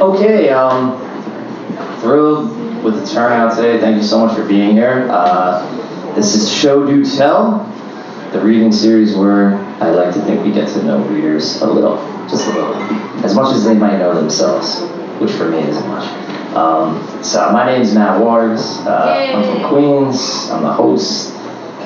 Okay, 0.00 0.48
um, 0.48 0.98
thrilled 2.00 2.82
with 2.82 2.98
the 3.00 3.14
turnout 3.14 3.54
today. 3.54 3.78
Thank 3.78 3.96
you 3.96 4.02
so 4.02 4.24
much 4.24 4.36
for 4.36 4.44
being 4.46 4.72
here. 4.72 5.06
Uh, 5.10 6.14
this 6.14 6.34
is 6.34 6.52
Show 6.52 6.86
Do 6.86 7.04
Tell, 7.04 7.58
the 8.32 8.40
reading 8.40 8.72
series 8.72 9.14
where 9.14 9.54
I 9.80 9.90
like 9.90 10.14
to 10.14 10.20
think 10.22 10.44
we 10.44 10.50
get 10.52 10.68
to 10.68 10.82
know 10.82 11.04
readers 11.04 11.60
a 11.60 11.66
little, 11.66 11.96
just 12.28 12.46
a 12.48 12.50
little, 12.52 12.74
as 13.24 13.34
much 13.34 13.54
as 13.54 13.64
they 13.64 13.74
might 13.74 13.98
know 13.98 14.14
themselves, 14.14 14.80
which 15.20 15.30
for 15.32 15.48
me 15.48 15.58
isn't 15.58 15.86
much. 15.86 16.08
Um, 16.56 17.22
so 17.22 17.52
my 17.52 17.66
name 17.66 17.82
is 17.82 17.94
Matt 17.94 18.20
Waters. 18.20 18.78
Uh, 18.78 19.32
I'm 19.34 19.44
from 19.44 19.68
Queens. 19.68 20.50
I'm 20.50 20.62
the 20.62 20.72
host. 20.72 21.34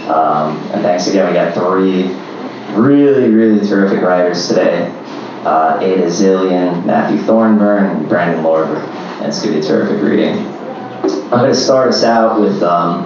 Um, 0.09 0.57
and 0.73 0.83
thanks 0.83 1.09
again. 1.09 1.27
We 1.27 1.35
got 1.35 1.55
three 1.55 2.15
really, 2.81 3.31
really 3.31 3.67
terrific 3.67 4.01
writers 4.03 4.49
today. 4.49 4.93
Uh, 5.47 5.79
Aida 5.81 6.07
Zilelian, 6.07 6.85
Matthew 6.85 7.19
Thorburn, 7.19 8.09
Brandon 8.09 8.43
Lorber. 8.43 8.83
And 9.19 9.27
it's 9.27 9.41
going 9.41 9.55
to 9.55 9.61
be 9.61 9.65
a 9.65 9.69
terrific 9.69 10.03
reading. 10.03 10.39
I'm 10.39 11.31
going 11.31 11.51
to 11.51 11.55
start 11.55 11.89
us 11.89 12.03
out 12.03 12.41
with, 12.41 12.65
um, 12.65 13.05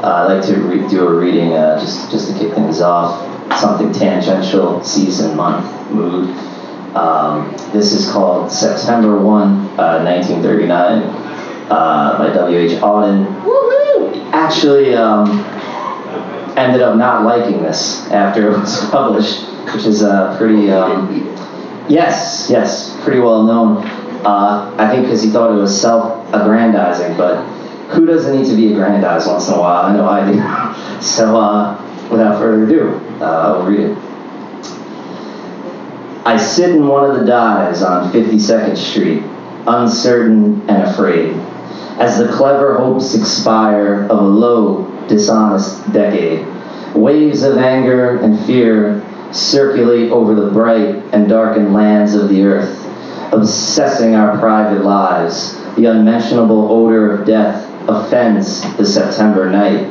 uh, 0.00 0.28
I'd 0.28 0.36
like 0.36 0.46
to 0.46 0.60
re- 0.60 0.88
do 0.88 1.08
a 1.08 1.12
reading 1.12 1.54
uh, 1.54 1.80
just, 1.80 2.08
just 2.08 2.32
to 2.32 2.38
kick 2.38 2.54
things 2.54 2.80
off, 2.80 3.20
something 3.58 3.92
tangential, 3.92 4.80
season, 4.84 5.36
month, 5.36 5.90
mood. 5.90 6.28
Um, 6.94 7.50
this 7.72 7.92
is 7.92 8.12
called 8.12 8.52
September 8.52 9.20
1, 9.20 9.48
uh, 9.76 10.04
1939 10.04 11.02
uh, 11.68 12.18
by 12.18 12.32
W.H. 12.32 12.78
Auden. 12.80 13.26
Woohoo 13.42 14.32
actually, 14.32 14.94
um, 14.94 15.40
ended 16.56 16.80
up 16.80 16.96
not 16.96 17.24
liking 17.24 17.62
this 17.62 18.08
after 18.12 18.52
it 18.52 18.58
was 18.58 18.78
published, 18.90 19.42
which 19.74 19.84
is 19.84 20.04
uh, 20.04 20.36
pretty, 20.38 20.70
um, 20.70 21.35
yes, 21.88 22.48
yes, 22.50 22.96
pretty 23.02 23.20
well 23.20 23.42
known. 23.44 23.78
Uh, 24.24 24.74
I 24.78 24.90
think 24.90 25.04
because 25.06 25.22
he 25.22 25.30
thought 25.30 25.52
it 25.52 25.60
was 25.60 25.80
self-aggrandizing, 25.80 27.16
but 27.16 27.44
who 27.90 28.06
doesn't 28.06 28.36
need 28.36 28.48
to 28.48 28.56
be 28.56 28.72
aggrandized 28.72 29.28
once 29.28 29.48
in 29.48 29.54
a 29.54 29.60
while? 29.60 29.84
I 29.84 29.96
know 29.96 30.08
I 30.08 30.32
do. 30.32 30.76
So, 31.02 31.36
uh, 31.38 32.08
without 32.10 32.38
further 32.38 32.64
ado, 32.64 32.94
uh, 33.20 33.24
I'll 33.24 33.66
read 33.66 33.80
it. 33.80 33.98
I 36.26 36.38
sit 36.38 36.70
in 36.70 36.88
one 36.88 37.08
of 37.08 37.20
the 37.20 37.26
dives 37.26 37.82
on 37.82 38.10
52nd 38.12 38.76
Street, 38.76 39.22
uncertain 39.66 40.68
and 40.68 40.82
afraid, 40.88 41.34
as 42.00 42.18
the 42.18 42.28
clever 42.32 42.78
hopes 42.78 43.14
expire 43.14 44.04
of 44.04 44.18
a 44.18 44.22
low, 44.22 44.84
dishonest 45.06 45.92
decade. 45.92 46.44
Waves 46.96 47.42
of 47.42 47.58
anger 47.58 48.18
and 48.18 48.44
fear 48.46 49.02
circulate 49.32 50.10
over 50.10 50.34
the 50.34 50.50
bright 50.50 50.96
and 51.12 51.28
darkened 51.28 51.72
lands 51.72 52.14
of 52.14 52.28
the 52.28 52.42
earth, 52.42 52.84
obsessing 53.32 54.14
our 54.14 54.38
private 54.38 54.84
lives. 54.84 55.54
The 55.76 55.86
unmentionable 55.86 56.70
odor 56.70 57.12
of 57.12 57.26
death 57.26 57.64
offends 57.88 58.62
the 58.76 58.84
September 58.86 59.50
night. 59.50 59.84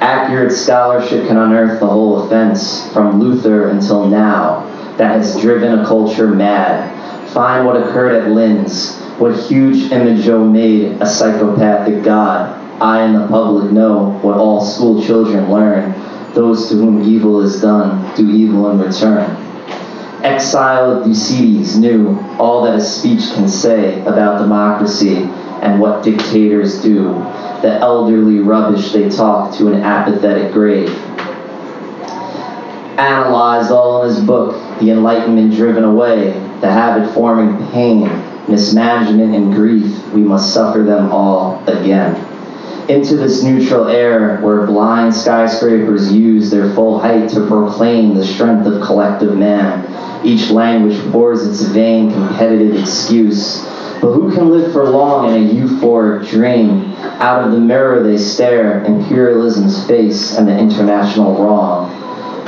Accurate 0.00 0.52
scholarship 0.52 1.26
can 1.26 1.36
unearth 1.36 1.80
the 1.80 1.86
whole 1.86 2.24
offense 2.24 2.90
from 2.92 3.20
Luther 3.20 3.68
until 3.70 4.06
now 4.06 4.64
that 4.96 5.16
has 5.16 5.40
driven 5.40 5.78
a 5.78 5.84
culture 5.84 6.28
mad. 6.28 6.94
Find 7.30 7.66
what 7.66 7.76
occurred 7.76 8.22
at 8.22 8.30
Linz, 8.30 8.96
what 9.18 9.36
huge 9.36 9.90
imago 9.90 10.44
made 10.44 11.00
a 11.02 11.06
psychopathic 11.06 12.04
God. 12.04 12.54
I 12.80 13.02
and 13.02 13.14
the 13.16 13.26
public 13.26 13.72
know 13.72 14.10
what 14.22 14.36
all 14.36 14.64
school 14.64 15.04
children 15.04 15.50
learn. 15.50 15.92
Those 16.34 16.68
to 16.68 16.76
whom 16.76 17.02
evil 17.02 17.40
is 17.40 17.60
done 17.60 18.14
do 18.16 18.30
evil 18.30 18.70
in 18.70 18.80
return. 18.80 19.44
Exiled 20.22 21.04
Thucydides 21.04 21.78
knew 21.78 22.18
all 22.38 22.64
that 22.64 22.74
a 22.74 22.80
speech 22.80 23.32
can 23.34 23.48
say 23.48 24.00
about 24.02 24.38
democracy 24.38 25.16
and 25.62 25.80
what 25.80 26.02
dictators 26.02 26.82
do, 26.82 27.14
the 27.62 27.78
elderly 27.80 28.40
rubbish 28.40 28.92
they 28.92 29.08
talk 29.08 29.56
to 29.56 29.68
an 29.68 29.80
apathetic 29.82 30.52
grave. 30.52 30.90
Analyzed 32.98 33.70
all 33.70 34.02
in 34.02 34.08
his 34.08 34.20
book, 34.24 34.54
The 34.80 34.90
Enlightenment 34.90 35.54
Driven 35.54 35.84
Away, 35.84 36.32
the 36.60 36.70
habit 36.70 37.12
forming 37.14 37.56
pain, 37.70 38.02
mismanagement, 38.48 39.34
and 39.34 39.54
grief, 39.54 40.04
we 40.12 40.22
must 40.22 40.52
suffer 40.52 40.82
them 40.82 41.12
all 41.12 41.62
again 41.68 42.27
into 42.88 43.16
this 43.16 43.42
neutral 43.42 43.86
air 43.88 44.38
where 44.40 44.66
blind 44.66 45.14
skyscrapers 45.14 46.10
use 46.12 46.50
their 46.50 46.72
full 46.74 46.98
height 46.98 47.28
to 47.30 47.46
proclaim 47.46 48.14
the 48.14 48.24
strength 48.24 48.66
of 48.66 48.82
collective 48.82 49.36
man. 49.36 49.84
Each 50.24 50.50
language 50.50 50.98
pours 51.12 51.46
its 51.46 51.62
vain 51.62 52.10
competitive 52.12 52.74
excuse. 52.80 53.62
But 54.00 54.12
who 54.12 54.32
can 54.32 54.48
live 54.50 54.72
for 54.72 54.88
long 54.88 55.28
in 55.28 55.34
a 55.42 55.52
euphoric 55.52 56.30
dream? 56.30 56.94
Out 57.20 57.44
of 57.44 57.52
the 57.52 57.60
mirror 57.60 58.02
they 58.02 58.16
stare, 58.16 58.84
imperialism's 58.84 59.86
face 59.86 60.36
and 60.36 60.48
the 60.48 60.56
international 60.56 61.42
wrong. 61.42 61.94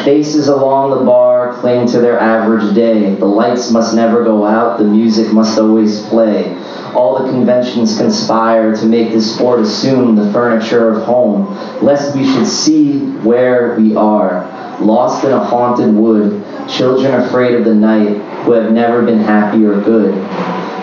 Faces 0.04 0.48
along 0.48 0.90
the 0.90 1.04
bar 1.04 1.52
cling 1.60 1.86
to 1.88 2.00
their 2.00 2.18
average 2.18 2.74
day. 2.74 3.14
The 3.14 3.26
lights 3.26 3.70
must 3.70 3.94
never 3.94 4.24
go 4.24 4.46
out, 4.46 4.78
the 4.78 4.84
music 4.84 5.32
must 5.32 5.58
always 5.58 6.00
play. 6.06 6.56
All 6.94 7.22
the 7.22 7.30
conventions 7.30 7.96
conspire 7.96 8.74
to 8.76 8.86
make 8.86 9.12
this 9.12 9.34
sport 9.34 9.60
assume 9.60 10.16
the 10.16 10.32
furniture 10.32 10.90
of 10.90 11.04
home, 11.04 11.54
lest 11.82 12.16
we 12.16 12.24
should 12.24 12.46
see 12.46 12.98
where 13.22 13.76
we 13.76 13.94
are, 13.94 14.78
lost 14.80 15.24
in 15.24 15.32
a 15.32 15.44
haunted 15.44 15.94
wood, 15.94 16.44
children 16.68 17.14
afraid 17.14 17.54
of 17.54 17.64
the 17.64 17.74
night, 17.74 18.16
who 18.44 18.52
have 18.52 18.72
never 18.72 19.02
been 19.02 19.20
happy 19.20 19.64
or 19.64 19.80
good. 19.80 20.14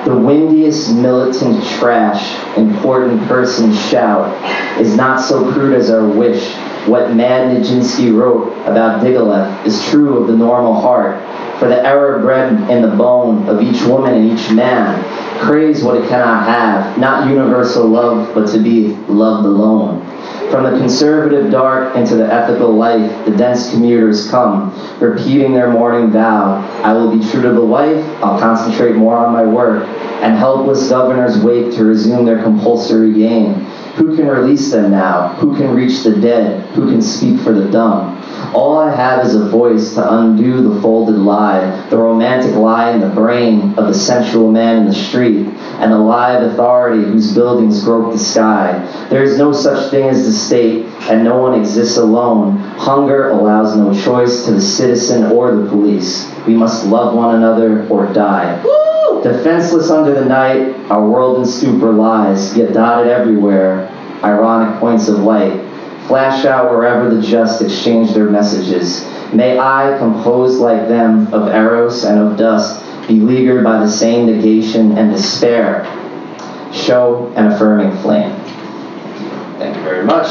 The 0.07 0.16
windiest 0.16 0.95
militant 0.95 1.62
trash, 1.66 2.57
important 2.57 3.28
person 3.28 3.73
shout, 3.73 4.31
is 4.79 4.95
not 4.95 5.19
so 5.19 5.51
crude 5.51 5.73
as 5.73 5.90
our 5.90 6.07
wish. 6.07 6.56
What 6.88 7.13
Mad 7.13 7.53
Nijinsky 7.53 8.17
wrote 8.17 8.53
about 8.66 9.03
Diaghilev 9.03 9.66
is 9.66 9.85
true 9.90 10.17
of 10.17 10.28
the 10.28 10.38
normal 10.38 10.79
heart, 10.79 11.19
for 11.59 11.67
the 11.67 11.85
error 11.85 12.19
bred 12.19 12.53
in 12.72 12.84
the 12.84 12.96
bone 12.96 13.50
of 13.50 13.62
each 13.62 13.84
woman 13.84 14.13
and 14.13 14.31
each 14.31 14.50
man 14.50 15.03
craves 15.41 15.84
what 15.84 15.97
it 15.97 16.07
cannot 16.07 16.47
have, 16.47 16.97
not 16.97 17.28
universal 17.28 17.85
love, 17.85 18.34
but 18.34 18.47
to 18.53 18.59
be 18.59 18.96
loved 19.09 19.46
alone. 19.46 20.00
From 20.51 20.63
the 20.63 20.79
conservative 20.79 21.51
dark 21.51 21.95
into 21.95 22.15
the 22.15 22.31
ethical 22.31 22.71
life, 22.71 23.25
the 23.25 23.35
dense 23.35 23.69
commuters 23.71 24.29
come, 24.31 24.73
repeating 24.99 25.53
their 25.53 25.69
morning 25.69 26.09
vow 26.09 26.61
I 26.83 26.93
will 26.93 27.15
be 27.15 27.23
true 27.29 27.41
to 27.41 27.51
the 27.51 27.65
wife, 27.65 28.03
I'll 28.23 28.39
concentrate 28.39 28.95
more 28.95 29.17
on 29.17 29.33
my 29.33 29.43
work, 29.43 29.85
and 30.21 30.37
helpless 30.37 30.89
governors 30.89 31.37
wake 31.43 31.75
to 31.75 31.83
resume 31.83 32.25
their 32.25 32.41
compulsory 32.41 33.13
game. 33.13 33.55
Who 33.97 34.16
can 34.16 34.27
release 34.27 34.71
them 34.71 34.91
now? 34.91 35.29
Who 35.39 35.55
can 35.57 35.73
reach 35.75 36.03
the 36.03 36.16
dead? 36.16 36.66
Who 36.75 36.89
can 36.89 37.01
speak 37.01 37.41
for 37.41 37.51
the 37.51 37.69
dumb? 37.69 38.16
All 38.53 38.77
I 38.77 38.95
have 38.95 39.25
is 39.25 39.35
a 39.35 39.49
voice 39.49 39.93
to 39.95 40.13
undo 40.19 40.61
the 40.61 40.81
folded 40.81 41.17
lie, 41.17 41.87
the 41.89 41.97
romantic 41.97 42.55
lie 42.55 42.91
in 42.91 43.01
the 43.01 43.09
brain 43.09 43.73
of 43.77 43.87
the 43.87 43.93
sensual 43.93 44.51
man 44.51 44.77
in 44.77 44.85
the 44.85 44.93
street, 44.93 45.47
and 45.79 45.91
the 45.91 45.97
lie 45.97 46.33
of 46.33 46.51
authority 46.51 47.03
whose 47.03 47.33
buildings 47.33 47.83
grope 47.83 48.13
the 48.13 48.19
sky. 48.19 48.79
There 49.09 49.23
is 49.23 49.37
no 49.37 49.51
such 49.51 49.91
thing 49.91 50.09
as 50.09 50.25
the 50.25 50.31
state, 50.31 50.85
and 51.09 51.23
no 51.23 51.37
one 51.37 51.59
exists 51.59 51.97
alone. 51.97 52.57
Hunger 52.77 53.29
allows 53.29 53.75
no 53.75 53.93
choice 54.03 54.45
to 54.45 54.51
the 54.51 54.61
citizen 54.61 55.31
or 55.31 55.55
the 55.55 55.69
police. 55.69 56.31
We 56.47 56.55
must 56.55 56.85
love 56.85 57.15
one 57.15 57.35
another 57.35 57.87
or 57.89 58.11
die. 58.13 58.63
Defenseless 59.23 59.89
under 59.89 60.13
the 60.13 60.25
night, 60.25 60.75
our 60.89 61.05
world 61.05 61.39
in 61.39 61.45
stupor 61.45 61.91
lies, 61.91 62.55
yet 62.55 62.73
dotted 62.73 63.11
everywhere, 63.11 63.89
ironic 64.23 64.79
points 64.79 65.07
of 65.09 65.19
light 65.19 65.66
flash 66.07 66.45
out 66.45 66.72
wherever 66.72 67.13
the 67.13 67.22
just 67.22 67.62
exchange 67.62 68.13
their 68.13 68.29
messages. 68.29 69.06
May 69.34 69.59
I, 69.59 69.97
composed 69.97 70.59
like 70.59 70.88
them 70.88 71.31
of 71.34 71.50
arrows 71.50 72.06
and 72.06 72.18
of 72.19 72.38
dust, 72.38 72.84
beleaguered 73.07 73.63
by 73.63 73.79
the 73.79 73.90
same 73.90 74.25
negation 74.25 74.97
and 74.97 75.12
despair, 75.12 75.85
show 76.73 77.31
an 77.35 77.52
affirming 77.52 77.91
flame. 78.02 78.34
Thank 79.59 79.76
you 79.76 79.84
very 79.84 80.05
much. 80.05 80.28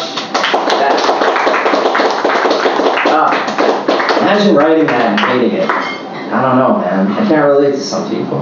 Ah, 3.08 4.18
imagine 4.22 4.54
writing 4.54 4.86
that 4.86 5.20
and 5.20 5.20
hating 5.20 5.58
it. 5.58 5.68
I 5.68 6.42
don't 6.42 6.56
know, 6.58 6.78
man. 6.78 7.12
I 7.12 7.28
can't 7.28 7.46
relate 7.46 7.72
to 7.72 7.80
some 7.80 8.10
people. 8.10 8.38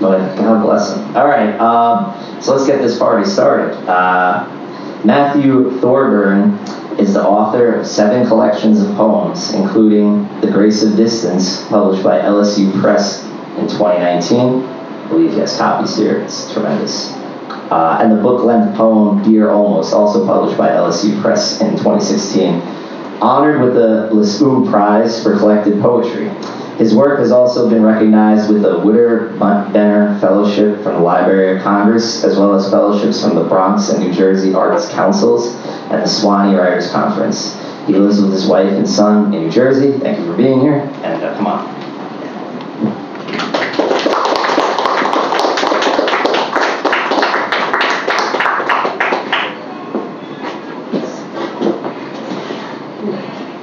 But 0.00 0.36
God 0.36 0.62
bless 0.62 0.94
them. 0.94 1.16
All 1.16 1.26
right, 1.26 1.58
um, 1.58 2.40
so 2.40 2.54
let's 2.54 2.66
get 2.66 2.80
this 2.80 2.98
party 2.98 3.28
started. 3.28 3.74
Uh, 3.88 4.57
Matthew 5.04 5.78
Thorburn 5.78 6.54
is 6.98 7.14
the 7.14 7.22
author 7.22 7.74
of 7.74 7.86
seven 7.86 8.26
collections 8.26 8.82
of 8.82 8.96
poems, 8.96 9.54
including 9.54 10.24
The 10.40 10.50
Grace 10.50 10.82
of 10.82 10.96
Distance, 10.96 11.64
published 11.68 12.02
by 12.02 12.18
LSU 12.18 12.80
Press 12.80 13.22
in 13.58 13.68
2019. 13.68 14.64
I 14.64 15.08
believe 15.08 15.32
he 15.32 15.38
has 15.38 15.56
copies 15.56 15.96
here. 15.96 16.18
It's 16.22 16.52
tremendous. 16.52 17.12
Uh, 17.70 17.98
and 18.00 18.10
the 18.10 18.20
book-length 18.20 18.76
poem 18.76 19.22
Dear 19.22 19.50
Almost, 19.50 19.94
also 19.94 20.26
published 20.26 20.58
by 20.58 20.70
LSU 20.70 21.20
Press 21.22 21.60
in 21.60 21.70
2016. 21.76 22.60
Honored 23.20 23.60
with 23.60 23.74
the 23.74 24.10
Lascaux 24.12 24.68
Prize 24.68 25.22
for 25.22 25.36
Collected 25.38 25.80
Poetry. 25.80 26.28
His 26.78 26.94
work 26.94 27.18
has 27.18 27.32
also 27.32 27.68
been 27.68 27.82
recognized 27.82 28.52
with 28.52 28.62
the 28.62 28.78
Witter 28.78 29.30
Bynner 29.36 30.20
Fellowship 30.20 30.80
from 30.84 30.94
the 30.94 31.00
Library 31.00 31.56
of 31.56 31.62
Congress, 31.64 32.22
as 32.22 32.38
well 32.38 32.54
as 32.54 32.70
fellowships 32.70 33.20
from 33.20 33.34
the 33.34 33.42
Bronx 33.42 33.88
and 33.88 33.98
New 33.98 34.12
Jersey 34.12 34.54
Arts 34.54 34.88
Councils 34.90 35.56
and 35.90 36.00
the 36.00 36.06
Sewanee 36.06 36.56
Writers 36.56 36.92
Conference. 36.92 37.58
He 37.88 37.94
lives 37.94 38.20
with 38.20 38.30
his 38.30 38.46
wife 38.46 38.70
and 38.70 38.88
son 38.88 39.34
in 39.34 39.42
New 39.42 39.50
Jersey. 39.50 39.98
Thank 39.98 40.20
you 40.20 40.26
for 40.26 40.36
being 40.36 40.60
here, 40.60 40.78
and 41.02 41.20
uh, 41.20 41.34
come 41.34 41.48
on. 41.48 41.78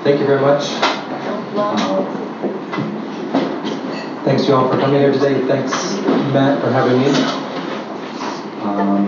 Thank 0.04 0.20
you 0.20 0.26
very 0.26 0.42
much. 0.42 0.85
Thanks 4.46 4.54
you 4.54 4.64
all 4.64 4.72
for 4.72 4.80
coming 4.80 5.02
here 5.02 5.12
today. 5.12 5.42
Thanks, 5.48 5.74
Matt, 6.32 6.62
for 6.62 6.70
having 6.70 7.00
me. 7.00 7.08
Um, 8.62 9.08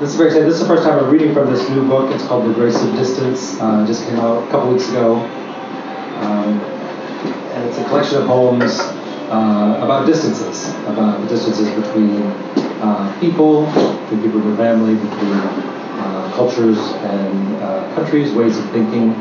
this 0.00 0.10
is 0.10 0.16
very 0.16 0.30
exciting. 0.30 0.48
This 0.48 0.60
is 0.60 0.66
the 0.66 0.66
first 0.66 0.82
time 0.82 0.98
I'm 0.98 1.08
reading 1.08 1.32
from 1.32 1.52
this 1.52 1.68
new 1.68 1.86
book. 1.86 2.12
It's 2.12 2.24
called 2.24 2.50
The 2.50 2.54
Grace 2.54 2.82
of 2.82 2.92
Distance. 2.96 3.60
Uh, 3.60 3.86
just 3.86 4.08
came 4.08 4.18
out 4.18 4.42
a 4.42 4.50
couple 4.50 4.72
weeks 4.72 4.88
ago. 4.88 5.14
Um, 5.14 6.60
and 7.54 7.68
it's 7.68 7.78
a 7.78 7.84
collection 7.84 8.22
of 8.22 8.26
poems 8.26 8.80
uh, 9.30 9.78
about 9.84 10.06
distances, 10.06 10.70
about 10.88 11.20
the 11.20 11.28
distances 11.28 11.70
between 11.80 12.22
uh, 12.82 13.16
people, 13.20 13.66
between 14.10 14.22
people 14.22 14.48
and 14.48 14.56
family, 14.56 14.96
between 14.96 15.38
cultures 16.34 16.78
and 16.78 17.54
uh, 17.62 17.94
countries, 17.94 18.32
ways 18.32 18.58
of 18.58 18.68
thinking, 18.70 19.12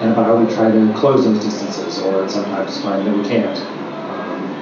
and 0.00 0.12
about 0.12 0.26
how 0.26 0.36
we 0.36 0.54
try 0.54 0.70
to 0.70 0.92
close 0.92 1.24
those 1.24 1.42
distances, 1.42 2.02
or 2.02 2.28
sometimes 2.28 2.82
find 2.82 3.06
that 3.06 3.16
we 3.16 3.24
can't. 3.24 3.77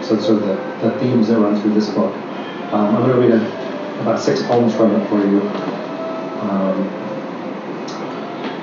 So 0.06 0.16
sort 0.20 0.42
of 0.42 0.46
the, 0.46 0.88
the, 0.88 0.98
themes 1.00 1.26
that 1.28 1.38
run 1.38 1.60
through 1.60 1.74
this 1.74 1.88
book. 1.90 2.14
Um, 2.72 2.94
I'm 2.94 3.08
going 3.08 3.16
to 3.16 3.20
read 3.20 3.32
a, 3.32 4.00
about 4.02 4.20
six 4.20 4.40
poems 4.42 4.72
from 4.72 4.94
it 4.94 5.08
for 5.08 5.18
you. 5.18 5.40
Um, 6.46 6.88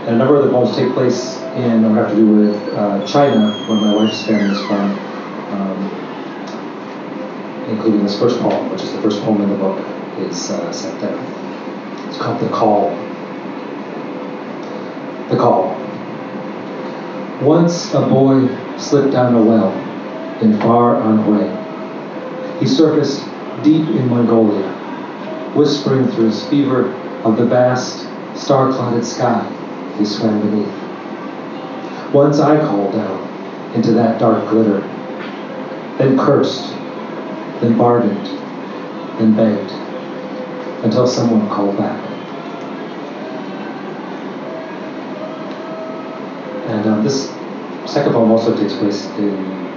and 0.06 0.16
a 0.16 0.18
number 0.18 0.38
of 0.38 0.46
the 0.46 0.52
poems 0.52 0.76
take 0.78 0.94
place 0.94 1.38
in, 1.56 1.84
or 1.84 1.96
have 1.96 2.12
to 2.12 2.16
do 2.16 2.26
with 2.26 2.56
uh, 2.76 3.06
China, 3.06 3.52
where 3.68 3.78
my 3.78 3.94
wife's 3.94 4.24
family 4.24 4.56
is 4.56 4.62
from, 4.68 4.98
um, 5.52 5.92
including 7.70 8.04
this 8.04 8.18
first 8.18 8.40
poem, 8.40 8.70
which 8.72 8.82
is 8.82 8.94
the 8.94 9.02
first 9.02 9.22
poem 9.24 9.42
in 9.42 9.50
the 9.50 9.58
book, 9.58 9.78
is 10.20 10.50
uh, 10.50 10.72
set 10.72 10.98
there. 11.02 11.20
It's 12.08 12.18
called 12.18 12.40
The 12.40 12.50
Call 12.50 12.92
the 15.30 15.38
call. 15.38 15.76
Once 17.42 17.94
a 17.94 18.02
boy 18.02 18.48
slipped 18.78 19.12
down 19.12 19.36
a 19.36 19.42
well 19.42 19.72
in 20.44 20.60
far 20.60 20.96
Anhui. 20.96 21.48
He 22.60 22.68
surfaced 22.68 23.24
deep 23.64 23.88
in 23.88 24.10
Mongolia, 24.10 24.68
whispering 25.56 26.08
through 26.10 26.26
his 26.26 26.46
fever 26.48 26.94
of 27.24 27.38
the 27.38 27.46
vast, 27.46 28.10
star-clouded 28.36 29.06
sky 29.06 29.42
he 29.98 30.06
swam 30.06 30.42
beneath. 30.42 32.14
Once 32.14 32.40
I 32.40 32.60
called 32.60 32.94
down 32.94 33.74
into 33.74 33.92
that 33.94 34.20
dark 34.20 34.50
glitter, 34.50 34.82
then 35.98 36.18
cursed, 36.18 36.72
then 37.62 37.78
bargained, 37.78 38.26
then 39.20 39.36
begged, 39.36 39.72
until 40.84 41.08
someone 41.08 41.48
called 41.50 41.78
back. 41.78 42.00
And 46.70 46.88
um, 46.88 47.04
this 47.04 47.30
second 47.86 48.14
poem 48.14 48.32
also 48.32 48.58
takes 48.58 48.74
place 48.74 49.06
in 49.18 49.73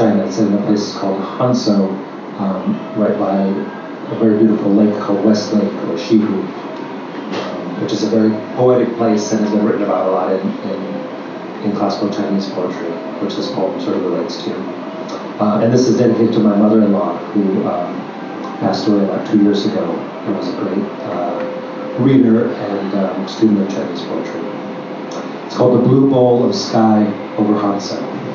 China. 0.00 0.24
It's 0.24 0.38
in 0.38 0.54
a 0.54 0.62
place 0.64 0.96
called 0.96 1.20
Hangzhou, 1.20 1.92
um, 2.40 2.72
right 2.96 3.18
by 3.18 3.36
a 3.36 4.18
very 4.18 4.38
beautiful 4.38 4.72
lake 4.72 4.98
called 4.98 5.22
West 5.26 5.52
Lake 5.52 5.70
or 5.84 5.96
Xihu, 6.00 6.24
um, 6.24 7.82
which 7.82 7.92
is 7.92 8.02
a 8.04 8.08
very 8.08 8.30
poetic 8.56 8.96
place 8.96 9.30
and 9.32 9.42
has 9.42 9.50
been 9.50 9.62
written 9.62 9.82
about 9.82 10.08
a 10.08 10.10
lot 10.10 10.32
in, 10.32 10.40
in, 10.40 11.70
in 11.70 11.76
classical 11.76 12.08
Chinese 12.08 12.48
poetry, 12.48 12.88
which 13.20 13.36
this 13.36 13.50
poem 13.50 13.78
sort 13.78 13.98
of 13.98 14.04
relates 14.06 14.42
to. 14.42 14.54
Uh, 15.38 15.60
and 15.62 15.70
this 15.70 15.86
is 15.86 15.98
dedicated 15.98 16.32
to 16.32 16.40
my 16.40 16.56
mother-in-law, 16.56 17.18
who 17.32 17.68
um, 17.68 17.94
passed 18.60 18.88
away 18.88 19.04
about 19.04 19.26
two 19.30 19.42
years 19.42 19.66
ago 19.66 19.84
and 19.84 20.34
was 20.34 20.48
a 20.48 20.56
great 20.56 20.84
uh, 21.12 21.96
reader 22.00 22.48
and 22.54 22.94
um, 22.94 23.28
student 23.28 23.60
of 23.60 23.68
Chinese 23.68 24.00
poetry. 24.00 24.40
It's 25.44 25.56
called 25.56 25.78
The 25.78 25.86
Blue 25.86 26.08
Bowl 26.08 26.48
of 26.48 26.54
Sky 26.54 27.04
over 27.36 27.52
Hangzhou. 27.52 28.29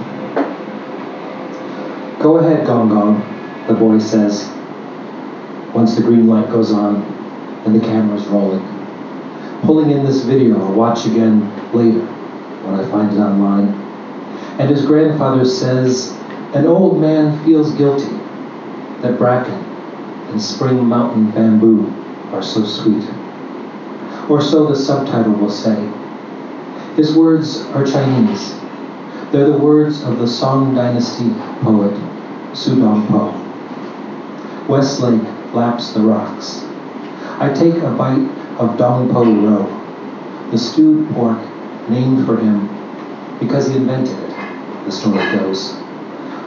Go 2.25 2.37
ahead, 2.37 2.65
Gong 2.65 2.89
Gong, 2.89 3.21
the 3.67 3.75
boy 3.75 3.99
says, 3.99 4.49
once 5.75 5.93
the 5.93 6.01
green 6.01 6.25
light 6.25 6.49
goes 6.49 6.71
on 6.71 7.03
and 7.65 7.75
the 7.75 7.79
camera's 7.79 8.25
rolling. 8.25 8.65
Pulling 9.61 9.91
in 9.91 10.03
this 10.03 10.23
video 10.23 10.59
I'll 10.59 10.73
watch 10.73 11.05
again 11.05 11.41
later 11.71 12.03
when 12.63 12.79
I 12.79 12.89
find 12.89 13.15
it 13.15 13.19
online. 13.19 13.67
And 14.59 14.71
his 14.71 14.87
grandfather 14.87 15.45
says, 15.45 16.17
an 16.55 16.65
old 16.65 16.99
man 16.99 17.45
feels 17.45 17.71
guilty 17.73 18.09
that 19.03 19.19
bracken 19.19 19.53
and 20.31 20.41
spring 20.41 20.83
mountain 20.83 21.29
bamboo 21.29 21.85
are 22.33 22.41
so 22.41 22.65
sweet. 22.65 23.07
Or 24.31 24.41
so 24.41 24.65
the 24.65 24.75
subtitle 24.75 25.33
will 25.33 25.51
say, 25.51 25.75
his 26.95 27.15
words 27.15 27.61
are 27.75 27.85
Chinese. 27.85 28.55
They're 29.31 29.51
the 29.51 29.59
words 29.59 30.01
of 30.01 30.17
the 30.17 30.27
Song 30.27 30.73
Dynasty 30.73 31.29
poet 31.61 31.95
Su 32.55 32.73
Dongpo. 32.75 33.33
Westlake 34.69 35.53
laps 35.53 35.91
the 35.91 35.99
rocks. 35.99 36.63
I 37.37 37.51
take 37.53 37.75
a 37.83 37.89
bite 37.91 38.29
of 38.57 38.77
Dongpo 38.77 39.25
rou, 39.25 40.51
the 40.51 40.57
stewed 40.57 41.09
pork 41.11 41.37
named 41.89 42.25
for 42.25 42.37
him 42.37 42.69
because 43.41 43.67
he 43.67 43.75
invented 43.75 44.17
it, 44.17 44.29
the 44.85 44.91
story 44.91 45.17
goes. 45.37 45.75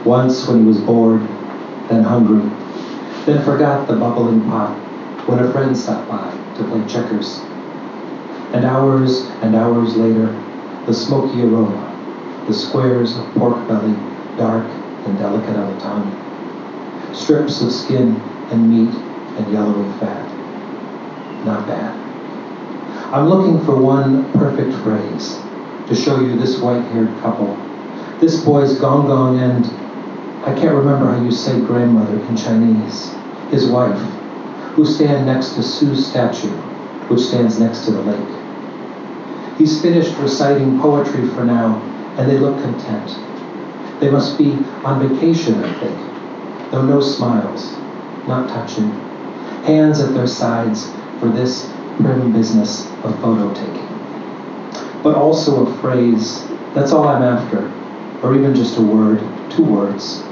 Once 0.03 0.47
when 0.47 0.61
he 0.61 0.65
was 0.65 0.79
bored, 0.79 1.21
then 1.89 2.03
hungry, 2.03 2.41
then 3.27 3.45
forgot 3.45 3.87
the 3.87 3.95
bubbling 3.95 4.41
pot 4.49 4.75
when 5.27 5.37
a 5.37 5.51
friend 5.51 5.77
stopped 5.77 6.09
by 6.09 6.31
to 6.57 6.63
play 6.63 6.83
checkers 6.87 7.39
and 8.53 8.65
hours 8.65 9.27
and 9.43 9.55
hours 9.55 9.95
later, 9.95 10.35
the 10.87 10.93
smoky 10.93 11.43
aroma, 11.43 11.85
the 12.47 12.53
squares 12.53 13.15
of 13.15 13.25
pork 13.35 13.67
belly, 13.67 13.95
dark 14.37 14.65
and 15.09 15.17
delicate 15.17 15.55
on 15.55 15.73
the 15.73 15.81
tongue, 15.81 17.13
strips 17.13 17.61
of 17.61 17.71
skin 17.71 18.15
and 18.51 18.69
meat 18.69 18.93
and 19.37 19.51
yellowy 19.51 19.91
fat. 19.99 20.27
Not 21.45 21.67
bad. 21.67 21.95
I'm 23.13 23.27
looking 23.27 23.65
for 23.65 23.75
one 23.75 24.31
perfect 24.33 24.73
phrase 24.83 25.39
to 25.87 25.95
show 25.95 26.19
you 26.19 26.37
this 26.37 26.59
white-haired 26.59 27.09
couple. 27.21 27.57
This 28.19 28.43
boy's 28.43 28.79
gong 28.79 29.07
gong 29.07 29.39
and 29.39 29.65
I 30.45 30.53
can't 30.53 30.75
remember 30.75 31.11
how 31.11 31.23
you 31.23 31.31
say 31.31 31.59
grandmother 31.61 32.19
in 32.19 32.37
Chinese. 32.37 33.11
His 33.49 33.67
wife, 33.67 33.99
who 34.75 34.85
stand 34.85 35.25
next 35.25 35.55
to 35.55 35.63
Su's 35.63 36.05
statue, 36.05 36.55
which 37.09 37.21
stands 37.21 37.59
next 37.59 37.85
to 37.85 37.91
the 37.91 38.01
lake. 38.01 39.57
He's 39.57 39.81
finished 39.81 40.15
reciting 40.17 40.79
poetry 40.79 41.27
for 41.29 41.43
now, 41.43 41.81
and 42.17 42.29
they 42.29 42.37
look 42.37 42.61
content. 42.61 43.09
They 43.99 44.09
must 44.09 44.37
be 44.37 44.53
on 44.85 45.07
vacation, 45.07 45.61
I 45.61 45.73
think, 45.79 46.71
though 46.71 46.85
no 46.85 47.01
smiles, 47.01 47.73
not 48.27 48.47
touching, 48.47 48.89
hands 49.65 49.99
at 49.99 50.13
their 50.13 50.27
sides 50.27 50.89
for 51.19 51.27
this 51.27 51.69
prim 51.97 52.31
business 52.31 52.87
of 53.03 53.19
photo 53.19 53.53
taking. 53.53 53.87
But 55.03 55.15
also 55.15 55.67
a 55.67 55.81
phrase, 55.81 56.45
that's 56.73 56.93
all 56.93 57.07
I'm 57.07 57.23
after, 57.23 57.71
or 58.23 58.35
even 58.35 58.55
just 58.55 58.77
a 58.77 58.81
word, 58.81 59.21
two 59.49 59.63
words, 59.63 60.23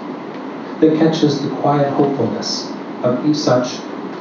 that 0.79 0.97
catches 0.97 1.41
the 1.41 1.50
quiet 1.57 1.91
hopefulness 1.91 2.71
of 3.03 3.36
such 3.36 3.79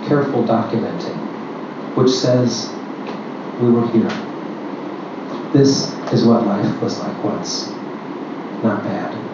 careful 0.08 0.42
documenting, 0.42 1.16
which 1.96 2.10
says, 2.10 2.68
we 3.60 3.70
were 3.70 3.86
here. 3.88 4.10
This 5.52 5.92
is 6.12 6.24
what 6.24 6.46
life 6.46 6.82
was 6.82 6.98
like 6.98 7.24
once. 7.24 7.70
Not 8.62 8.84
bad. 8.84 9.25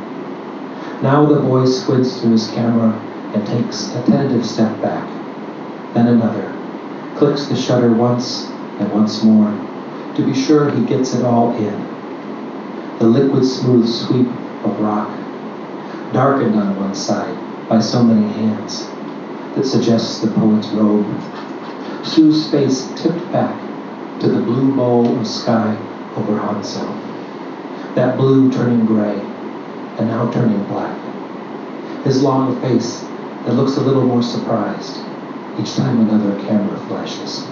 Now 1.03 1.27
the 1.27 1.41
boy 1.41 1.65
squints 1.65 2.21
through 2.21 2.31
his 2.31 2.49
camera 2.53 2.93
and 3.35 3.45
takes 3.45 3.93
a 3.93 4.05
tentative 4.05 4.47
step 4.47 4.81
back, 4.81 5.09
then 5.95 6.07
another, 6.07 6.57
clicks 7.17 7.47
the 7.47 7.57
shutter 7.57 7.93
once 7.93 8.47
and 8.79 8.93
once 8.93 9.25
more 9.25 9.51
to 10.15 10.25
be 10.25 10.33
sure 10.33 10.71
he 10.71 10.85
gets 10.85 11.15
it 11.15 11.25
all 11.25 11.57
in. 11.57 11.75
The 13.01 13.07
liquid 13.07 13.45
smooth 13.45 13.89
sweep 13.89 14.29
of 14.65 14.79
rock, 14.79 15.11
darkened 16.13 16.55
on 16.55 16.77
one 16.77 16.95
side 16.95 17.37
by 17.69 17.81
so 17.81 18.05
many 18.05 18.33
hands, 18.35 18.87
that 19.57 19.67
suggests 19.67 20.21
the 20.21 20.31
poet's 20.31 20.69
robe. 20.69 21.07
Su's 22.05 22.49
face 22.49 22.87
tipped 22.95 23.33
back 23.33 23.61
to 24.21 24.29
the 24.29 24.41
blue 24.41 24.73
bowl 24.77 25.19
of 25.19 25.27
sky 25.27 25.77
over 26.17 26.39
Hangzhou. 26.39 27.95
That 27.97 28.17
blue 28.17 28.53
turning 28.53 28.87
gray, 28.87 29.21
and 29.99 30.09
now 30.09 30.31
turning 30.31 30.63
black. 30.65 30.97
His 32.05 32.23
long 32.23 32.61
face 32.61 33.01
that 33.45 33.53
looks 33.53 33.77
a 33.77 33.81
little 33.81 34.05
more 34.05 34.23
surprised 34.23 34.99
each 35.59 35.75
time 35.77 36.01
another 36.01 36.41
camera 36.47 36.79
flashes. 36.87 37.45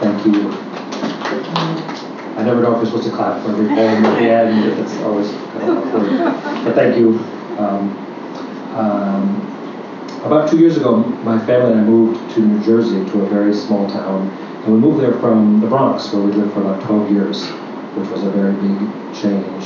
Thank 0.00 0.26
you. 0.26 0.50
I 2.36 2.42
never 2.42 2.62
know 2.62 2.72
if 2.72 2.78
you're 2.78 2.86
supposed 2.86 3.04
to 3.04 3.14
clap 3.14 3.42
for 3.42 3.50
every 3.50 3.66
poem 3.66 4.04
at 4.04 4.18
the 4.18 4.30
end. 4.30 4.80
It's 4.80 4.96
always 5.02 5.30
kind 5.30 5.68
of 5.68 5.78
awkward. 5.78 6.64
But 6.64 6.74
thank 6.74 6.96
you. 6.96 7.18
Um, 7.58 7.96
um, 8.74 9.50
about 10.24 10.50
two 10.50 10.58
years 10.58 10.78
ago, 10.78 10.96
my 10.96 11.38
family 11.44 11.72
and 11.72 11.80
I 11.82 11.84
moved 11.84 12.30
to 12.34 12.40
New 12.40 12.64
Jersey 12.64 13.04
to 13.10 13.22
a 13.22 13.28
very 13.28 13.52
small 13.52 13.88
town. 13.90 14.30
And 14.64 14.74
we 14.74 14.78
moved 14.78 15.00
there 15.00 15.18
from 15.20 15.60
the 15.60 15.66
Bronx, 15.66 16.12
where 16.12 16.22
we 16.22 16.32
lived 16.32 16.52
for 16.52 16.60
about 16.60 16.82
12 16.82 17.10
years, 17.10 17.48
which 17.96 18.10
was 18.10 18.24
a 18.24 18.30
very 18.30 18.52
big 18.52 18.78
change. 19.14 19.64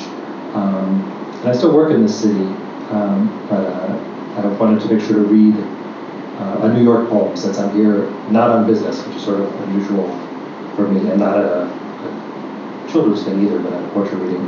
Um, 0.54 1.02
and 1.40 1.48
I 1.48 1.52
still 1.52 1.74
work 1.74 1.90
in 1.90 2.02
this 2.02 2.20
city, 2.20 2.46
um, 2.94 3.26
but 3.50 3.66
uh, 3.66 4.40
I 4.40 4.46
wanted 4.56 4.80
to 4.82 4.94
make 4.94 5.04
sure 5.04 5.16
to 5.16 5.24
read 5.24 5.56
uh, 6.38 6.60
a 6.62 6.72
New 6.72 6.84
York 6.84 7.08
poem 7.08 7.36
since 7.36 7.58
I'm 7.58 7.74
here, 7.74 8.08
not 8.30 8.50
on 8.50 8.68
business, 8.68 9.04
which 9.04 9.16
is 9.16 9.24
sort 9.24 9.40
of 9.40 9.52
unusual 9.62 10.06
for 10.76 10.86
me, 10.86 11.10
and 11.10 11.18
not 11.18 11.38
a, 11.38 11.64
a 11.64 12.88
children's 12.92 13.24
thing 13.24 13.44
either, 13.44 13.58
but 13.58 13.72
a 13.72 13.88
poetry 13.88 14.18
reading. 14.18 14.46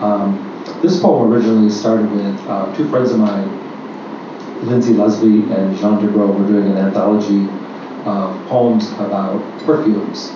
Um, 0.00 0.48
this 0.82 1.00
poem 1.00 1.32
originally 1.32 1.70
started 1.70 2.10
with 2.10 2.38
uh, 2.46 2.76
two 2.76 2.88
friends 2.90 3.10
of 3.12 3.20
mine, 3.20 3.48
Lindsay 4.66 4.92
Leslie 4.92 5.50
and 5.50 5.76
Jean 5.78 5.98
DeGros, 5.98 6.38
were 6.38 6.46
doing 6.46 6.70
an 6.70 6.76
anthology 6.76 7.48
of 8.04 8.46
poems 8.48 8.90
about 8.92 9.40
perfumes. 9.64 10.30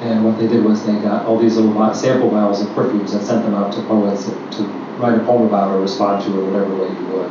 And 0.00 0.24
what 0.24 0.38
they 0.38 0.46
did 0.46 0.64
was 0.64 0.84
they 0.86 0.98
got 1.00 1.26
all 1.26 1.38
these 1.38 1.56
little 1.56 1.94
sample 1.94 2.30
vials 2.30 2.62
of 2.62 2.72
perfumes 2.74 3.14
and 3.14 3.24
sent 3.24 3.44
them 3.44 3.54
out 3.54 3.72
to 3.74 3.82
poets 3.82 4.26
to 4.26 4.62
write 4.98 5.18
a 5.18 5.24
poem 5.24 5.46
about 5.46 5.70
or 5.70 5.80
respond 5.80 6.24
to 6.24 6.40
it 6.40 6.44
whatever 6.44 6.74
way 6.76 6.88
you 6.88 7.06
would. 7.06 7.30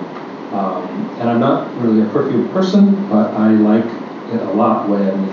Um, 0.54 1.10
and 1.20 1.30
I'm 1.30 1.40
not 1.40 1.76
really 1.78 2.02
a 2.02 2.10
perfume 2.12 2.50
person, 2.50 3.08
but 3.10 3.34
I 3.34 3.52
like 3.52 3.86
it 4.34 4.42
a 4.42 4.52
lot 4.52 4.90
when 4.90 5.30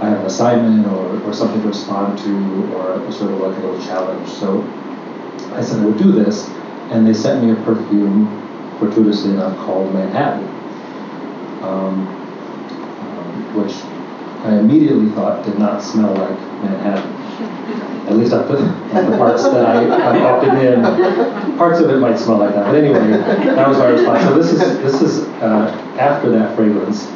I 0.00 0.08
have 0.08 0.20
an 0.20 0.26
assignment 0.26 0.86
or, 0.86 1.20
or 1.22 1.32
something 1.32 1.62
to 1.62 1.68
respond 1.68 2.18
to 2.20 2.74
or 2.74 3.12
sort 3.12 3.32
of 3.32 3.38
like 3.40 3.56
a 3.56 3.60
little 3.60 3.80
challenge. 3.84 4.28
So 4.28 4.62
I 5.52 5.62
said 5.62 5.80
I 5.80 5.86
would 5.86 5.98
do 5.98 6.12
this, 6.12 6.48
and 6.90 7.06
they 7.06 7.14
sent 7.14 7.44
me 7.44 7.52
a 7.52 7.56
perfume, 7.56 8.26
fortuitously 8.78 9.32
enough, 9.32 9.56
called 9.58 9.92
Manhattan, 9.94 10.48
um, 11.62 12.06
um, 12.08 12.21
which 13.54 13.74
I 14.44 14.58
immediately 14.58 15.08
thought 15.10 15.44
did 15.44 15.58
not 15.58 15.82
smell 15.82 16.14
like 16.14 16.38
Manhattan. 16.62 17.22
At 18.08 18.16
least 18.16 18.32
the, 18.32 18.40
at 18.92 19.08
the 19.10 19.16
parts 19.16 19.44
that 19.44 19.64
I, 19.64 19.84
I 19.86 20.22
opted 20.24 20.54
in, 20.54 21.56
parts 21.56 21.78
of 21.78 21.88
it 21.88 21.98
might 21.98 22.18
smell 22.18 22.38
like 22.38 22.54
that. 22.54 22.66
But 22.66 22.74
anyway, 22.74 23.10
that 23.54 23.68
was 23.68 23.78
my 23.78 23.90
response. 23.90 24.24
So 24.24 24.34
this 24.34 24.52
is 24.52 24.78
this 24.78 25.00
is 25.00 25.28
uh, 25.40 25.70
after 25.98 26.30
that 26.30 26.56
fragrance, 26.56 27.06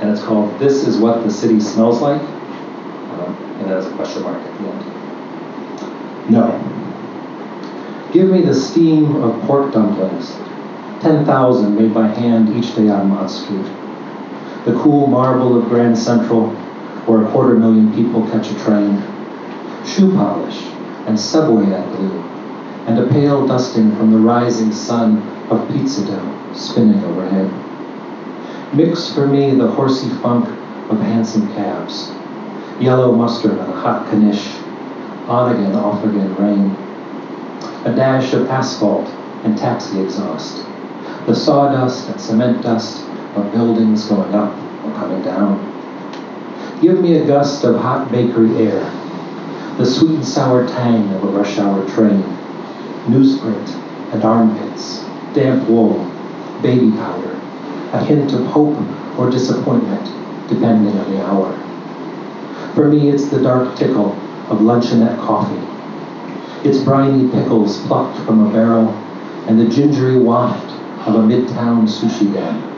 and 0.00 0.10
it's 0.10 0.22
called 0.22 0.58
"This 0.58 0.84
Is 0.84 0.98
What 0.98 1.22
the 1.22 1.30
City 1.30 1.60
Smells 1.60 2.00
Like," 2.00 2.20
uh, 2.20 3.26
and 3.58 3.70
that 3.70 3.76
has 3.76 3.86
a 3.86 3.94
question 3.94 4.22
mark 4.22 4.42
at 4.42 4.58
the 4.58 4.68
end. 4.68 6.30
No. 6.30 8.10
Give 8.12 8.28
me 8.28 8.42
the 8.42 8.54
steam 8.54 9.14
of 9.22 9.40
pork 9.42 9.72
dumplings, 9.72 10.32
ten 11.00 11.24
thousand 11.24 11.76
made 11.76 11.94
by 11.94 12.08
hand 12.08 12.48
each 12.56 12.74
day 12.74 12.88
on 12.88 13.08
Mott 13.08 13.30
Street. 13.30 13.66
The 14.64 14.72
cool 14.80 15.08
marble 15.08 15.58
of 15.58 15.68
Grand 15.68 15.98
Central, 15.98 16.48
where 17.04 17.22
a 17.22 17.30
quarter 17.30 17.54
million 17.54 17.92
people 17.92 18.26
catch 18.30 18.50
a 18.50 18.54
train. 18.60 19.02
Shoe 19.84 20.10
polish, 20.16 20.64
and 21.06 21.20
subway 21.20 21.66
glue, 21.66 22.22
and 22.86 22.98
a 22.98 23.06
pale 23.08 23.46
dusting 23.46 23.94
from 23.96 24.10
the 24.10 24.18
rising 24.18 24.72
sun 24.72 25.18
of 25.50 25.68
pizza 25.68 26.06
dough 26.06 26.52
spinning 26.54 27.04
overhead. 27.04 27.52
Mix 28.74 29.12
for 29.12 29.26
me 29.26 29.54
the 29.54 29.68
horsey 29.68 30.08
funk 30.22 30.48
of 30.90 30.98
hansom 30.98 31.46
cabs, 31.52 32.10
yellow 32.80 33.12
mustard 33.12 33.58
on 33.58 33.68
a 33.70 33.80
hot 33.80 34.10
knish, 34.14 34.56
on 35.28 35.54
again, 35.54 35.74
off 35.74 36.02
again 36.04 36.34
rain, 36.36 36.70
a 37.84 37.94
dash 37.94 38.32
of 38.32 38.48
asphalt 38.48 39.06
and 39.44 39.58
taxi 39.58 40.00
exhaust, 40.00 40.64
the 41.26 41.34
sawdust 41.34 42.08
and 42.08 42.18
cement 42.18 42.62
dust 42.62 43.04
of 43.36 43.52
buildings 43.52 44.04
going 44.06 44.34
up 44.34 44.52
or 44.84 44.92
coming 44.92 45.22
down. 45.22 45.58
Give 46.80 47.00
me 47.00 47.16
a 47.16 47.26
gust 47.26 47.64
of 47.64 47.76
hot 47.76 48.10
bakery 48.10 48.56
air, 48.66 48.80
the 49.78 49.86
sweet 49.86 50.16
and 50.16 50.26
sour 50.26 50.66
tang 50.66 51.12
of 51.14 51.24
a 51.24 51.26
rush 51.28 51.58
hour 51.58 51.88
train, 51.90 52.22
newsprint 53.06 53.68
and 54.12 54.24
armpits, 54.24 55.04
damp 55.34 55.68
wool, 55.68 56.04
baby 56.62 56.90
powder, 56.92 57.40
a 57.92 58.04
hint 58.04 58.32
of 58.32 58.46
hope 58.46 58.78
or 59.18 59.30
disappointment, 59.30 60.04
depending 60.48 60.96
on 60.98 61.10
the 61.10 61.24
hour. 61.24 61.52
For 62.74 62.88
me, 62.88 63.08
it's 63.08 63.28
the 63.28 63.42
dark 63.42 63.76
tickle 63.76 64.12
of 64.50 64.60
luncheonette 64.60 65.18
coffee. 65.18 66.68
It's 66.68 66.78
briny 66.78 67.30
pickles 67.30 67.78
plucked 67.86 68.18
from 68.24 68.46
a 68.46 68.52
barrel 68.52 68.88
and 69.46 69.60
the 69.60 69.68
gingery 69.68 70.18
waft 70.18 70.70
of 71.06 71.14
a 71.14 71.18
midtown 71.18 71.86
sushi 71.86 72.32
den. 72.32 72.73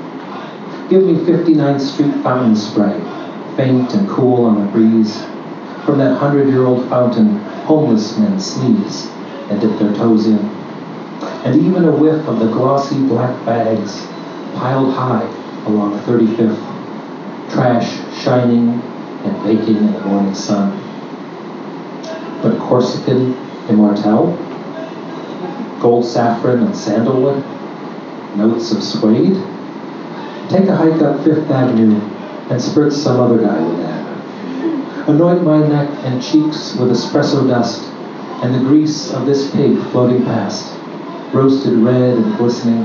Give 0.88 1.02
me 1.02 1.14
59th 1.14 1.81
Street 1.81 2.14
fountain 2.23 2.55
spray, 2.55 2.97
faint 3.57 3.93
and 3.95 4.09
cool 4.09 4.45
on 4.45 4.64
the 4.64 4.71
breeze, 4.71 5.21
from 5.85 5.99
that 5.99 6.16
hundred-year-old 6.16 6.88
fountain, 6.88 7.38
homeless 7.66 8.16
men 8.19 8.38
sneeze 8.38 9.07
and 9.50 9.61
dip 9.61 9.76
their 9.81 9.93
toes 9.95 10.26
in. 10.26 10.38
And 10.38 11.61
even 11.61 11.87
a 11.87 11.90
whiff 11.90 12.28
of 12.28 12.38
the 12.38 12.47
glossy 12.47 13.05
black 13.09 13.45
bags 13.45 14.07
piled 14.55 14.95
high 14.95 15.26
along 15.66 15.99
35th, 16.02 17.50
trash 17.50 17.97
shining 18.23 18.69
and 18.69 19.43
baking 19.43 19.78
in 19.78 19.93
the 19.93 20.00
morning 20.05 20.37
sun. 20.37 20.71
But 22.43 22.61
Corsican 22.61 23.35
immortelle, 23.66 24.37
gold 25.81 26.05
saffron 26.05 26.62
and 26.62 26.76
sandalwood, 26.76 27.45
notes 28.37 28.71
of 28.71 28.85
suede. 28.85 29.55
Take 30.49 30.69
a 30.69 30.76
hike 30.76 31.03
up 31.03 31.25
Fifth 31.25 31.50
Avenue 31.50 31.97
and 32.50 32.61
spritz 32.61 32.93
some 32.93 33.19
other 33.19 33.38
guy 33.38 33.61
with 33.67 33.79
that. 33.79 35.09
Anoint 35.09 35.43
my 35.43 35.59
neck 35.67 35.91
and 36.05 36.23
cheeks 36.23 36.76
with 36.76 36.91
espresso 36.91 37.49
dust 37.49 37.83
and 38.45 38.55
the 38.55 38.61
grease 38.61 39.12
of 39.12 39.26
this 39.26 39.50
pig 39.50 39.76
floating 39.91 40.25
past, 40.25 40.73
roasted 41.35 41.76
red 41.79 42.17
and 42.17 42.37
glistening, 42.37 42.85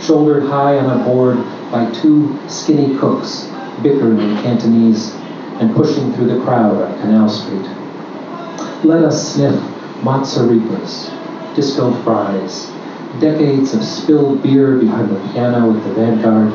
shouldered 0.00 0.44
high 0.44 0.78
on 0.78 0.98
a 0.98 1.04
board 1.04 1.36
by 1.70 1.90
two 1.90 2.38
skinny 2.48 2.96
cooks 2.96 3.50
bickering 3.82 4.18
in 4.18 4.36
Cantonese 4.38 5.12
and 5.60 5.74
pushing 5.76 6.14
through 6.14 6.28
the 6.28 6.42
crowd 6.42 6.80
on 6.80 7.00
Canal 7.02 7.28
Street. 7.28 7.66
Let 8.82 9.04
us 9.04 9.34
sniff 9.34 9.60
matzaritas, 10.00 11.54
disco 11.54 11.92
fries, 12.02 12.70
decades 13.20 13.74
of 13.74 13.84
spilled 13.84 14.42
beer 14.42 14.78
behind 14.78 15.10
the 15.10 15.20
piano 15.32 15.76
at 15.76 15.84
the 15.84 15.92
Vanguard, 15.92 16.52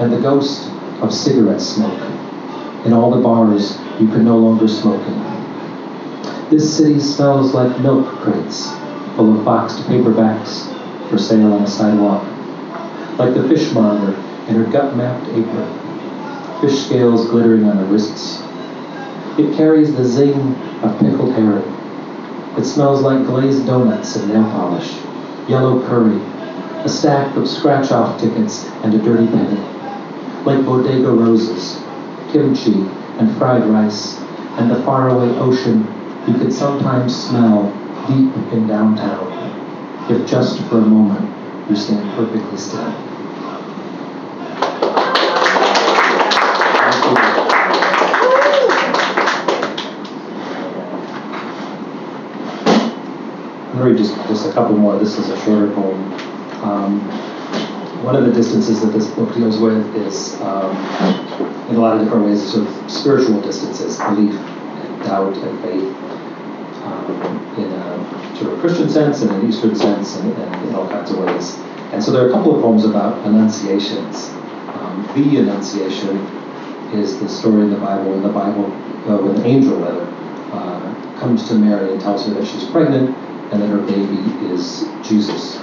and 0.00 0.10
the 0.10 0.20
ghost 0.20 0.70
of 1.02 1.12
cigarette 1.12 1.60
smoke 1.60 2.00
in 2.86 2.92
all 2.94 3.10
the 3.10 3.20
bars 3.20 3.78
you 4.00 4.08
can 4.08 4.24
no 4.24 4.38
longer 4.38 4.66
smoke 4.66 5.06
in. 5.06 6.48
This 6.48 6.74
city 6.74 6.98
smells 6.98 7.52
like 7.52 7.78
milk 7.80 8.06
crates 8.20 8.70
full 9.14 9.38
of 9.38 9.44
boxed 9.44 9.82
paperbacks 9.82 10.66
for 11.10 11.18
sale 11.18 11.52
on 11.52 11.64
the 11.64 11.70
sidewalk, 11.70 12.24
like 13.18 13.34
the 13.34 13.46
fishmonger 13.46 14.14
in 14.48 14.54
her 14.54 14.64
gut-mapped 14.72 15.28
apron, 15.28 16.60
fish 16.62 16.86
scales 16.86 17.28
glittering 17.28 17.64
on 17.64 17.76
her 17.76 17.84
wrists. 17.84 18.40
It 19.38 19.54
carries 19.54 19.94
the 19.94 20.04
zing 20.04 20.54
of 20.82 20.98
pickled 20.98 21.34
herring. 21.34 21.76
It 22.56 22.64
smells 22.64 23.02
like 23.02 23.26
glazed 23.26 23.66
donuts 23.66 24.16
and 24.16 24.28
nail 24.28 24.44
polish, 24.44 24.90
yellow 25.46 25.86
curry, 25.86 26.18
a 26.84 26.88
stack 26.88 27.36
of 27.36 27.46
scratch-off 27.46 28.18
tickets 28.18 28.64
and 28.82 28.94
a 28.94 28.98
dirty 28.98 29.26
penny, 29.26 29.60
like 30.44 30.64
bodega 30.64 31.10
roses, 31.10 31.82
kimchi 32.32 32.86
and 33.18 33.36
fried 33.38 33.64
rice, 33.64 34.18
and 34.58 34.70
the 34.70 34.82
faraway 34.82 35.28
ocean 35.38 35.86
you 36.26 36.34
could 36.34 36.52
sometimes 36.52 37.14
smell 37.28 37.70
deep 38.08 38.34
in 38.52 38.66
downtown, 38.66 39.30
if 40.10 40.28
just 40.28 40.60
for 40.68 40.78
a 40.78 40.80
moment 40.80 41.28
you 41.68 41.76
stand 41.76 42.08
perfectly 42.16 42.56
still. 42.56 43.10
Just, 53.96 54.14
just 54.28 54.46
a 54.46 54.52
couple 54.52 54.76
more. 54.76 54.98
This 54.98 55.18
is 55.18 55.30
a 55.30 55.40
shorter 55.42 55.72
poem. 55.72 56.12
Um, 56.62 57.29
one 58.02 58.16
of 58.16 58.24
the 58.24 58.32
distances 58.32 58.80
that 58.80 58.92
this 58.92 59.08
book 59.10 59.34
deals 59.34 59.58
with 59.58 59.94
is 59.96 60.40
um, 60.40 60.74
in 61.68 61.76
a 61.76 61.80
lot 61.80 61.96
of 61.96 62.02
different 62.02 62.24
ways, 62.26 62.52
sort 62.52 62.66
of 62.66 62.90
spiritual 62.90 63.40
distances, 63.42 63.98
belief 63.98 64.34
and 64.34 65.02
doubt 65.02 65.36
and 65.36 65.60
faith. 65.62 65.94
um, 66.84 67.54
in 67.58 67.70
a 67.72 68.36
sort 68.36 68.52
of 68.52 68.58
Christian 68.60 68.88
sense 68.88 69.22
and 69.22 69.30
an 69.30 69.48
Eastern 69.48 69.74
sense 69.74 70.16
and, 70.16 70.32
and, 70.32 70.68
in 70.68 70.74
all 70.74 70.88
kinds 70.88 71.10
of 71.10 71.18
ways. 71.18 71.56
And 71.92 72.02
so 72.02 72.10
there 72.12 72.24
are 72.24 72.28
a 72.28 72.32
couple 72.32 72.54
of 72.54 72.62
poems 72.62 72.84
about 72.84 73.24
annunciations. 73.26 74.28
Um, 74.74 75.06
the 75.14 75.38
Annunciation 75.38 76.16
is 76.94 77.18
the 77.20 77.28
story 77.28 77.62
in 77.62 77.70
the 77.70 77.78
Bible, 77.78 78.14
in 78.14 78.22
the 78.22 78.28
Bible, 78.32 78.66
uh, 78.66 79.18
when 79.18 79.34
the 79.36 79.44
angel 79.46 79.76
rather 79.78 80.06
uh, 80.52 81.20
comes 81.20 81.46
to 81.48 81.54
Mary 81.54 81.92
and 81.92 82.00
tells 82.00 82.26
her 82.26 82.34
that 82.34 82.46
she's 82.46 82.64
pregnant 82.70 83.16
and 83.52 83.60
that 83.60 83.68
her 83.68 83.78
baby 83.78 84.22
is 84.52 84.88
Jesus. 85.02 85.58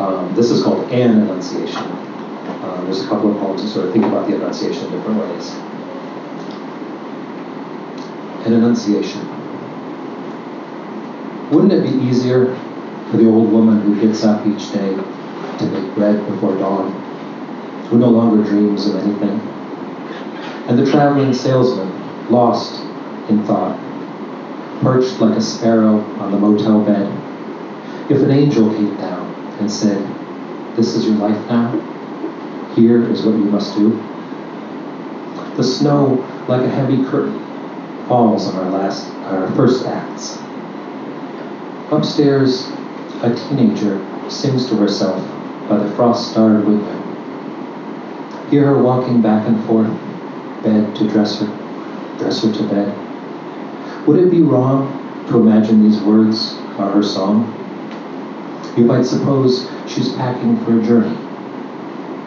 Um, 0.00 0.34
this 0.34 0.50
is 0.50 0.62
called 0.62 0.90
an 0.90 1.20
annunciation. 1.20 1.76
Uh, 1.76 2.80
there's 2.84 3.04
a 3.04 3.08
couple 3.08 3.30
of 3.30 3.38
poems 3.38 3.62
that 3.62 3.68
sort 3.68 3.86
of 3.86 3.92
think 3.92 4.06
about 4.06 4.26
the 4.26 4.34
annunciation 4.34 4.86
in 4.86 4.92
different 4.92 5.20
ways. 5.20 5.50
An 8.46 8.54
annunciation. 8.54 9.20
Wouldn't 11.50 11.72
it 11.74 11.82
be 11.82 12.02
easier 12.02 12.54
for 13.10 13.18
the 13.18 13.28
old 13.28 13.52
woman 13.52 13.82
who 13.82 14.00
gets 14.00 14.24
up 14.24 14.46
each 14.46 14.72
day 14.72 14.94
to 14.94 15.66
make 15.66 15.94
bread 15.94 16.26
before 16.28 16.56
dawn, 16.56 16.92
who 17.90 17.98
no 17.98 18.08
longer 18.08 18.42
dreams 18.42 18.86
of 18.88 18.96
anything? 18.96 19.38
And 20.66 20.78
the 20.78 20.90
traveling 20.90 21.34
salesman, 21.34 21.92
lost 22.30 22.80
in 23.28 23.44
thought, 23.44 23.78
perched 24.80 25.20
like 25.20 25.36
a 25.36 25.42
sparrow 25.42 26.00
on 26.20 26.32
the 26.32 26.38
motel 26.38 26.82
bed. 26.82 27.06
If 28.10 28.22
an 28.22 28.30
angel 28.30 28.70
came 28.70 28.96
down 28.96 29.29
and 29.60 29.70
said, 29.70 30.00
This 30.76 30.94
is 30.94 31.06
your 31.06 31.16
life 31.16 31.38
now, 31.48 31.70
here 32.74 33.04
is 33.10 33.22
what 33.22 33.36
you 33.36 33.44
must 33.44 33.76
do. 33.76 33.90
The 35.56 35.64
snow, 35.64 36.26
like 36.48 36.62
a 36.62 36.68
heavy 36.68 37.04
curtain, 37.04 37.38
falls 38.08 38.48
on 38.48 38.56
our 38.56 38.70
last, 38.70 39.06
our 39.26 39.50
first 39.54 39.86
acts. 39.86 40.38
Upstairs, 41.92 42.68
a 43.22 43.34
teenager 43.34 44.00
sings 44.30 44.68
to 44.68 44.76
herself 44.76 45.20
by 45.68 45.78
the 45.78 45.90
frost-starred 45.94 46.64
window. 46.64 46.96
Hear 48.50 48.66
her 48.66 48.82
walking 48.82 49.20
back 49.20 49.46
and 49.46 49.62
forth, 49.66 49.92
bed 50.62 50.96
to 50.96 51.08
dresser, 51.08 51.46
dresser 52.18 52.52
to 52.52 52.62
bed. 52.68 54.06
Would 54.06 54.18
it 54.18 54.30
be 54.30 54.42
wrong 54.42 55.26
to 55.28 55.38
imagine 55.38 55.82
these 55.82 56.00
words 56.00 56.54
are 56.78 56.90
her 56.90 57.02
song? 57.02 57.59
You 58.76 58.84
might 58.84 59.02
suppose 59.02 59.68
she's 59.88 60.12
packing 60.14 60.56
for 60.64 60.78
a 60.78 60.82
journey, 60.82 61.16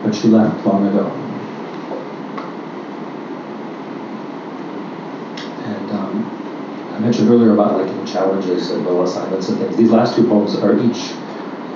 but 0.03 0.13
she 0.13 0.27
left 0.27 0.65
long 0.65 0.85
ago. 0.87 1.09
And 5.63 5.91
um, 5.91 6.91
I 6.93 6.99
mentioned 6.99 7.29
earlier 7.29 7.53
about 7.53 7.79
like 7.79 8.07
challenges 8.07 8.71
and 8.71 8.83
little 8.85 9.03
assignments 9.03 9.47
and 9.49 9.57
things. 9.57 9.77
These 9.77 9.91
last 9.91 10.15
two 10.15 10.27
poems 10.27 10.55
are 10.57 10.77
each 10.83 11.13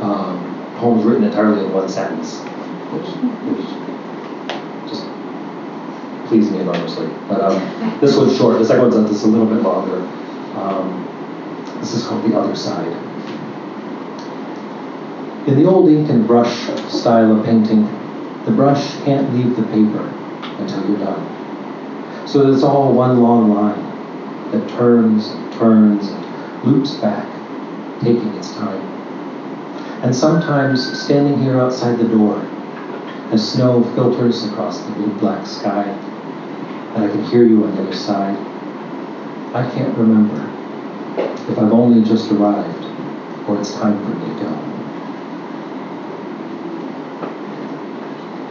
um, 0.01 0.73
poems 0.75 1.05
written 1.05 1.23
entirely 1.23 1.65
in 1.65 1.71
one 1.71 1.87
sentence, 1.87 2.41
which, 2.91 3.07
which 3.47 3.65
just 4.91 5.07
pleased 6.27 6.51
me 6.51 6.59
enormously. 6.59 7.07
But 7.29 7.39
um, 7.39 7.99
this 8.01 8.17
one's 8.17 8.35
short. 8.37 8.59
The 8.59 8.65
second 8.65 8.91
one's 8.91 9.09
just 9.09 9.23
a 9.23 9.27
little 9.27 9.47
bit 9.47 9.63
longer. 9.63 10.01
Um, 10.55 11.05
this 11.79 11.93
is 11.93 12.05
called 12.05 12.29
The 12.29 12.37
Other 12.37 12.55
Side. 12.55 13.16
In 15.47 15.55
the 15.55 15.63
old 15.63 15.89
ink 15.89 16.09
and 16.09 16.27
brush 16.27 16.67
style 16.91 17.39
of 17.39 17.45
painting, 17.45 17.83
the 18.43 18.51
brush 18.51 18.95
can't 19.05 19.33
leave 19.33 19.55
the 19.55 19.63
paper 19.63 20.03
until 20.59 20.89
you're 20.89 20.99
done. 20.99 22.27
So 22.27 22.51
it's 22.51 22.63
all 22.63 22.91
one 22.91 23.21
long 23.21 23.53
line 23.53 24.51
that 24.51 24.69
turns 24.71 25.29
turns 25.57 26.09
and 26.09 26.65
loops 26.65 26.95
back, 26.95 27.25
taking 28.01 28.27
its 28.35 28.51
time. 28.55 28.81
And 30.03 30.13
sometimes 30.13 31.01
standing 31.01 31.41
here 31.41 31.61
outside 31.61 31.97
the 31.97 32.09
door, 32.09 32.41
as 33.31 33.53
snow 33.53 33.83
filters 33.95 34.43
across 34.47 34.81
the 34.81 34.91
blue 34.91 35.13
black 35.13 35.47
sky, 35.47 35.83
and 36.95 37.05
I 37.05 37.07
can 37.07 37.23
hear 37.23 37.45
you 37.45 37.63
on 37.63 37.73
the 37.73 37.83
other 37.83 37.95
side, 37.95 38.37
I 39.55 39.69
can't 39.73 39.97
remember 39.97 40.43
if 41.49 41.57
I've 41.57 41.71
only 41.71 42.03
just 42.03 42.29
arrived 42.33 42.85
or 43.47 43.57
it's 43.61 43.73
time 43.75 43.97
for 44.03 44.13
me 44.13 44.33
to 44.33 44.43
go. 44.43 44.66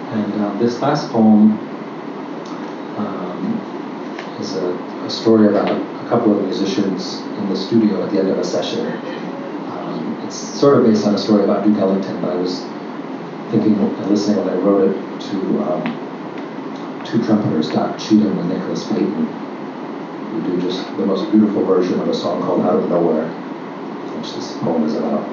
And 0.09 0.41
uh, 0.41 0.53
this 0.59 0.81
last 0.81 1.11
poem 1.11 1.59
um, 2.97 4.37
is 4.41 4.55
a, 4.55 4.73
a, 5.05 5.11
story 5.11 5.49
about 5.49 5.69
a 5.69 6.09
couple 6.09 6.39
of 6.39 6.45
musicians 6.45 7.19
in 7.21 7.49
the 7.49 7.57
studio 7.57 8.05
at 8.05 8.13
the 8.13 8.21
end 8.21 8.29
of 8.29 8.39
a 8.39 8.45
session. 8.45 8.87
Um, 8.87 10.23
it's 10.25 10.37
sort 10.37 10.79
of 10.79 10.87
based 10.87 11.05
on 11.07 11.17
a 11.17 11.19
story 11.19 11.43
about 11.43 11.65
Duke 11.65 11.79
Ellington, 11.79 12.21
but 12.21 12.31
I 12.31 12.37
was 12.37 12.61
thinking 13.51 13.75
and 13.75 14.11
listening 14.11 14.45
when 14.45 14.49
I 14.49 14.57
wrote 14.57 14.91
it 14.91 15.21
to 15.31 15.63
um, 15.65 17.03
two 17.05 17.25
trumpeters, 17.25 17.69
Doc 17.69 17.99
Cheatham 17.99 18.39
and 18.39 18.49
Nicholas 18.49 18.87
Payton, 18.87 19.27
who 19.27 20.43
do 20.43 20.61
just 20.61 20.87
the 20.97 21.05
most 21.05 21.31
beautiful 21.33 21.65
version 21.65 22.01
of 22.01 22.09
a 22.09 22.15
song 22.15 22.43
called 22.43 22.61
Out 22.63 22.77
of 22.77 22.89
Nowhere, 22.89 23.29
which 24.19 24.35
this 24.35 24.57
poem 24.59 24.85
is 24.85 24.95
about. 24.95 25.25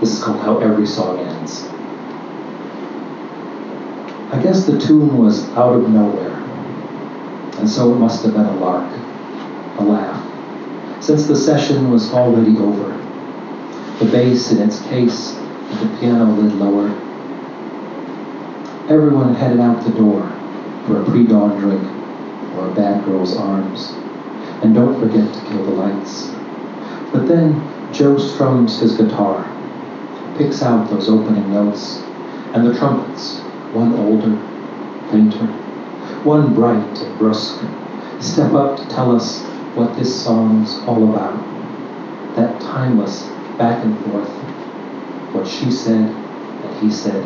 This 0.00 0.12
is 0.12 0.22
called 0.22 0.40
How 0.40 0.58
Every 0.58 0.86
Song 0.86 1.18
Ends. 1.20 1.66
I 4.32 4.42
guess 4.42 4.64
the 4.64 4.78
tune 4.78 5.18
was 5.18 5.46
out 5.50 5.74
of 5.74 5.90
nowhere, 5.90 6.32
and 7.58 7.68
so 7.68 7.92
it 7.92 7.98
must 7.98 8.24
have 8.24 8.32
been 8.32 8.46
a 8.46 8.56
lark, 8.56 8.90
a 9.78 9.84
laugh, 9.84 11.04
since 11.04 11.26
the 11.26 11.36
session 11.36 11.90
was 11.90 12.14
already 12.14 12.56
over. 12.56 12.96
The 13.98 14.10
bass 14.10 14.50
in 14.50 14.62
its 14.62 14.80
case, 14.84 15.34
and 15.36 15.80
the 15.80 15.98
piano 15.98 16.32
lid 16.32 16.54
lower. 16.54 16.88
Everyone 18.88 19.34
headed 19.34 19.60
out 19.60 19.84
the 19.84 19.92
door 19.92 20.26
for 20.86 21.02
a 21.02 21.04
pre-dawn 21.04 21.60
drink 21.60 21.82
or 22.56 22.70
a 22.70 22.74
bad 22.74 23.04
girl's 23.04 23.36
arms. 23.36 23.90
And 24.62 24.74
don't 24.74 24.98
forget 24.98 25.30
to 25.30 25.40
kill 25.50 25.62
the 25.62 25.72
lights. 25.72 26.28
But 27.12 27.28
then 27.28 27.62
Joe 27.92 28.16
strums 28.16 28.80
his 28.80 28.96
guitar, 28.96 29.44
picks 30.38 30.62
out 30.62 30.88
those 30.88 31.10
opening 31.10 31.52
notes, 31.52 31.98
and 32.54 32.66
the 32.66 32.74
trumpets 32.78 33.42
one 33.72 33.94
older, 33.94 34.36
fainter, 35.10 35.46
one 36.24 36.54
bright 36.54 36.98
and 36.98 37.18
brusque, 37.18 37.64
step 38.20 38.52
up 38.52 38.76
to 38.76 38.86
tell 38.88 39.14
us 39.14 39.42
what 39.74 39.96
this 39.96 40.22
song's 40.22 40.78
all 40.86 41.10
about. 41.10 41.34
That 42.36 42.60
timeless 42.60 43.24
back 43.56 43.82
and 43.82 43.98
forth, 44.04 44.28
what 45.32 45.46
she 45.46 45.70
said 45.70 46.10
and 46.10 46.82
he 46.82 46.90
said, 46.90 47.24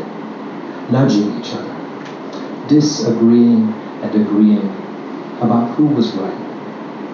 nudging 0.89 1.37
each 1.41 1.53
other, 1.53 1.75
disagreeing 2.69 3.73
and 4.03 4.15
agreeing 4.15 4.69
about 5.41 5.75
who 5.75 5.87
was 5.87 6.15
right, 6.15 6.39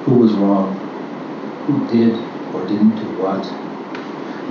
who 0.05 0.15
was 0.15 0.33
wrong, 0.35 0.77
who 1.67 1.87
did 1.89 2.17
or 2.55 2.67
didn't 2.69 2.97
do 2.97 3.07
what, 3.17 3.43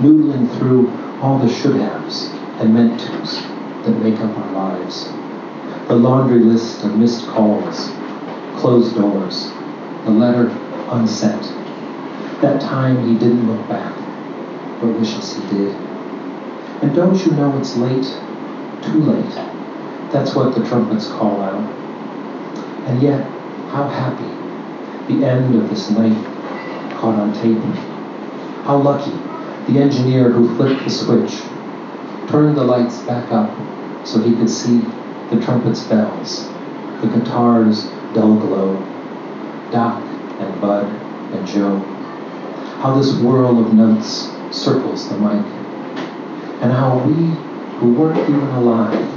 noodling 0.00 0.50
through 0.58 0.90
all 1.20 1.38
the 1.38 1.48
should 1.48 1.76
haves 1.76 2.30
and 2.58 2.74
meant 2.74 3.00
tos 3.00 3.51
that 3.84 3.98
make 4.02 4.18
up 4.20 4.36
our 4.36 4.52
lives. 4.52 5.08
The 5.88 5.96
laundry 5.96 6.40
list 6.40 6.84
of 6.84 6.96
missed 6.96 7.26
calls, 7.28 7.90
closed 8.56 8.94
doors, 8.94 9.50
the 10.04 10.10
letter 10.10 10.48
unsent. 10.90 11.42
That 12.40 12.60
time 12.60 13.06
he 13.06 13.18
didn't 13.18 13.46
look 13.46 13.68
back, 13.68 13.94
but 14.80 14.88
wishes 14.88 15.36
he 15.36 15.48
did. 15.48 15.74
And 16.82 16.94
don't 16.94 17.24
you 17.24 17.32
know 17.32 17.56
it's 17.58 17.76
late? 17.76 18.06
Too 18.82 19.00
late. 19.00 19.34
That's 20.12 20.34
what 20.34 20.54
the 20.54 20.64
trumpets 20.66 21.08
call 21.08 21.40
out. 21.40 21.68
And 22.86 23.00
yet, 23.00 23.22
how 23.70 23.88
happy 23.88 24.28
the 25.12 25.24
end 25.24 25.54
of 25.54 25.68
this 25.70 25.90
night 25.90 26.16
caught 26.94 27.18
on 27.18 27.32
tape. 27.34 27.62
How 28.64 28.76
lucky 28.76 29.12
the 29.72 29.80
engineer 29.80 30.30
who 30.30 30.54
flipped 30.56 30.84
the 30.84 30.90
switch, 30.90 31.32
turned 32.28 32.56
the 32.56 32.64
lights 32.64 32.98
back 33.02 33.30
up 33.30 33.50
so 34.06 34.20
he 34.20 34.36
could 34.36 34.50
see 34.50 34.78
the 35.30 35.40
trumpet's 35.40 35.82
bells, 35.84 36.48
the 37.00 37.08
guitar's 37.08 37.84
dull 38.14 38.36
glow, 38.36 38.76
Doc 39.70 40.02
and 40.38 40.60
Bud 40.60 40.86
and 41.32 41.46
Joe, 41.46 41.78
how 42.80 42.94
this 42.96 43.14
whirl 43.14 43.58
of 43.64 43.72
notes 43.72 44.30
circles 44.50 45.08
the 45.08 45.16
mic, 45.16 45.46
and 46.60 46.72
how 46.72 46.98
we, 46.98 47.34
who 47.78 47.92
weren't 47.94 48.28
even 48.28 48.48
alive 48.48 49.08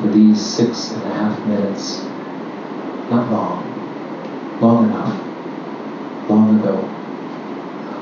for 0.00 0.08
these 0.08 0.40
six 0.40 0.92
and 0.92 1.02
a 1.02 1.14
half 1.14 1.46
minutes, 1.46 2.02
not 3.10 3.30
long, 3.30 4.60
long 4.60 4.84
enough, 4.84 6.28
long 6.28 6.60
ago, 6.60 6.76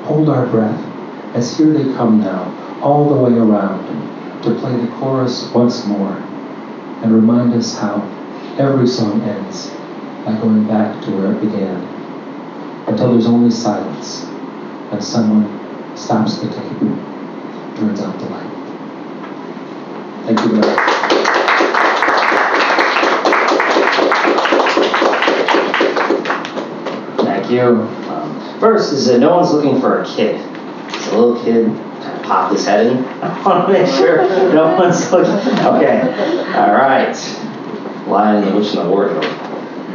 hold 0.04 0.28
our 0.28 0.46
breath 0.46 0.84
as 1.34 1.56
here 1.56 1.72
they 1.72 1.92
come 1.94 2.20
now, 2.20 2.80
all 2.82 3.08
the 3.08 3.16
way 3.16 3.38
around, 3.38 4.07
to 4.48 4.60
play 4.60 4.74
the 4.76 4.86
chorus 4.96 5.50
once 5.52 5.84
more 5.84 6.16
and 7.02 7.12
remind 7.12 7.52
us 7.52 7.76
how 7.76 7.96
every 8.58 8.86
song 8.86 9.20
ends 9.22 9.70
by 10.24 10.32
going 10.40 10.66
back 10.66 11.04
to 11.04 11.10
where 11.10 11.32
it 11.32 11.40
began. 11.40 11.86
until 12.86 13.12
there's 13.12 13.26
only 13.26 13.50
silence 13.50 14.24
and 14.92 15.04
someone 15.04 15.44
stops 15.94 16.38
the 16.38 16.48
tape, 16.48 16.78
turns 17.76 18.00
out 18.00 18.18
the 18.18 18.24
light. 18.30 18.50
Thank 20.24 20.40
you 20.40 20.48
very 20.48 20.60
much. 20.60 20.78
Thank 27.20 27.50
you. 27.50 27.62
Um, 28.08 28.58
first 28.58 28.94
is 28.94 29.04
that 29.06 29.18
no 29.18 29.36
one's 29.36 29.52
looking 29.52 29.78
for 29.82 30.00
a 30.00 30.06
kid. 30.06 30.40
It's 30.88 31.08
a 31.08 31.18
little 31.18 31.44
kid 31.44 31.87
of 32.30 32.52
his 32.52 32.66
head 32.66 32.86
in. 32.86 33.04
I 33.04 33.42
want 33.44 33.66
to 33.66 33.72
make 33.72 33.86
sure 33.94 34.22
no 34.54 34.76
one's 34.76 35.10
looking. 35.12 35.34
Okay. 35.66 36.00
All 36.54 36.72
right. 36.72 37.16
Lion 38.06 38.42
in 38.42 38.50
the 38.50 38.56
Witch 38.58 38.74
in 38.74 38.82
the 38.82 38.88
Wardrobe 38.88 39.24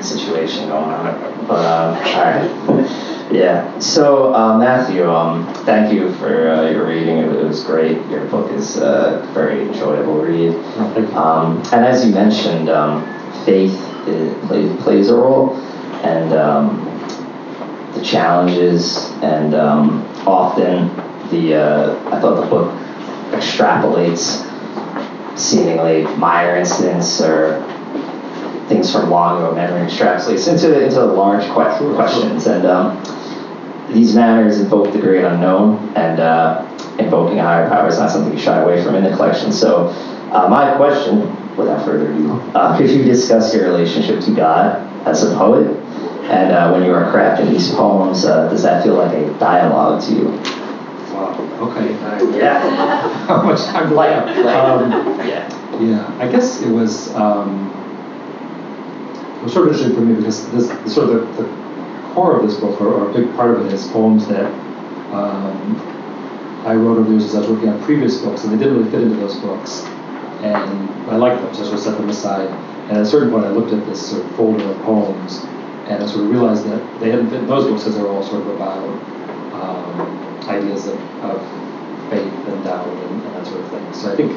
situation 0.03 0.67
going 0.69 0.83
on. 0.85 1.47
But 1.47 1.65
um, 1.65 1.95
all 1.95 2.23
right. 2.23 3.13
Yeah. 3.31 3.79
So 3.79 4.33
uh, 4.33 4.57
Matthew, 4.57 5.09
um, 5.09 5.51
thank 5.65 5.93
you 5.93 6.13
for 6.15 6.49
uh, 6.49 6.69
your 6.69 6.87
reading. 6.87 7.17
It, 7.17 7.43
was 7.43 7.63
great. 7.63 7.97
Your 8.09 8.25
book 8.25 8.51
is 8.51 8.77
a 8.77 9.27
very 9.33 9.61
enjoyable 9.61 10.21
read. 10.21 10.53
Um, 11.15 11.57
and 11.71 11.85
as 11.85 12.05
you 12.05 12.13
mentioned, 12.13 12.69
um, 12.69 13.03
faith 13.45 13.75
uh, 14.07 14.47
plays, 14.47 14.83
plays 14.83 15.09
a 15.09 15.15
role, 15.15 15.55
and 16.03 16.33
um, 16.33 16.85
the 17.93 18.03
challenges, 18.03 18.97
and 19.21 19.55
um, 19.55 20.03
often 20.27 20.89
the 21.33 21.55
uh, 21.55 22.15
I 22.15 22.21
thought 22.21 22.39
the 22.39 22.47
book 22.47 22.71
extrapolates 23.31 24.49
seemingly 25.37 26.03
minor 26.15 26.55
incidents 26.55 27.19
or 27.21 27.61
things 28.67 28.91
from 28.91 29.09
long 29.09 29.37
ago 29.37 29.53
memory 29.53 29.87
extrapolates 29.87 30.47
into 30.47 30.83
into 30.83 30.95
the 30.95 31.05
large 31.05 31.43
que- 31.43 31.95
questions, 31.95 32.47
and 32.47 32.65
um, 32.65 33.03
these 33.91 34.15
matters 34.15 34.59
invoke 34.59 34.93
the 34.93 34.99
great 34.99 35.23
unknown, 35.23 35.77
and 35.95 36.19
uh, 36.19 36.65
invoking 36.99 37.39
a 37.39 37.43
higher 37.43 37.67
power 37.69 37.87
is 37.87 37.99
not 37.99 38.11
something 38.11 38.33
you 38.33 38.39
shy 38.39 38.61
away 38.61 38.83
from 38.83 38.95
in 38.95 39.03
the 39.03 39.15
collection. 39.15 39.51
So, 39.51 39.87
uh, 40.31 40.47
my 40.49 40.75
question, 40.77 41.21
without 41.55 41.83
further 41.85 42.11
ado, 42.11 42.31
uh, 42.55 42.77
could 42.77 42.89
you 42.89 43.03
discuss 43.03 43.53
your 43.53 43.65
relationship 43.65 44.21
to 44.21 44.35
God 44.35 44.81
as 45.07 45.23
a 45.23 45.35
poet? 45.35 45.67
And 46.23 46.53
uh, 46.53 46.71
when 46.71 46.83
you 46.83 46.93
are 46.93 47.11
crafting 47.13 47.49
these 47.49 47.69
poems, 47.75 48.23
uh, 48.23 48.47
does 48.49 48.63
that 48.63 48.83
feel 48.83 48.95
like 48.95 49.13
a 49.13 49.37
dialogue 49.39 50.01
to 50.03 50.13
you? 50.13 50.62
Okay. 51.39 51.93
Yeah. 52.37 52.59
How 53.27 53.41
much 53.43 53.61
time 53.65 53.89
do 53.89 53.99
I 53.99 54.07
have? 54.07 54.27
Um, 54.27 54.91
yeah. 55.27 55.49
Yeah, 55.81 56.17
I 56.19 56.31
guess 56.31 56.61
it 56.61 56.69
was 56.69 57.13
um, 57.15 57.69
it 59.39 59.43
was 59.43 59.53
sort 59.53 59.67
of 59.67 59.73
interesting 59.73 59.95
for 59.95 60.01
me 60.05 60.15
because 60.15 60.49
this 60.51 60.67
sort 60.93 61.09
of 61.09 61.35
the, 61.35 61.43
the 61.43 61.49
core 62.13 62.39
of 62.39 62.45
this 62.47 62.59
book, 62.59 62.79
or, 62.79 62.87
or 62.93 63.09
a 63.09 63.13
big 63.13 63.33
part 63.35 63.55
of 63.57 63.65
it, 63.65 63.73
is 63.73 63.87
poems 63.87 64.27
that 64.27 64.45
um, 65.13 65.75
I 66.65 66.75
wrote 66.75 66.99
over 66.99 67.03
the 67.03 67.09
years 67.11 67.25
as 67.25 67.35
I 67.35 67.39
was 67.39 67.49
working 67.49 67.69
on 67.69 67.81
previous 67.83 68.21
books, 68.21 68.43
and 68.43 68.53
they 68.53 68.57
didn't 68.57 68.77
really 68.77 68.91
fit 68.91 69.01
into 69.01 69.15
those 69.17 69.37
books, 69.39 69.83
and 70.43 70.89
I 71.09 71.15
liked 71.15 71.41
them, 71.41 71.53
so 71.53 71.61
I 71.61 71.63
sort 71.65 71.73
of 71.75 71.79
set 71.79 71.97
them 71.97 72.09
aside. 72.09 72.49
And 72.87 72.97
at 72.97 73.03
a 73.03 73.05
certain 73.05 73.31
point, 73.31 73.45
I 73.45 73.49
looked 73.49 73.73
at 73.73 73.83
this 73.85 74.11
sort 74.11 74.23
of 74.23 74.35
folder 74.35 74.63
of 74.63 74.77
poems, 74.83 75.43
and 75.87 76.03
I 76.03 76.05
sort 76.05 76.25
of 76.25 76.29
realized 76.31 76.65
that 76.67 76.99
they 76.99 77.09
hadn't 77.09 77.29
fit 77.31 77.39
in 77.39 77.47
those 77.47 77.65
books 77.65 77.81
because 77.83 77.95
they 77.95 78.01
were 78.03 78.09
all 78.09 78.23
sort 78.23 78.41
of 78.41 78.49
about 78.49 78.77
um, 79.53 80.32
ideas 80.47 80.87
of, 80.87 80.99
of 81.23 81.41
faith 82.09 82.33
and 82.47 82.63
doubt 82.63 82.87
and, 82.87 83.21
and 83.23 83.35
that 83.35 83.45
sort 83.47 83.61
of 83.61 83.69
thing. 83.69 83.93
So 83.93 84.11
I 84.11 84.15
think 84.15 84.31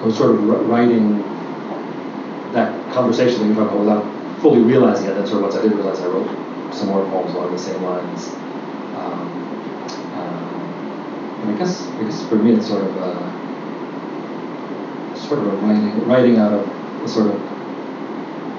I 0.00 0.04
was 0.04 0.16
sort 0.16 0.30
of 0.32 0.42
writing 0.68 1.22
that 2.52 2.72
conversation 2.92 3.40
that 3.40 3.46
you're 3.46 3.54
talking 3.54 3.80
about 3.80 4.02
without 4.04 4.40
fully 4.40 4.62
realizing 4.62 5.06
it. 5.08 5.16
And 5.16 5.26
sort 5.28 5.38
of 5.38 5.42
once 5.44 5.54
I 5.56 5.62
did 5.62 5.72
realize, 5.72 6.00
I 6.00 6.06
wrote 6.06 6.28
some 6.74 6.88
more 6.88 7.04
poems 7.10 7.34
along 7.34 7.52
the 7.52 7.58
same 7.58 7.82
lines. 7.82 8.28
Um, 8.96 9.28
um, 10.14 11.42
and 11.42 11.50
I 11.54 11.58
guess, 11.58 11.86
I 11.86 12.04
guess 12.04 12.22
for 12.28 12.36
me, 12.36 12.52
it's 12.52 12.66
sort 12.66 12.82
of 12.82 12.96
a, 12.96 13.30
sort 15.16 15.40
of 15.40 15.46
a 15.46 15.56
writing, 15.58 16.06
writing 16.06 16.36
out 16.38 16.52
of 16.52 16.68
a 17.04 17.08
sort 17.08 17.26
of 17.28 17.34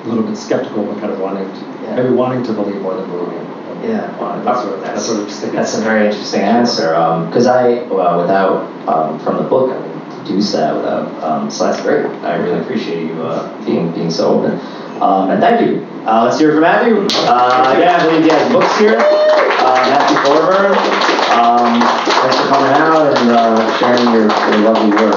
a 0.06 0.10
little 0.10 0.24
bit 0.24 0.36
skeptical, 0.38 0.84
but 0.86 1.00
kind 1.00 1.12
of 1.12 1.20
wanting, 1.20 1.46
to, 1.48 1.60
Yeah. 1.84 1.96
maybe 1.96 2.10
wanting 2.10 2.44
to 2.44 2.54
believe 2.54 2.82
more 2.82 2.96
than 2.96 3.10
believing. 3.10 3.46
Yeah, 3.84 4.16
well, 4.20 4.44
that's 4.44 4.64
that's, 4.64 4.84
that's 4.84 5.06
sort 5.06 5.24
of 5.24 5.32
sticking. 5.32 5.56
that's 5.56 5.78
a 5.78 5.82
very 5.82 6.06
interesting 6.08 6.42
answer. 6.42 6.90
Because 7.28 7.48
I, 7.48 7.84
well, 7.84 8.22
without 8.22 8.88
um, 8.88 9.20
from 9.20 9.38
the 9.38 9.44
book, 9.44 9.72
I 9.72 9.82
didn't 9.82 10.26
deduce 10.26 10.52
that 10.54 10.76
without. 10.76 11.08
Um, 11.24 11.50
so 11.50 11.66
that's 11.66 11.82
great. 11.82 12.06
I 12.24 12.36
really 12.38 12.60
appreciate 12.62 13.08
you 13.08 13.22
uh, 13.24 13.66
being 13.66 13.92
being 13.92 14.12
so 14.12 14.40
open. 14.40 14.60
Um, 15.02 15.32
and 15.32 15.42
thank 15.42 15.62
you. 15.66 15.82
Uh, 16.06 16.26
let's 16.26 16.38
hear 16.38 16.52
from 16.52 16.62
Matthew. 16.62 17.08
Uh, 17.28 17.76
yeah, 17.80 17.98
I 17.98 18.06
believe 18.06 18.24
he 18.24 18.30
has 18.30 18.52
books 18.52 18.78
here. 18.78 18.98
Uh, 19.00 19.82
Matthew 19.90 20.18
Thorburn. 20.26 20.78
Um, 21.34 21.82
thanks 22.06 22.38
for 22.38 22.48
coming 22.50 22.74
out 22.74 23.18
and 23.18 23.30
uh, 23.32 23.78
sharing 23.80 24.04
your, 24.14 24.30
your 24.30 24.72
lovely 24.72 24.92
work. 24.92 25.16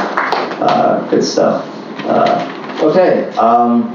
Uh, 0.61 1.07
good 1.11 1.23
stuff. 1.23 1.67
Uh, 2.07 2.81
okay. 2.83 3.29
Um, 3.37 3.95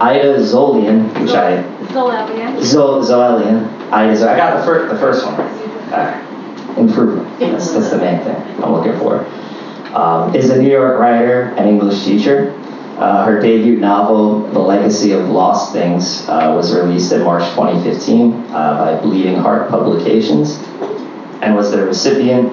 Ida 0.00 0.38
Zolian, 0.40 1.08
which 1.22 1.30
I 1.32 1.62
Zolabian. 1.94 2.60
Zo- 2.62 3.00
Zoelian. 3.02 3.66
I, 3.92 4.10
I 4.10 4.36
got 4.36 4.58
the, 4.58 4.64
fir- 4.66 4.88
the 4.92 4.98
first 4.98 5.24
one. 5.24 5.34
Uh, 5.92 6.20
improvement. 6.76 7.38
That's, 7.38 7.72
that's 7.72 7.90
the 7.90 7.98
main 7.98 8.18
thing 8.24 8.36
I'm 8.62 8.72
looking 8.72 8.98
for. 8.98 9.24
Um, 9.94 10.34
is 10.34 10.50
a 10.50 10.60
New 10.60 10.68
York 10.70 10.98
writer 10.98 11.54
and 11.56 11.68
English 11.68 12.04
teacher. 12.04 12.52
Uh, 12.98 13.24
her 13.24 13.40
debut 13.40 13.76
novel, 13.78 14.40
The 14.48 14.58
Legacy 14.58 15.12
of 15.12 15.28
Lost 15.28 15.72
Things, 15.72 16.28
uh, 16.28 16.52
was 16.56 16.74
released 16.74 17.12
in 17.12 17.22
March 17.22 17.42
2015 17.50 18.32
uh, 18.32 18.96
by 18.96 19.00
Bleeding 19.02 19.36
Heart 19.36 19.68
Publications 19.68 20.58
and 21.42 21.54
was 21.54 21.70
the 21.70 21.84
recipient 21.84 22.52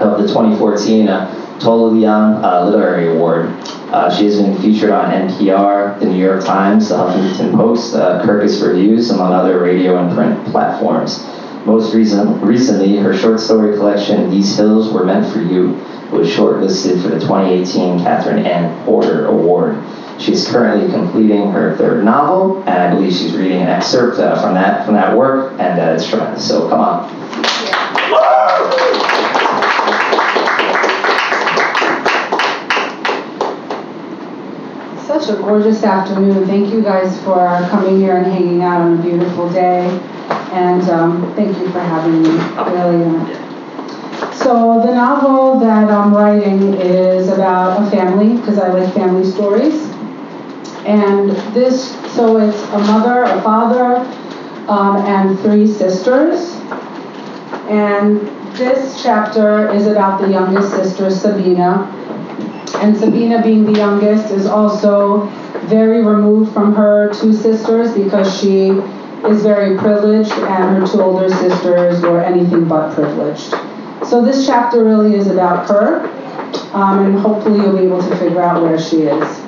of 0.00 0.20
the 0.20 0.26
2014 0.28 1.08
uh, 1.56 1.64
Tololyan 1.64 2.42
uh, 2.42 2.68
Literary 2.68 3.16
Award. 3.16 3.46
Uh, 3.92 4.14
she 4.14 4.24
has 4.24 4.40
been 4.40 4.56
featured 4.60 4.90
on 4.90 5.10
NPR, 5.10 5.98
the 6.00 6.06
New 6.06 6.22
York 6.22 6.44
Times, 6.44 6.88
the 6.88 6.96
Huffington 6.96 7.54
Post, 7.54 7.94
uh, 7.94 8.22
Kirkus 8.24 8.66
Reviews, 8.66 9.10
among 9.10 9.32
other 9.32 9.60
radio 9.60 9.96
and 9.96 10.14
print 10.14 10.44
platforms. 10.46 11.24
Most 11.64 11.94
recent, 11.94 12.42
recently, 12.42 12.96
her 12.96 13.16
short 13.16 13.40
story 13.40 13.76
collection, 13.76 14.30
These 14.30 14.56
Hills 14.56 14.92
Were 14.92 15.04
Meant 15.04 15.32
for 15.32 15.40
You, 15.40 15.72
was 16.12 16.28
shortlisted 16.28 17.02
for 17.02 17.08
the 17.08 17.20
2018 17.20 18.00
Katherine 18.00 18.44
Anne 18.46 18.84
Porter 18.84 19.26
Award. 19.26 19.76
She's 20.18 20.48
currently 20.48 20.90
completing 20.90 21.50
her 21.52 21.76
third 21.76 22.04
novel, 22.04 22.58
and 22.62 22.70
I 22.70 22.90
believe 22.94 23.12
she's 23.12 23.34
reading 23.34 23.62
an 23.62 23.68
excerpt 23.68 24.18
uh, 24.18 24.40
from 24.40 24.54
that 24.54 24.86
from 24.86 24.94
that 24.94 25.16
work, 25.16 25.52
and 25.60 25.78
uh, 25.78 25.94
it's 25.94 26.08
tremendous. 26.08 26.46
So 26.46 26.68
come 26.68 26.80
on. 26.80 27.15
Such 35.18 35.34
a 35.34 35.40
gorgeous 35.40 35.82
afternoon. 35.82 36.46
Thank 36.46 36.74
you 36.74 36.82
guys 36.82 37.18
for 37.22 37.46
coming 37.70 37.98
here 37.98 38.18
and 38.18 38.26
hanging 38.26 38.60
out 38.60 38.82
on 38.82 38.98
a 38.98 39.02
beautiful 39.02 39.48
day. 39.50 39.86
And 40.52 40.82
um, 40.90 41.34
thank 41.34 41.56
you 41.56 41.70
for 41.70 41.80
having 41.80 42.22
me. 42.22 42.28
Really. 42.28 43.02
uh, 43.02 44.32
So 44.34 44.82
the 44.84 44.94
novel 44.94 45.58
that 45.60 45.90
I'm 45.90 46.14
writing 46.14 46.74
is 46.74 47.30
about 47.30 47.82
a 47.82 47.90
family 47.90 48.36
because 48.36 48.58
I 48.58 48.68
like 48.68 48.92
family 48.92 49.24
stories. 49.24 49.88
And 50.84 51.30
this, 51.54 51.92
so 52.14 52.36
it's 52.36 52.62
a 52.74 52.78
mother, 52.80 53.22
a 53.22 53.40
father, 53.40 53.96
um, 54.68 54.96
and 55.06 55.40
three 55.40 55.66
sisters. 55.66 56.56
And 57.70 58.20
this 58.54 59.02
chapter 59.02 59.72
is 59.72 59.86
about 59.86 60.20
the 60.20 60.28
youngest 60.28 60.72
sister, 60.72 61.10
Sabina. 61.10 61.90
And 62.74 62.96
Sabina, 62.96 63.42
being 63.42 63.64
the 63.64 63.78
youngest, 63.78 64.32
is 64.32 64.46
also 64.46 65.26
very 65.66 66.04
removed 66.04 66.52
from 66.52 66.74
her 66.74 67.12
two 67.14 67.32
sisters 67.32 67.94
because 67.94 68.38
she 68.40 68.70
is 69.28 69.42
very 69.42 69.78
privileged 69.78 70.30
and 70.32 70.76
her 70.76 70.86
two 70.86 71.02
older 71.02 71.28
sisters 71.28 72.02
were 72.02 72.22
anything 72.22 72.68
but 72.68 72.94
privileged. 72.94 73.54
So 74.04 74.24
this 74.24 74.46
chapter 74.46 74.84
really 74.84 75.14
is 75.14 75.26
about 75.26 75.68
her, 75.68 76.06
um, 76.74 77.06
and 77.06 77.18
hopefully 77.18 77.60
you'll 77.60 77.76
be 77.76 77.84
able 77.84 78.02
to 78.02 78.16
figure 78.16 78.42
out 78.42 78.62
where 78.62 78.78
she 78.78 79.02
is. 79.02 79.42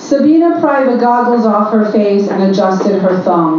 Sabina 0.00 0.60
pried 0.60 0.92
the 0.92 0.98
goggles 0.98 1.46
off 1.46 1.72
her 1.72 1.90
face 1.90 2.28
and 2.28 2.42
adjusted 2.42 3.00
her 3.00 3.20
thumb. 3.22 3.58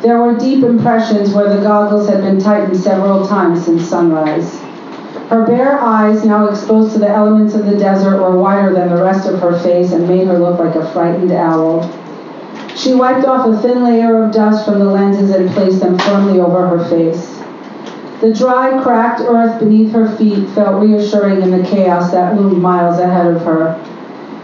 There 0.00 0.22
were 0.22 0.38
deep 0.38 0.64
impressions 0.64 1.34
where 1.34 1.54
the 1.54 1.60
goggles 1.60 2.08
had 2.08 2.22
been 2.22 2.40
tightened 2.40 2.76
several 2.76 3.26
times 3.26 3.64
since 3.64 3.82
sunrise. 3.88 4.61
Her 5.28 5.46
bare 5.46 5.80
eyes, 5.80 6.24
now 6.24 6.46
exposed 6.46 6.92
to 6.92 6.98
the 6.98 7.08
elements 7.08 7.54
of 7.54 7.64
the 7.64 7.76
desert, 7.76 8.20
were 8.20 8.36
wider 8.36 8.72
than 8.74 8.94
the 8.94 9.02
rest 9.02 9.28
of 9.28 9.40
her 9.40 9.58
face 9.58 9.92
and 9.92 10.06
made 10.08 10.26
her 10.26 10.38
look 10.38 10.58
like 10.58 10.74
a 10.74 10.86
frightened 10.92 11.32
owl. 11.32 11.88
She 12.74 12.94
wiped 12.94 13.26
off 13.26 13.46
a 13.46 13.56
thin 13.58 13.84
layer 13.84 14.22
of 14.22 14.32
dust 14.32 14.64
from 14.64 14.78
the 14.78 14.84
lenses 14.84 15.30
and 15.30 15.50
placed 15.50 15.80
them 15.80 15.98
firmly 15.98 16.40
over 16.40 16.66
her 16.66 16.84
face. 16.86 17.40
The 18.20 18.32
dry, 18.32 18.80
cracked 18.82 19.20
earth 19.20 19.58
beneath 19.58 19.92
her 19.92 20.08
feet 20.16 20.48
felt 20.50 20.82
reassuring 20.82 21.42
in 21.42 21.50
the 21.50 21.64
chaos 21.64 22.12
that 22.12 22.36
loomed 22.36 22.62
miles 22.62 22.98
ahead 22.98 23.26
of 23.26 23.42
her. 23.42 23.74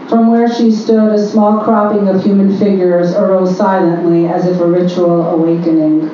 From 0.09 0.31
where 0.31 0.53
she 0.53 0.71
stood, 0.71 1.13
a 1.13 1.17
small 1.17 1.61
cropping 1.61 2.07
of 2.07 2.23
human 2.23 2.57
figures 2.57 3.13
arose 3.13 3.55
silently 3.55 4.27
as 4.27 4.45
if 4.47 4.59
a 4.59 4.65
ritual 4.65 5.27
awakening. 5.27 6.09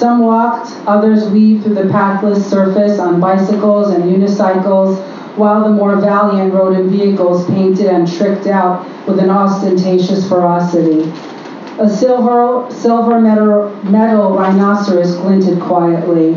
Some 0.00 0.20
walked, 0.20 0.74
others 0.86 1.28
weaved 1.28 1.62
through 1.62 1.74
the 1.74 1.90
pathless 1.90 2.48
surface 2.48 2.98
on 2.98 3.20
bicycles 3.20 3.90
and 3.92 4.04
unicycles, 4.04 4.98
while 5.36 5.62
the 5.62 5.68
more 5.68 5.96
valiant 5.96 6.54
rode 6.54 6.72
in 6.72 6.88
vehicles 6.88 7.44
painted 7.48 7.84
and 7.84 8.10
tricked 8.10 8.46
out 8.46 8.86
with 9.06 9.18
an 9.18 9.28
ostentatious 9.28 10.26
ferocity. 10.26 11.12
A 11.78 11.86
silver, 11.86 12.66
silver 12.70 13.20
metal, 13.20 13.76
metal 13.84 14.38
rhinoceros 14.38 15.16
glinted 15.16 15.60
quietly. 15.60 16.34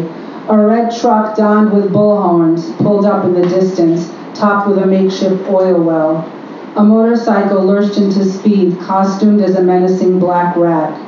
A 0.49 0.57
red 0.57 0.93
truck 0.93 1.37
donned 1.37 1.71
with 1.71 1.93
bull 1.93 2.21
horns 2.21 2.69
pulled 2.79 3.05
up 3.05 3.23
in 3.23 3.33
the 3.33 3.47
distance, 3.47 4.11
topped 4.33 4.67
with 4.67 4.79
a 4.79 4.85
makeshift 4.85 5.49
oil 5.49 5.81
well. 5.81 6.29
A 6.75 6.83
motorcycle 6.83 7.63
lurched 7.63 7.97
into 7.97 8.25
speed, 8.25 8.77
costumed 8.81 9.39
as 9.39 9.55
a 9.55 9.63
menacing 9.63 10.19
black 10.19 10.57
rat. 10.57 11.02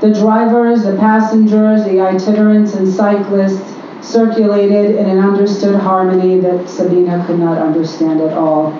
The 0.00 0.14
drivers, 0.14 0.84
the 0.84 0.96
passengers, 0.96 1.84
the 1.84 2.00
itinerants, 2.00 2.74
and 2.74 2.88
cyclists 2.88 3.76
circulated 4.00 4.96
in 4.96 5.06
an 5.06 5.18
understood 5.18 5.76
harmony 5.76 6.40
that 6.40 6.68
Sabina 6.70 7.22
could 7.26 7.38
not 7.38 7.58
understand 7.58 8.22
at 8.22 8.32
all. 8.32 8.72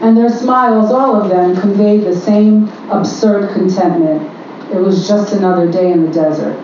And 0.00 0.16
their 0.16 0.30
smiles, 0.30 0.90
all 0.90 1.20
of 1.20 1.28
them, 1.28 1.54
conveyed 1.60 2.04
the 2.04 2.16
same 2.16 2.68
absurd 2.90 3.52
contentment. 3.52 4.22
It 4.72 4.80
was 4.80 5.06
just 5.06 5.34
another 5.34 5.70
day 5.70 5.92
in 5.92 6.06
the 6.06 6.10
desert. 6.10 6.56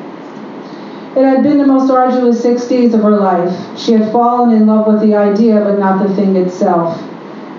It 1.15 1.25
had 1.25 1.43
been 1.43 1.59
the 1.59 1.67
most 1.67 1.91
arduous 1.91 2.41
six 2.41 2.67
days 2.67 2.95
of 2.95 3.03
her 3.03 3.19
life. 3.19 3.79
She 3.79 3.93
had 3.93 4.11
fallen 4.11 4.57
in 4.57 4.67
love 4.67 4.87
with 4.87 5.03
the 5.03 5.15
idea, 5.15 5.61
but 5.61 5.79
not 5.79 6.07
the 6.07 6.15
thing 6.15 6.37
itself. 6.37 6.99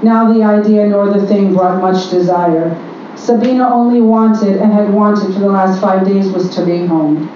Now 0.02 0.34
the 0.34 0.44
idea 0.44 0.88
nor 0.88 1.12
the 1.12 1.26
thing 1.28 1.54
brought 1.54 1.80
much 1.80 2.10
desire. 2.10 2.76
Sabina 3.24 3.74
only 3.74 4.02
wanted, 4.02 4.58
and 4.58 4.74
had 4.74 4.94
wanted 4.94 5.34
for 5.34 5.40
the 5.40 5.50
last 5.50 5.80
five 5.80 6.06
days, 6.06 6.30
was 6.34 6.54
to 6.54 6.66
be 6.66 6.86
home. 6.86 7.32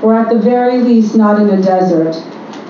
Or 0.00 0.14
at 0.14 0.28
the 0.28 0.38
very 0.38 0.78
least, 0.78 1.16
not 1.16 1.42
in 1.42 1.50
a 1.50 1.60
desert. 1.60 2.14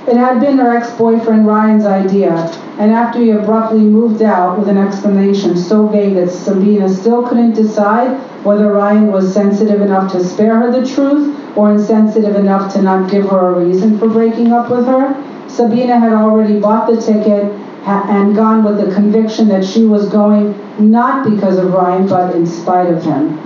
It 0.09 0.17
had 0.17 0.41
been 0.41 0.57
her 0.57 0.75
ex-boyfriend 0.75 1.47
Ryan's 1.47 1.85
idea, 1.85 2.51
and 2.79 2.91
after 2.91 3.19
he 3.19 3.31
abruptly 3.33 3.81
moved 3.81 4.23
out 4.23 4.59
with 4.59 4.69
an 4.69 4.79
explanation 4.79 5.59
so 5.59 5.89
vague 5.89 6.15
that 6.15 6.31
Sabina 6.31 6.89
still 6.89 7.23
couldn't 7.23 7.53
decide 7.53 8.17
whether 8.45 8.73
Ryan 8.73 9.13
was 9.13 9.33
sensitive 9.33 9.83
enough 9.83 10.11
to 10.13 10.25
spare 10.25 10.57
her 10.57 10.73
the 10.73 10.87
truth 10.87 11.39
or 11.59 11.71
insensitive 11.71 12.37
enough 12.37 12.73
to 12.73 12.81
not 12.83 13.11
give 13.11 13.29
her 13.29 13.55
a 13.55 13.65
reason 13.65 13.99
for 13.99 14.09
breaking 14.09 14.53
up 14.53 14.71
with 14.71 14.87
her, 14.87 15.15
Sabina 15.49 16.01
had 16.01 16.15
already 16.15 16.59
bought 16.59 16.87
the 16.87 16.97
ticket 16.99 17.53
and 17.87 18.35
gone 18.35 18.65
with 18.65 18.79
the 18.79 18.95
conviction 18.95 19.49
that 19.49 19.65
she 19.65 19.85
was 19.85 20.09
going 20.09 20.55
not 20.79 21.29
because 21.29 21.59
of 21.59 21.73
Ryan, 21.73 22.07
but 22.07 22.35
in 22.35 22.47
spite 22.47 22.89
of 22.91 23.03
him. 23.03 23.37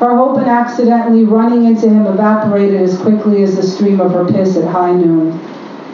Her 0.00 0.16
hope 0.16 0.38
in 0.38 0.44
accidentally 0.44 1.24
running 1.24 1.66
into 1.66 1.88
him 1.88 2.06
evaporated 2.06 2.80
as 2.80 2.98
quickly 2.98 3.42
as 3.42 3.56
the 3.56 3.62
stream 3.62 4.00
of 4.00 4.12
her 4.12 4.26
piss 4.26 4.56
at 4.56 4.64
high 4.64 4.92
noon. 4.92 5.38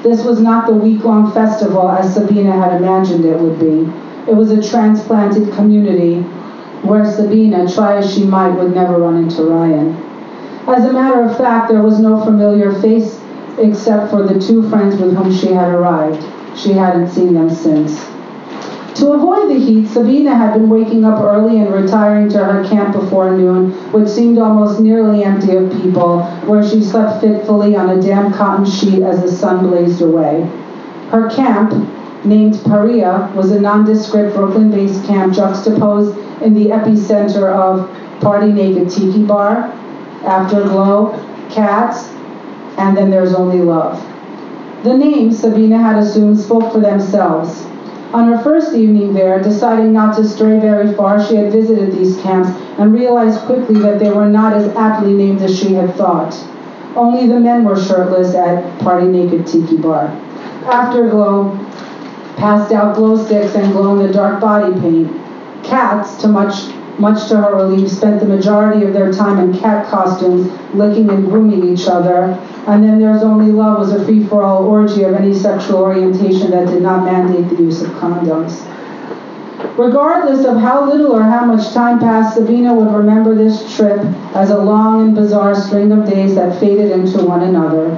This 0.03 0.25
was 0.25 0.41
not 0.41 0.67
the 0.67 0.75
week-long 0.75 1.33
festival 1.33 1.91
as 1.91 2.15
Sabina 2.15 2.53
had 2.53 2.81
imagined 2.81 3.25
it 3.25 3.39
would 3.39 3.59
be. 3.59 3.91
It 4.31 4.35
was 4.35 4.53
a 4.53 4.63
transplanted 4.63 5.53
community 5.55 6.21
where 6.83 7.11
Sabina, 7.11 7.71
try 7.73 7.97
as 7.97 8.15
she 8.15 8.25
might, 8.25 8.51
would 8.51 8.75
never 8.75 8.99
run 8.99 9.17
into 9.17 9.43
Ryan. 9.43 9.95
As 10.69 10.85
a 10.85 10.93
matter 10.93 11.23
of 11.23 11.37
fact, 11.37 11.69
there 11.69 11.83
was 11.83 11.99
no 11.99 12.25
familiar 12.25 12.73
face 12.81 13.21
except 13.59 14.11
for 14.11 14.23
the 14.23 14.41
two 14.41 14.69
friends 14.69 15.01
with 15.01 15.17
whom 15.17 15.33
she 15.33 15.49
had 15.49 15.69
arrived. 15.69 16.25
She 16.57 16.73
hadn't 16.73 17.09
seen 17.09 17.35
them 17.35 17.51
since. 17.51 18.07
To 18.97 19.13
avoid 19.13 19.51
the 19.51 19.59
heat, 19.59 19.89
Sabina 19.89 20.35
had 20.35 20.55
been 20.55 20.71
waking 20.71 21.05
up 21.05 21.21
early 21.21 21.59
and 21.59 21.71
retiring 21.71 22.31
to 22.31 22.43
her 22.43 22.65
camp 22.67 22.95
before 22.95 23.37
noon, 23.37 23.73
which 23.93 24.09
seemed 24.09 24.39
almost 24.39 24.81
nearly 24.81 25.23
empty 25.23 25.55
of 25.55 25.71
people, 25.71 26.23
where 26.47 26.67
she 26.67 26.83
slept 26.83 27.21
fitfully 27.21 27.77
on 27.77 27.91
a 27.91 28.01
damp 28.01 28.35
cotton 28.35 28.65
sheet 28.65 29.03
as 29.03 29.21
the 29.21 29.31
sun 29.31 29.69
blazed 29.69 30.01
away. 30.01 30.45
Her 31.11 31.29
camp, 31.29 31.75
named 32.25 32.59
Paria, 32.65 33.31
was 33.37 33.53
a 33.53 33.61
nondescript 33.61 34.35
Brooklyn-based 34.35 35.05
camp 35.05 35.35
juxtaposed 35.35 36.17
in 36.41 36.55
the 36.55 36.71
epicenter 36.71 37.53
of 37.53 37.91
Party 38.23 38.51
Naked 38.51 38.89
Tiki 38.89 39.23
Bar, 39.27 39.65
Afterglow, 40.25 41.13
Cats, 41.51 42.09
and 42.79 42.97
then 42.97 43.11
There's 43.11 43.35
Only 43.35 43.61
Love. 43.61 44.03
The 44.87 44.97
names 44.97 45.41
Sabina 45.41 45.79
had 45.79 45.97
assumed 45.97 46.39
spoke 46.39 46.71
for 46.73 46.79
themselves. 46.79 47.67
On 48.13 48.29
her 48.29 48.39
first 48.39 48.73
evening 48.73 49.15
there, 49.15 49.43
deciding 49.43 49.93
not 49.93 50.15
to 50.15 50.23
stray 50.23 50.61
very 50.61 50.95
far, 50.95 51.21
she 51.21 51.35
had 51.35 51.51
visited 51.51 51.91
these 51.91 52.17
camps 52.19 52.51
and 52.79 52.95
realized 52.95 53.41
quickly 53.41 53.81
that 53.81 53.99
they 53.99 54.13
were 54.13 54.29
not 54.29 54.53
as 54.53 54.69
aptly 54.77 55.13
named 55.13 55.43
as 55.43 55.59
she 55.59 55.75
had 55.75 55.93
thought. 55.97 56.41
Only 56.95 57.27
the 57.27 57.41
men 57.41 57.65
were 57.65 57.75
shirtless 57.75 58.37
at 58.37 58.79
Party 58.79 59.09
Naked 59.09 59.45
Tiki 59.45 59.77
Bar. 59.77 60.07
Afterglow 60.67 61.59
passed 62.37 62.71
out 62.71 62.95
glow 62.95 63.17
sticks 63.17 63.57
and 63.57 63.73
glow-in-the-dark 63.73 64.41
body 64.41 64.73
paint. 64.79 65.11
Cats, 65.65 66.17
to 66.23 66.29
much 66.29 66.71
much 66.99 67.29
to 67.29 67.37
her 67.37 67.55
relief, 67.55 67.91
spent 67.91 68.21
the 68.21 68.27
majority 68.27 68.85
of 68.85 68.93
their 68.93 69.13
time 69.13 69.39
in 69.39 69.59
cat 69.59 69.87
costumes, 69.87 70.51
licking 70.75 71.11
and 71.11 71.27
grooming 71.27 71.73
each 71.73 71.87
other. 71.87 72.39
And 72.67 72.83
then 72.83 72.99
There's 72.99 73.23
Only 73.23 73.53
Love 73.53 73.79
was 73.79 73.93
a 73.93 74.05
free-for-all 74.05 74.67
orgy 74.67 75.03
of 75.05 75.15
any 75.15 75.35
sexual 75.35 75.79
orientation 75.79 76.51
that 76.51 76.67
did 76.67 76.83
not 76.83 77.05
mandate 77.05 77.49
the 77.51 77.63
use 77.63 77.83
of 77.83 77.91
condoms. 77.93 78.65
Regardless 79.79 80.47
of 80.47 80.57
how 80.59 80.91
little 80.91 81.13
or 81.13 81.23
how 81.23 81.45
much 81.45 81.73
time 81.73 81.99
passed, 81.99 82.37
Sabina 82.37 82.75
would 82.75 82.93
remember 82.95 83.35
this 83.35 83.75
trip 83.77 84.01
as 84.35 84.51
a 84.51 84.59
long 84.59 85.03
and 85.03 85.15
bizarre 85.15 85.55
string 85.55 85.93
of 85.93 86.09
days 86.09 86.35
that 86.35 86.59
faded 86.59 86.93
into 86.93 87.25
one 87.25 87.43
another. 87.43 87.91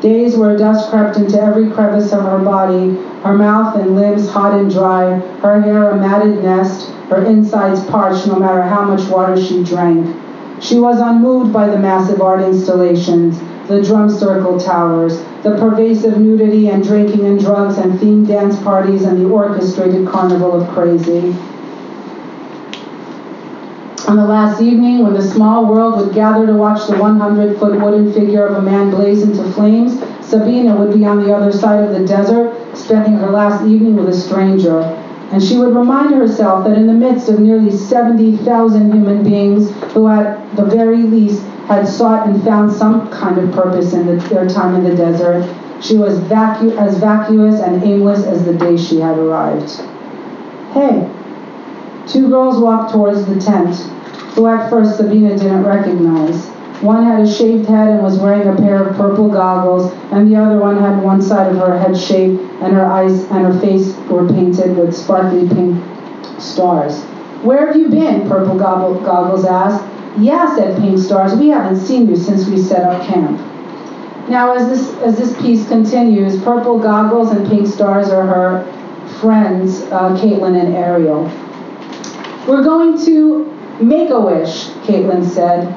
Days 0.00 0.36
where 0.36 0.56
dust 0.56 0.90
crept 0.90 1.16
into 1.16 1.40
every 1.40 1.70
crevice 1.70 2.12
of 2.12 2.22
her 2.22 2.38
body, 2.38 2.94
her 3.22 3.34
mouth 3.34 3.76
and 3.76 3.96
limbs 3.96 4.28
hot 4.28 4.58
and 4.58 4.70
dry, 4.70 5.18
her 5.40 5.60
hair 5.60 5.90
a 5.90 5.96
matted 5.96 6.42
nest, 6.42 6.92
her 7.08 7.24
insides 7.24 7.84
parched 7.86 8.26
no 8.26 8.38
matter 8.38 8.62
how 8.62 8.84
much 8.84 9.08
water 9.08 9.40
she 9.40 9.64
drank. 9.64 10.14
She 10.60 10.78
was 10.78 11.00
unmoved 11.00 11.52
by 11.52 11.68
the 11.68 11.78
massive 11.78 12.20
art 12.20 12.40
installations, 12.40 13.38
the 13.68 13.82
drum 13.82 14.10
circle 14.10 14.58
towers, 14.58 15.18
the 15.42 15.56
pervasive 15.56 16.18
nudity 16.18 16.68
and 16.68 16.82
drinking 16.82 17.24
and 17.24 17.38
drugs 17.38 17.78
and 17.78 17.98
themed 17.98 18.26
dance 18.26 18.60
parties 18.62 19.04
and 19.04 19.20
the 19.20 19.28
orchestrated 19.28 20.08
carnival 20.08 20.60
of 20.60 20.68
crazy. 20.70 21.34
On 24.08 24.16
the 24.16 24.24
last 24.24 24.60
evening, 24.60 25.02
when 25.02 25.12
the 25.12 25.22
small 25.22 25.66
world 25.66 26.00
would 26.00 26.14
gather 26.14 26.46
to 26.46 26.54
watch 26.54 26.86
the 26.88 26.94
100-foot 26.94 27.80
wooden 27.80 28.12
figure 28.12 28.46
of 28.46 28.56
a 28.56 28.62
man 28.62 28.90
blaze 28.90 29.22
into 29.22 29.44
flames, 29.52 30.00
Sabina 30.26 30.76
would 30.76 30.94
be 30.94 31.04
on 31.04 31.22
the 31.22 31.34
other 31.34 31.52
side 31.52 31.84
of 31.84 31.92
the 31.92 32.06
desert, 32.06 32.54
spending 32.76 33.14
her 33.14 33.30
last 33.30 33.66
evening 33.66 33.96
with 33.96 34.08
a 34.08 34.14
stranger. 34.14 34.80
And 35.30 35.42
she 35.42 35.58
would 35.58 35.74
remind 35.74 36.14
herself 36.14 36.64
that 36.64 36.76
in 36.76 36.86
the 36.86 36.94
midst 36.94 37.28
of 37.28 37.38
nearly 37.38 37.70
70,000 37.70 38.92
human 38.92 39.22
beings 39.22 39.70
who, 39.92 40.08
at 40.08 40.56
the 40.56 40.64
very 40.64 41.02
least, 41.02 41.42
had 41.66 41.86
sought 41.86 42.26
and 42.26 42.42
found 42.42 42.72
some 42.72 43.10
kind 43.10 43.38
of 43.38 43.52
purpose 43.52 43.92
in 43.92 44.06
the, 44.06 44.16
their 44.28 44.48
time 44.48 44.74
in 44.74 44.84
the 44.84 44.96
desert, 44.96 45.46
she 45.82 45.96
was 45.96 46.18
vacu- 46.20 46.76
as 46.78 46.96
vacuous 46.96 47.60
and 47.60 47.82
aimless 47.82 48.24
as 48.24 48.44
the 48.44 48.54
day 48.54 48.76
she 48.76 49.00
had 49.00 49.18
arrived. 49.18 49.70
Hey, 50.72 51.06
two 52.06 52.28
girls 52.28 52.58
walked 52.58 52.92
towards 52.92 53.26
the 53.26 53.38
tent, 53.38 53.76
who 54.34 54.46
at 54.46 54.70
first 54.70 54.96
Sabina 54.96 55.36
didn't 55.36 55.64
recognize. 55.64 56.48
One 56.80 57.04
had 57.04 57.20
a 57.20 57.30
shaved 57.30 57.68
head 57.68 57.88
and 57.88 58.02
was 58.02 58.18
wearing 58.18 58.46
a 58.48 58.56
pair 58.56 58.88
of 58.88 58.96
purple 58.96 59.28
goggles, 59.28 59.92
and 60.12 60.30
the 60.30 60.36
other 60.36 60.58
one 60.58 60.78
had 60.78 61.02
one 61.02 61.20
side 61.20 61.50
of 61.50 61.58
her 61.58 61.76
head 61.76 61.98
shaved, 61.98 62.40
and 62.62 62.72
her 62.72 62.86
eyes 62.86 63.24
and 63.30 63.52
her 63.52 63.60
face 63.60 63.96
were 64.08 64.28
painted 64.28 64.76
with 64.76 64.96
sparkly 64.96 65.48
pink 65.48 65.82
stars. 66.38 67.02
Where 67.42 67.66
have 67.66 67.76
you 67.76 67.88
been? 67.88 68.28
Purple 68.28 68.58
Goggles 68.58 69.44
asked. 69.44 69.84
Yeah, 70.18 70.54
said 70.56 70.80
Pink 70.80 70.98
Stars, 70.98 71.34
we 71.34 71.48
haven't 71.48 71.78
seen 71.78 72.08
you 72.08 72.16
since 72.16 72.48
we 72.48 72.58
set 72.60 72.82
up 72.82 73.06
camp. 73.06 73.38
Now, 74.28 74.54
as 74.54 74.68
this, 74.68 74.92
as 75.02 75.16
this 75.16 75.40
piece 75.40 75.68
continues, 75.68 76.42
Purple 76.42 76.80
Goggles 76.80 77.30
and 77.30 77.46
Pink 77.48 77.68
Stars 77.68 78.08
are 78.08 78.26
her 78.26 78.64
friends, 79.20 79.82
uh, 79.92 80.16
Caitlin 80.16 80.60
and 80.60 80.74
Ariel. 80.74 81.24
We're 82.48 82.64
going 82.64 82.98
to 83.04 83.44
make 83.80 84.10
a 84.10 84.20
wish, 84.20 84.66
Caitlin 84.84 85.24
said. 85.24 85.72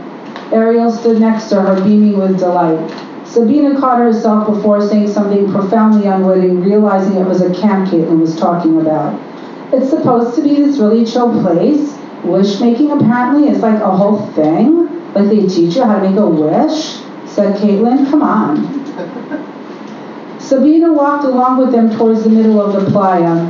Ariel 0.52 0.92
stood 0.92 1.20
next 1.20 1.50
to 1.50 1.62
her, 1.62 1.76
beaming 1.84 2.18
with 2.18 2.40
delight. 2.40 2.80
Sabina 3.26 3.80
caught 3.80 4.00
herself 4.00 4.48
before 4.48 4.86
saying 4.86 5.08
something 5.08 5.50
profoundly 5.50 6.08
unwitting, 6.08 6.62
realizing 6.62 7.16
it 7.16 7.26
was 7.26 7.42
a 7.42 7.54
camp 7.54 7.88
Caitlin 7.90 8.20
was 8.20 8.36
talking 8.36 8.82
about. 8.82 9.18
It's 9.74 9.90
supposed 9.90 10.36
to 10.36 10.42
be 10.42 10.56
this 10.56 10.78
really 10.80 11.06
chill 11.06 11.32
place. 11.42 11.98
Wish 12.26 12.60
making 12.60 12.92
apparently 12.92 13.48
is 13.48 13.60
like 13.60 13.82
a 13.82 13.90
whole 13.90 14.28
thing. 14.34 14.88
Like 15.14 15.30
they 15.30 15.48
teach 15.48 15.76
you 15.76 15.84
how 15.86 16.00
to 16.00 16.10
make 16.10 16.20
a 16.20 16.28
wish, 16.30 16.98
said 17.26 17.58
Caitlin. 17.58 18.10
Come 18.10 18.22
on. 18.22 18.82
Sabina 20.40 20.92
walked 20.92 21.24
along 21.24 21.60
with 21.60 21.72
them 21.72 21.90
towards 21.96 22.24
the 22.26 22.30
middle 22.30 22.60
of 22.60 22.74
the 22.74 22.92
playa. 22.92 23.50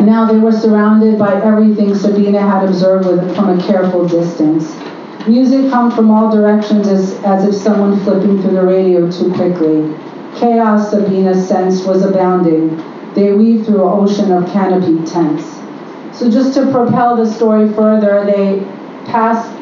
Now 0.00 0.24
they 0.24 0.38
were 0.38 0.52
surrounded 0.52 1.18
by 1.18 1.34
everything 1.42 1.94
Sabina 1.94 2.40
had 2.40 2.66
observed 2.66 3.06
with, 3.06 3.36
from 3.36 3.58
a 3.58 3.62
careful 3.62 4.08
distance. 4.08 4.74
Music 5.28 5.70
comes 5.70 5.94
from 5.94 6.10
all 6.10 6.30
directions 6.30 6.88
as, 6.88 7.12
as 7.22 7.44
if 7.44 7.54
someone 7.54 8.02
flipping 8.02 8.40
through 8.40 8.52
the 8.52 8.62
radio 8.62 9.10
too 9.10 9.30
quickly. 9.34 9.94
Chaos, 10.36 10.90
Sabina 10.90 11.34
sensed, 11.34 11.86
was 11.86 12.02
abounding. 12.02 12.82
They 13.12 13.34
weaved 13.34 13.66
through 13.66 13.86
an 13.86 14.00
ocean 14.00 14.32
of 14.32 14.48
canopied 14.48 15.06
tents. 15.06 15.44
So 16.18 16.30
just 16.30 16.54
to 16.54 16.72
propel 16.72 17.14
the 17.16 17.30
story 17.30 17.70
further, 17.74 18.24
they 18.24 18.60
pass 19.04 19.54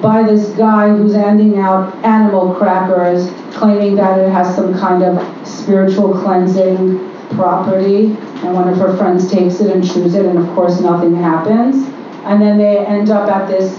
by 0.00 0.22
this 0.22 0.48
guy 0.56 0.88
who's 0.88 1.12
handing 1.12 1.58
out 1.58 1.94
animal 2.02 2.54
crackers, 2.54 3.30
claiming 3.52 3.96
that 3.96 4.18
it 4.18 4.30
has 4.30 4.56
some 4.56 4.72
kind 4.72 5.02
of 5.02 5.46
spiritual 5.46 6.14
cleansing 6.14 6.98
property. 7.36 8.16
And 8.42 8.54
one 8.54 8.70
of 8.70 8.78
her 8.78 8.96
friends 8.96 9.30
takes 9.30 9.60
it 9.60 9.70
and 9.70 9.86
chews 9.86 10.14
it, 10.14 10.24
and 10.24 10.38
of 10.38 10.48
course, 10.54 10.80
nothing 10.80 11.14
happens. 11.14 11.86
And 12.24 12.40
then 12.40 12.56
they 12.56 12.78
end 12.78 13.10
up 13.10 13.28
at 13.28 13.48
this 13.48 13.78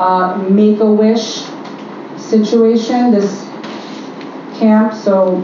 uh, 0.00 0.36
make 0.48 0.80
a 0.80 0.90
wish 0.90 1.44
situation, 2.16 3.10
this 3.10 3.44
camp. 4.58 4.94
So 4.94 5.42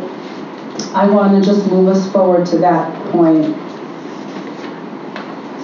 I 0.94 1.08
want 1.08 1.42
to 1.42 1.50
just 1.50 1.66
move 1.70 1.88
us 1.88 2.10
forward 2.12 2.46
to 2.46 2.58
that 2.58 3.12
point. 3.12 3.56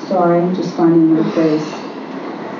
Sorry, 0.08 0.40
I'm 0.40 0.54
just 0.54 0.74
finding 0.76 1.14
my 1.14 1.30
place. 1.32 1.64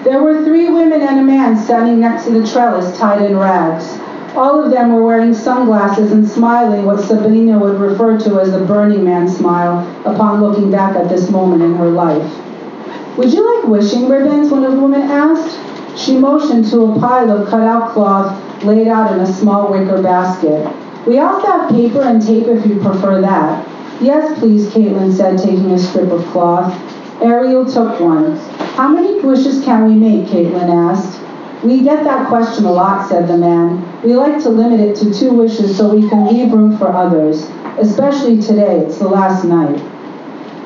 There 0.05 0.23
were 0.23 0.45
three 0.45 0.71
women 0.71 1.03
and 1.03 1.21
a 1.21 1.23
man 1.23 1.57
standing 1.57 2.01
next 2.01 2.25
to 2.25 2.31
the 2.31 2.47
trellis 2.47 2.97
tied 2.97 3.23
in 3.23 3.37
rags. 3.37 3.99
All 4.37 4.63
of 4.63 4.71
them 4.71 4.93
were 4.93 5.03
wearing 5.03 5.35
sunglasses 5.35 6.13
and 6.13 6.27
smiling 6.27 6.87
what 6.87 7.01
Sabina 7.01 7.59
would 7.59 7.81
refer 7.81 8.19
to 8.21 8.41
as 8.41 8.53
the 8.53 8.65
Burning 8.65 9.05
Man 9.05 9.29
smile 9.29 9.81
upon 10.07 10.41
looking 10.41 10.71
back 10.71 10.95
at 10.97 11.09
this 11.09 11.29
moment 11.29 11.63
in 11.63 11.75
her 11.75 11.91
life. 11.91 13.19
Would 13.19 13.33
you 13.33 13.57
like 13.57 13.69
wishing 13.69 14.09
ribbons? 14.09 14.51
One 14.51 14.65
of 14.65 14.73
the 14.73 14.81
women 14.81 15.03
asked. 15.03 15.59
She 16.01 16.17
motioned 16.17 16.67
to 16.71 16.93
a 16.93 16.99
pile 16.99 17.31
of 17.31 17.49
cut-out 17.51 17.91
cloth 17.91 18.65
laid 18.65 18.89
out 18.89 19.13
in 19.13 19.21
a 19.21 19.27
small 19.27 19.71
wicker 19.71 20.01
basket. 20.03 20.67
We 21.07 21.19
also 21.19 21.47
have 21.47 21.71
paper 21.71 22.01
and 22.01 22.23
tape 22.23 22.47
if 22.47 22.65
you 22.65 22.81
prefer 22.81 23.21
that. 23.21 23.67
Yes, 24.01 24.39
please, 24.39 24.67
Caitlin 24.69 25.15
said, 25.15 25.39
taking 25.39 25.71
a 25.73 25.79
strip 25.79 26.11
of 26.11 26.25
cloth. 26.29 26.73
Ariel 27.21 27.67
took 27.67 28.01
one. 28.01 28.39
How 28.77 28.89
many 28.89 29.21
wishes 29.21 29.63
can 29.63 29.87
we 29.87 29.95
make? 29.95 30.29
Caitlin 30.29 30.71
asked. 30.71 31.21
We 31.63 31.83
get 31.83 32.03
that 32.05 32.29
question 32.29 32.65
a 32.65 32.73
lot, 32.73 33.07
said 33.07 33.29
the 33.29 33.37
man. 33.37 34.03
We 34.03 34.15
like 34.15 34.43
to 34.45 34.49
limit 34.49 34.81
it 34.81 34.97
to 34.97 35.13
two 35.13 35.35
wishes 35.35 35.77
so 35.77 35.95
we 35.95 36.09
can 36.09 36.27
leave 36.27 36.51
room 36.51 36.79
for 36.79 36.89
others, 36.89 37.43
especially 37.79 38.41
today. 38.41 38.79
It's 38.87 38.97
the 38.97 39.09
last 39.09 39.45
night. 39.45 39.77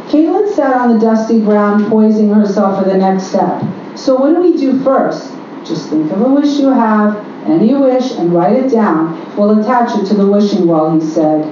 Caitlin 0.06 0.54
sat 0.54 0.76
on 0.76 0.96
the 0.96 1.00
dusty 1.04 1.40
ground, 1.40 1.88
poising 1.88 2.28
herself 2.28 2.80
for 2.80 2.88
the 2.88 2.96
next 2.96 3.24
step. 3.24 3.60
So 3.96 4.16
what 4.16 4.34
do 4.34 4.42
we 4.42 4.56
do 4.56 4.82
first? 4.82 5.32
Just 5.64 5.88
think 5.88 6.10
of 6.10 6.20
a 6.20 6.28
wish 6.28 6.58
you 6.58 6.70
have, 6.70 7.16
any 7.46 7.74
wish, 7.74 8.12
and 8.12 8.32
write 8.32 8.56
it 8.56 8.70
down. 8.70 9.36
We'll 9.36 9.60
attach 9.60 9.98
it 9.98 10.06
to 10.08 10.14
the 10.14 10.26
wishing 10.26 10.66
wall, 10.66 10.98
he 10.98 11.00
said. 11.00 11.44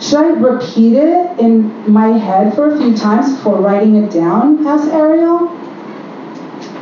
Should 0.00 0.18
I 0.18 0.28
repeat 0.28 0.94
it 0.94 1.38
in 1.40 1.92
my 1.92 2.16
head 2.16 2.54
for 2.54 2.72
a 2.72 2.78
few 2.78 2.96
times 2.96 3.34
before 3.36 3.60
writing 3.60 3.96
it 3.96 4.10
down? 4.10 4.64
asked 4.66 4.88
Ariel. 4.92 5.50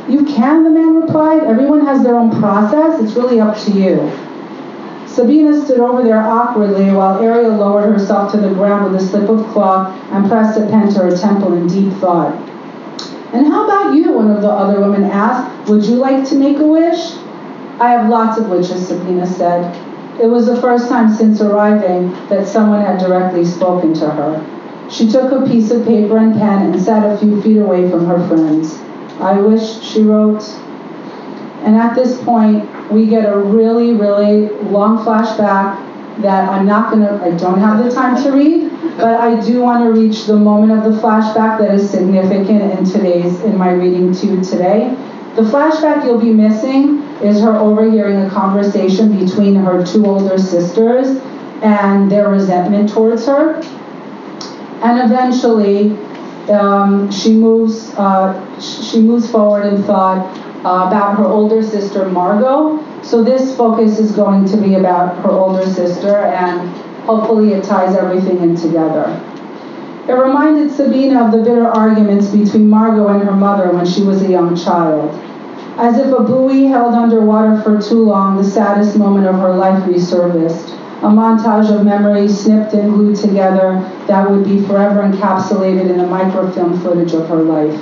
You 0.07 0.23
can, 0.23 0.63
the 0.63 0.69
man 0.69 0.95
replied. 0.95 1.43
Everyone 1.43 1.85
has 1.85 2.03
their 2.03 2.15
own 2.15 2.39
process. 2.39 3.01
It's 3.01 3.13
really 3.13 3.39
up 3.39 3.57
to 3.65 3.71
you. 3.71 4.11
Sabina 5.07 5.59
stood 5.65 5.79
over 5.79 6.03
there 6.03 6.21
awkwardly 6.21 6.91
while 6.91 7.19
Ariel 7.21 7.57
lowered 7.57 7.91
herself 7.91 8.31
to 8.33 8.37
the 8.37 8.53
ground 8.53 8.91
with 8.91 9.01
a 9.01 9.05
slip 9.05 9.27
of 9.29 9.45
cloth 9.47 9.91
and 10.11 10.29
pressed 10.29 10.59
a 10.59 10.67
pen 10.67 10.93
to 10.93 10.99
her 10.99 11.17
temple 11.17 11.53
in 11.53 11.67
deep 11.67 11.91
thought. 11.93 12.35
And 13.33 13.47
how 13.47 13.65
about 13.65 13.95
you? 13.95 14.13
One 14.13 14.31
of 14.31 14.41
the 14.41 14.49
other 14.49 14.79
women 14.79 15.03
asked. 15.03 15.69
Would 15.69 15.83
you 15.85 15.95
like 15.95 16.27
to 16.29 16.35
make 16.35 16.59
a 16.59 16.65
wish? 16.65 17.13
I 17.79 17.91
have 17.91 18.09
lots 18.09 18.39
of 18.39 18.49
wishes, 18.49 18.87
Sabina 18.87 19.27
said. 19.27 19.75
It 20.19 20.27
was 20.27 20.47
the 20.47 20.59
first 20.59 20.89
time 20.89 21.13
since 21.13 21.41
arriving 21.41 22.11
that 22.29 22.47
someone 22.47 22.81
had 22.81 22.99
directly 22.99 23.45
spoken 23.45 23.93
to 23.95 24.09
her. 24.09 24.89
She 24.89 25.11
took 25.11 25.31
a 25.31 25.45
piece 25.45 25.69
of 25.69 25.85
paper 25.85 26.17
and 26.17 26.33
pen 26.33 26.71
and 26.71 26.81
sat 26.81 27.03
a 27.05 27.17
few 27.17 27.41
feet 27.41 27.57
away 27.57 27.89
from 27.89 28.05
her 28.05 28.25
friends. 28.27 28.79
I 29.19 29.39
wish, 29.39 29.81
she 29.81 30.03
wrote. 30.03 30.43
And 31.63 31.75
at 31.75 31.95
this 31.95 32.23
point, 32.23 32.67
we 32.91 33.05
get 33.07 33.31
a 33.31 33.37
really, 33.37 33.93
really 33.93 34.47
long 34.69 35.03
flashback 35.03 35.83
that 36.21 36.49
I'm 36.49 36.65
not 36.65 36.91
going 36.91 37.01
to, 37.01 37.23
I 37.23 37.31
don't 37.37 37.59
have 37.59 37.83
the 37.83 37.91
time 37.91 38.21
to 38.23 38.31
read, 38.31 38.71
but 38.97 39.19
I 39.19 39.39
do 39.39 39.61
want 39.61 39.83
to 39.83 39.99
reach 39.99 40.25
the 40.25 40.35
moment 40.35 40.71
of 40.71 40.91
the 40.91 40.99
flashback 40.99 41.59
that 41.59 41.73
is 41.73 41.89
significant 41.89 42.77
in 42.77 42.83
today's, 42.83 43.39
in 43.41 43.55
my 43.55 43.71
reading 43.71 44.11
to 44.11 44.43
today. 44.43 44.89
The 45.35 45.43
flashback 45.43 46.03
you'll 46.03 46.19
be 46.19 46.33
missing 46.33 47.03
is 47.21 47.39
her 47.41 47.55
overhearing 47.55 48.25
a 48.25 48.29
conversation 48.29 49.23
between 49.23 49.53
her 49.53 49.85
two 49.85 50.03
older 50.05 50.39
sisters 50.39 51.21
and 51.61 52.11
their 52.11 52.29
resentment 52.29 52.89
towards 52.89 53.27
her. 53.27 53.61
And 54.81 55.11
eventually, 55.11 55.91
um, 56.49 57.11
she 57.11 57.33
moves 57.33 57.93
uh, 57.95 58.59
she 58.59 59.01
moves 59.01 59.29
forward 59.29 59.65
in 59.65 59.83
thought 59.83 60.25
uh, 60.65 60.87
about 60.87 61.17
her 61.17 61.25
older 61.25 61.61
sister 61.61 62.07
Margot. 62.09 62.83
So 63.03 63.23
this 63.23 63.55
focus 63.55 63.99
is 63.99 64.11
going 64.11 64.45
to 64.45 64.57
be 64.57 64.75
about 64.75 65.23
her 65.23 65.31
older 65.31 65.65
sister, 65.65 66.17
and 66.17 66.67
hopefully 67.07 67.53
it 67.53 67.63
ties 67.63 67.95
everything 67.95 68.37
in 68.43 68.55
together. 68.55 69.05
It 70.07 70.13
reminded 70.13 70.71
Sabina 70.71 71.25
of 71.25 71.31
the 71.31 71.39
bitter 71.39 71.67
arguments 71.67 72.29
between 72.29 72.69
Margot 72.69 73.07
and 73.07 73.23
her 73.23 73.35
mother 73.35 73.71
when 73.71 73.85
she 73.85 74.03
was 74.03 74.21
a 74.21 74.29
young 74.29 74.55
child. 74.55 75.09
As 75.77 75.97
if 75.97 76.13
a 76.13 76.23
buoy 76.23 76.65
held 76.65 76.93
underwater 76.93 77.61
for 77.61 77.81
too 77.81 78.03
long, 78.03 78.37
the 78.37 78.43
saddest 78.43 78.97
moment 78.97 79.27
of 79.27 79.35
her 79.35 79.55
life 79.55 79.83
resurfaced 79.83 80.77
a 81.01 81.09
montage 81.09 81.69
of 81.69 81.85
memories 81.85 82.35
snipped 82.39 82.73
and 82.73 82.91
glued 82.91 83.15
together 83.15 83.79
that 84.07 84.27
would 84.27 84.43
be 84.43 84.65
forever 84.65 85.01
encapsulated 85.01 85.91
in 85.91 85.97
the 85.99 86.07
microfilm 86.07 86.79
footage 86.81 87.13
of 87.13 87.29
her 87.29 87.43
life. 87.43 87.79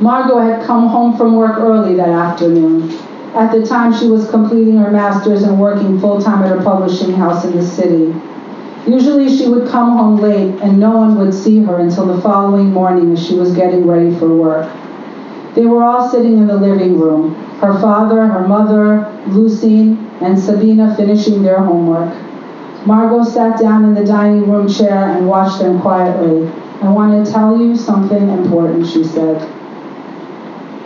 Margot 0.00 0.38
had 0.38 0.64
come 0.64 0.88
home 0.88 1.14
from 1.16 1.36
work 1.36 1.58
early 1.58 1.94
that 1.94 2.08
afternoon. 2.08 2.88
At 3.34 3.50
the 3.50 3.66
time, 3.66 3.92
she 3.92 4.08
was 4.08 4.30
completing 4.30 4.76
her 4.76 4.92
master's 4.92 5.42
and 5.42 5.60
working 5.60 5.98
full 5.98 6.22
time 6.22 6.44
at 6.44 6.56
a 6.56 6.62
publishing 6.62 7.12
house 7.12 7.44
in 7.44 7.56
the 7.56 7.62
city. 7.64 8.14
Usually, 8.86 9.28
she 9.28 9.48
would 9.48 9.68
come 9.68 9.96
home 9.96 10.18
late 10.18 10.60
and 10.62 10.78
no 10.78 10.96
one 10.96 11.16
would 11.18 11.34
see 11.34 11.58
her 11.64 11.80
until 11.80 12.06
the 12.06 12.22
following 12.22 12.72
morning 12.72 13.12
as 13.12 13.26
she 13.26 13.34
was 13.34 13.54
getting 13.56 13.86
ready 13.86 14.16
for 14.18 14.32
work. 14.36 14.70
They 15.56 15.66
were 15.66 15.82
all 15.82 16.08
sitting 16.08 16.36
in 16.38 16.46
the 16.46 16.56
living 16.56 16.98
room 16.98 17.34
her 17.60 17.80
father, 17.80 18.26
her 18.26 18.46
mother, 18.46 19.10
Lucine, 19.28 19.96
and 20.20 20.38
Sabina 20.38 20.94
finishing 20.96 21.42
their 21.42 21.60
homework. 21.60 22.14
Margot 22.86 23.24
sat 23.24 23.58
down 23.58 23.84
in 23.84 23.94
the 23.94 24.04
dining 24.04 24.50
room 24.50 24.68
chair 24.68 25.16
and 25.16 25.26
watched 25.26 25.60
them 25.60 25.80
quietly. 25.80 26.46
I 26.82 26.90
want 26.90 27.24
to 27.24 27.32
tell 27.32 27.58
you 27.58 27.74
something 27.74 28.28
important, 28.28 28.86
she 28.86 29.02
said. 29.02 29.40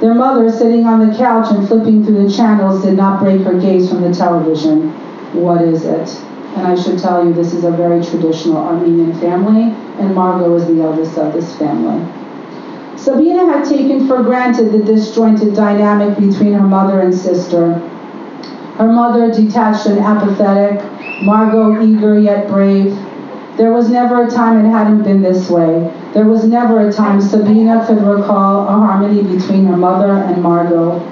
Their 0.00 0.14
mother, 0.14 0.50
sitting 0.50 0.86
on 0.86 1.08
the 1.08 1.16
couch 1.16 1.50
and 1.50 1.66
flipping 1.66 2.04
through 2.04 2.28
the 2.28 2.32
channels, 2.32 2.84
did 2.84 2.96
not 2.96 3.20
break 3.20 3.40
her 3.42 3.58
gaze 3.58 3.88
from 3.88 4.02
the 4.02 4.12
television. 4.12 4.90
What 5.32 5.60
is 5.62 5.84
it? 5.84 6.08
And 6.56 6.66
I 6.66 6.80
should 6.80 6.98
tell 6.98 7.26
you, 7.26 7.34
this 7.34 7.52
is 7.52 7.64
a 7.64 7.70
very 7.72 8.04
traditional 8.04 8.56
Armenian 8.58 9.18
family, 9.20 9.74
and 9.98 10.14
Margot 10.14 10.54
is 10.54 10.66
the 10.66 10.80
eldest 10.82 11.18
of 11.18 11.32
this 11.32 11.56
family. 11.56 12.06
Sabina 12.96 13.46
had 13.46 13.64
taken 13.64 14.06
for 14.06 14.22
granted 14.22 14.72
the 14.72 14.78
disjointed 14.78 15.54
dynamic 15.54 16.18
between 16.18 16.52
her 16.52 16.66
mother 16.66 17.00
and 17.00 17.14
sister. 17.14 17.74
Her 18.76 18.92
mother, 18.92 19.32
detached 19.32 19.86
and 19.86 19.98
apathetic, 19.98 20.80
Margot, 21.22 21.82
eager 21.82 22.18
yet 22.18 22.46
brave. 22.46 22.96
There 23.58 23.72
was 23.72 23.90
never 23.90 24.24
a 24.24 24.30
time 24.30 24.64
it 24.64 24.70
hadn't 24.70 25.02
been 25.02 25.20
this 25.20 25.50
way. 25.50 25.92
There 26.14 26.26
was 26.26 26.44
never 26.44 26.88
a 26.88 26.92
time 26.92 27.20
Sabina 27.20 27.84
could 27.84 28.00
recall 28.00 28.68
a 28.68 28.70
harmony 28.70 29.22
between 29.24 29.66
her 29.66 29.76
mother 29.76 30.12
and 30.12 30.40
Margot. 30.40 31.02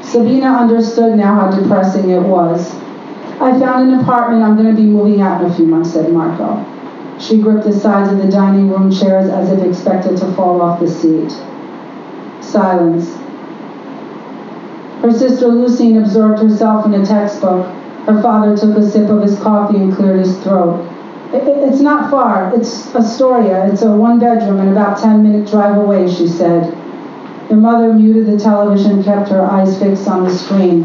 Sabina 0.00 0.46
understood 0.46 1.18
now 1.18 1.34
how 1.34 1.50
depressing 1.50 2.08
it 2.08 2.22
was. 2.22 2.74
I 3.38 3.58
found 3.60 3.92
an 3.92 4.00
apartment. 4.00 4.42
I'm 4.42 4.56
going 4.56 4.74
to 4.74 4.82
be 4.82 4.88
moving 4.88 5.20
out 5.20 5.44
in 5.44 5.50
a 5.50 5.54
few 5.54 5.66
months, 5.66 5.92
said 5.92 6.10
Margot. 6.10 6.64
She 7.18 7.38
gripped 7.38 7.64
the 7.64 7.72
sides 7.72 8.10
of 8.10 8.16
the 8.16 8.32
dining 8.32 8.70
room 8.70 8.90
chairs 8.90 9.28
as 9.28 9.50
if 9.50 9.62
expected 9.62 10.16
to 10.16 10.32
fall 10.32 10.62
off 10.62 10.80
the 10.80 10.88
seat. 10.88 11.30
Silence. 12.42 13.14
Her 15.02 15.12
sister 15.12 15.48
Lucine 15.48 15.98
absorbed 15.98 16.40
herself 16.40 16.86
in 16.86 16.94
a 16.94 17.04
textbook. 17.04 17.66
Her 18.06 18.22
father 18.22 18.56
took 18.56 18.78
a 18.78 18.90
sip 18.90 19.10
of 19.10 19.20
his 19.20 19.38
coffee 19.40 19.76
and 19.76 19.94
cleared 19.94 20.20
his 20.20 20.38
throat. 20.42 20.86
It's 21.32 21.80
not 21.80 22.10
far. 22.10 22.52
It's 22.56 22.92
Astoria. 22.94 23.72
It's 23.72 23.82
a 23.82 23.92
one 23.92 24.18
bedroom 24.18 24.58
and 24.58 24.70
about 24.70 24.98
10 24.98 25.22
minute 25.22 25.48
drive 25.48 25.76
away, 25.76 26.12
she 26.12 26.26
said. 26.26 26.74
Her 27.48 27.56
mother 27.56 27.92
muted 27.92 28.26
the 28.26 28.38
television, 28.38 28.92
and 28.92 29.04
kept 29.04 29.28
her 29.28 29.42
eyes 29.42 29.78
fixed 29.78 30.08
on 30.08 30.24
the 30.24 30.30
screen. 30.30 30.82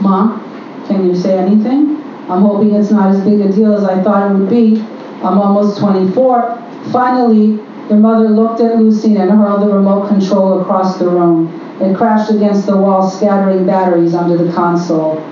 Mom, 0.00 0.40
can 0.86 1.06
you 1.06 1.14
say 1.14 1.38
anything? 1.38 1.96
I'm 2.28 2.42
hoping 2.42 2.74
it's 2.74 2.90
not 2.90 3.14
as 3.14 3.20
big 3.22 3.40
a 3.40 3.52
deal 3.52 3.72
as 3.74 3.84
I 3.84 4.02
thought 4.02 4.30
it 4.30 4.34
would 4.34 4.50
be. 4.50 4.80
I'm 5.22 5.38
almost 5.38 5.78
24. 5.78 6.56
Finally, 6.92 7.60
Their 7.88 7.98
mother 7.98 8.28
looked 8.28 8.60
at 8.60 8.78
Lucine 8.78 9.20
and 9.20 9.30
hurled 9.30 9.62
the 9.62 9.72
remote 9.72 10.08
control 10.08 10.60
across 10.60 10.98
the 10.98 11.08
room. 11.08 11.48
It 11.80 11.96
crashed 11.96 12.32
against 12.32 12.66
the 12.66 12.76
wall, 12.76 13.08
scattering 13.08 13.64
batteries 13.64 14.12
under 14.12 14.36
the 14.36 14.52
console. 14.52 15.22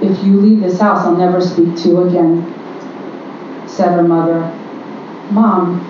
If 0.00 0.24
you 0.24 0.40
leave 0.40 0.60
this 0.60 0.80
house, 0.80 1.04
I'll 1.04 1.16
never 1.16 1.42
speak 1.42 1.76
to 1.76 1.88
you 1.88 2.08
again, 2.08 2.54
said 3.80 3.92
her 3.92 4.02
mother. 4.02 4.40
Mom, 5.30 5.80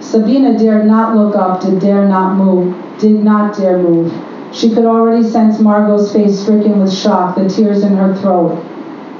Sabina 0.00 0.58
dared 0.58 0.86
not 0.86 1.16
look 1.16 1.36
up, 1.36 1.60
did 1.60 1.78
dare 1.78 2.08
not 2.08 2.34
move, 2.34 2.74
did 2.98 3.22
not 3.22 3.56
dare 3.56 3.78
move. 3.78 4.12
She 4.52 4.74
could 4.74 4.84
already 4.84 5.22
sense 5.22 5.60
Margot's 5.60 6.12
face 6.12 6.40
stricken 6.40 6.80
with 6.80 6.92
shock, 6.92 7.36
the 7.36 7.48
tears 7.48 7.84
in 7.84 7.96
her 7.96 8.16
throat. 8.16 8.60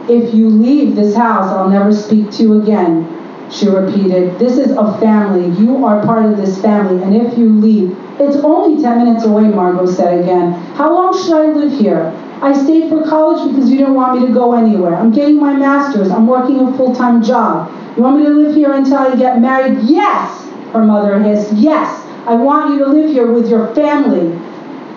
If 0.08 0.34
you 0.34 0.48
leave 0.48 0.96
this 0.96 1.14
house, 1.14 1.52
I'll 1.52 1.70
never 1.70 1.94
speak 1.94 2.32
to 2.32 2.42
you 2.42 2.60
again, 2.60 3.06
she 3.52 3.68
repeated. 3.68 4.36
This 4.40 4.58
is 4.58 4.72
a 4.72 4.98
family. 4.98 5.56
You 5.62 5.86
are 5.86 6.04
part 6.04 6.24
of 6.24 6.36
this 6.36 6.60
family, 6.60 7.00
and 7.04 7.14
if 7.14 7.38
you 7.38 7.50
leave, 7.50 7.96
it's 8.18 8.38
only 8.38 8.82
10 8.82 9.04
minutes 9.04 9.24
away, 9.24 9.44
Margot 9.44 9.86
said 9.86 10.18
again. 10.18 10.54
How 10.74 10.92
long 10.92 11.16
should 11.16 11.34
I 11.34 11.52
live 11.52 11.78
here? 11.78 12.12
I 12.42 12.52
stayed 12.52 12.88
for 12.90 13.04
college 13.04 13.48
because 13.48 13.70
you 13.70 13.78
didn't 13.78 13.94
want 13.94 14.20
me 14.20 14.26
to 14.26 14.32
go 14.34 14.54
anywhere. 14.54 14.96
I'm 14.96 15.12
getting 15.12 15.38
my 15.38 15.54
master's. 15.54 16.10
I'm 16.10 16.26
working 16.26 16.58
a 16.58 16.76
full 16.76 16.92
time 16.92 17.22
job. 17.22 17.70
You 17.96 18.02
want 18.02 18.20
me 18.20 18.24
to 18.24 18.30
live 18.30 18.54
here 18.54 18.72
until 18.72 18.96
I 18.96 19.14
get 19.16 19.38
married? 19.38 19.78
Yes, 19.82 20.48
her 20.72 20.82
mother 20.82 21.22
hissed. 21.22 21.52
Yes, 21.52 21.90
I 22.26 22.34
want 22.34 22.72
you 22.72 22.78
to 22.78 22.90
live 22.90 23.10
here 23.10 23.30
with 23.30 23.50
your 23.50 23.74
family. 23.74 24.30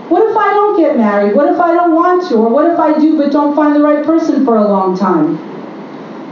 What 0.07 0.29
if 0.29 0.37
I 0.37 0.53
don't 0.53 0.79
get 0.79 0.95
married? 0.95 1.35
What 1.35 1.51
if 1.51 1.59
I 1.59 1.73
don't 1.73 1.93
want 1.93 2.29
to? 2.29 2.35
Or 2.35 2.49
what 2.49 2.71
if 2.71 2.79
I 2.79 2.97
do 2.97 3.17
but 3.17 3.33
don't 3.33 3.53
find 3.53 3.75
the 3.75 3.81
right 3.81 4.05
person 4.05 4.45
for 4.45 4.55
a 4.55 4.63
long 4.63 4.97
time? 4.97 5.37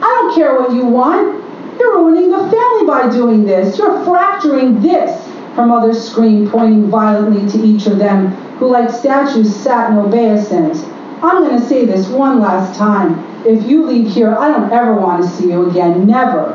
I 0.01 0.05
don't 0.05 0.35
care 0.35 0.57
what 0.57 0.71
you 0.71 0.85
want. 0.85 1.43
You're 1.79 1.97
ruining 1.97 2.29
the 2.29 2.37
family 2.37 2.87
by 2.87 3.09
doing 3.11 3.43
this. 3.43 3.77
You're 3.77 4.05
fracturing 4.05 4.79
this. 4.81 5.27
Her 5.55 5.65
mother 5.65 5.93
screamed, 5.93 6.49
pointing 6.49 6.89
violently 6.89 7.49
to 7.51 7.65
each 7.65 7.87
of 7.87 7.97
them, 7.97 8.27
who 8.57 8.69
like 8.69 8.89
statues 8.89 9.53
sat 9.53 9.91
in 9.91 9.97
obeisance. 9.97 10.83
I'm 11.21 11.43
going 11.43 11.59
to 11.59 11.67
say 11.67 11.85
this 11.85 12.07
one 12.07 12.39
last 12.39 12.77
time. 12.77 13.32
If 13.45 13.67
you 13.69 13.85
leave 13.85 14.11
here, 14.11 14.35
I 14.35 14.49
don't 14.49 14.71
ever 14.71 14.93
want 14.95 15.23
to 15.23 15.29
see 15.29 15.51
you 15.51 15.69
again. 15.69 16.07
Never. 16.07 16.53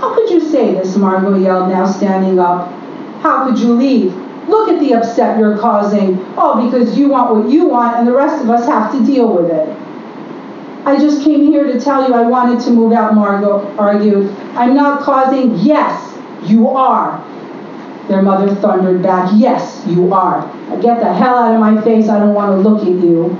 How 0.00 0.14
could 0.14 0.30
you 0.30 0.40
say 0.40 0.72
this? 0.72 0.96
Margot 0.96 1.36
yelled, 1.36 1.68
now 1.70 1.86
standing 1.86 2.38
up. 2.38 2.70
How 3.20 3.46
could 3.46 3.58
you 3.58 3.74
leave? 3.74 4.14
Look 4.48 4.68
at 4.68 4.78
the 4.78 4.94
upset 4.94 5.38
you're 5.38 5.58
causing, 5.58 6.22
all 6.36 6.64
because 6.64 6.96
you 6.96 7.08
want 7.08 7.34
what 7.34 7.50
you 7.50 7.68
want 7.68 7.96
and 7.96 8.06
the 8.06 8.12
rest 8.12 8.42
of 8.42 8.50
us 8.50 8.66
have 8.66 8.92
to 8.92 9.04
deal 9.04 9.34
with 9.34 9.50
it. 9.50 9.68
I 10.86 10.96
just 10.98 11.24
came 11.24 11.46
here 11.46 11.64
to 11.64 11.80
tell 11.80 12.06
you 12.06 12.14
I 12.14 12.22
wanted 12.22 12.62
to 12.64 12.70
move 12.70 12.92
out, 12.92 13.14
Margot 13.14 13.66
argued. 13.76 14.30
I'm 14.54 14.74
not 14.74 15.02
causing, 15.02 15.56
yes, 15.56 16.16
you 16.48 16.68
are. 16.68 17.18
Their 18.06 18.22
mother 18.22 18.54
thundered 18.54 19.02
back, 19.02 19.32
yes, 19.34 19.82
you 19.86 20.12
are. 20.14 20.42
Get 20.80 21.00
the 21.00 21.12
hell 21.12 21.36
out 21.36 21.54
of 21.54 21.60
my 21.60 21.82
face, 21.82 22.08
I 22.08 22.20
don't 22.20 22.34
want 22.34 22.52
to 22.52 22.68
look 22.68 22.82
at 22.82 23.02
you. 23.02 23.36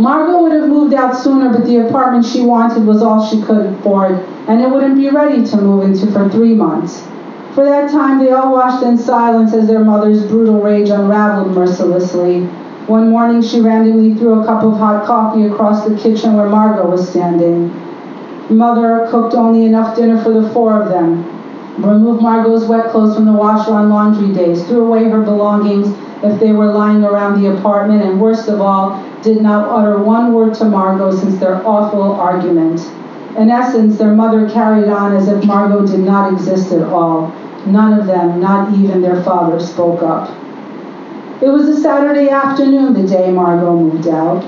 Margot 0.00 0.42
would 0.42 0.52
have 0.52 0.66
moved 0.66 0.94
out 0.94 1.14
sooner, 1.14 1.52
but 1.52 1.66
the 1.66 1.86
apartment 1.86 2.24
she 2.24 2.40
wanted 2.40 2.86
was 2.86 3.02
all 3.02 3.22
she 3.22 3.42
could 3.42 3.66
afford, 3.66 4.12
and 4.48 4.62
it 4.62 4.70
wouldn't 4.70 4.96
be 4.96 5.10
ready 5.10 5.44
to 5.44 5.56
move 5.58 5.84
into 5.84 6.10
for 6.10 6.26
three 6.30 6.54
months. 6.54 7.06
For 7.54 7.66
that 7.66 7.90
time, 7.90 8.18
they 8.18 8.30
all 8.30 8.50
watched 8.50 8.82
in 8.82 8.96
silence 8.96 9.52
as 9.52 9.66
their 9.66 9.84
mother's 9.84 10.24
brutal 10.26 10.62
rage 10.62 10.88
unraveled 10.88 11.54
mercilessly. 11.54 12.46
One 12.86 13.10
morning, 13.10 13.42
she 13.42 13.60
randomly 13.60 14.14
threw 14.14 14.40
a 14.40 14.46
cup 14.46 14.62
of 14.62 14.78
hot 14.78 15.04
coffee 15.04 15.44
across 15.44 15.86
the 15.86 15.94
kitchen 15.94 16.34
where 16.34 16.48
Margot 16.48 16.88
was 16.88 17.06
standing. 17.06 17.68
Mother 18.48 19.06
cooked 19.10 19.34
only 19.34 19.66
enough 19.66 19.96
dinner 19.96 20.22
for 20.22 20.30
the 20.30 20.48
four 20.48 20.80
of 20.80 20.88
them, 20.88 21.26
removed 21.76 22.22
Margot's 22.22 22.64
wet 22.64 22.90
clothes 22.90 23.16
from 23.16 23.26
the 23.26 23.32
washer 23.32 23.72
on 23.72 23.90
laundry 23.90 24.32
days, 24.32 24.66
threw 24.66 24.86
away 24.86 25.04
her 25.10 25.20
belongings 25.20 25.94
if 26.24 26.40
they 26.40 26.52
were 26.52 26.72
lying 26.72 27.04
around 27.04 27.40
the 27.40 27.54
apartment, 27.54 28.02
and 28.02 28.18
worst 28.18 28.48
of 28.48 28.62
all, 28.62 29.04
did 29.22 29.42
not 29.42 29.68
utter 29.68 30.02
one 30.02 30.32
word 30.32 30.54
to 30.54 30.64
Margot 30.64 31.14
since 31.14 31.38
their 31.38 31.66
awful 31.66 32.14
argument. 32.14 32.80
In 33.36 33.50
essence, 33.50 33.96
their 33.96 34.14
mother 34.14 34.48
carried 34.48 34.88
on 34.88 35.14
as 35.14 35.28
if 35.28 35.44
Margot 35.44 35.86
did 35.86 36.00
not 36.00 36.32
exist 36.32 36.72
at 36.72 36.82
all. 36.82 37.28
None 37.66 37.98
of 37.98 38.06
them, 38.06 38.40
not 38.40 38.72
even 38.74 39.02
their 39.02 39.22
father, 39.22 39.60
spoke 39.60 40.02
up. 40.02 40.30
It 41.42 41.48
was 41.48 41.68
a 41.68 41.80
Saturday 41.80 42.28
afternoon 42.28 42.92
the 42.92 43.06
day 43.06 43.30
Margot 43.30 43.78
moved 43.78 44.08
out. 44.08 44.42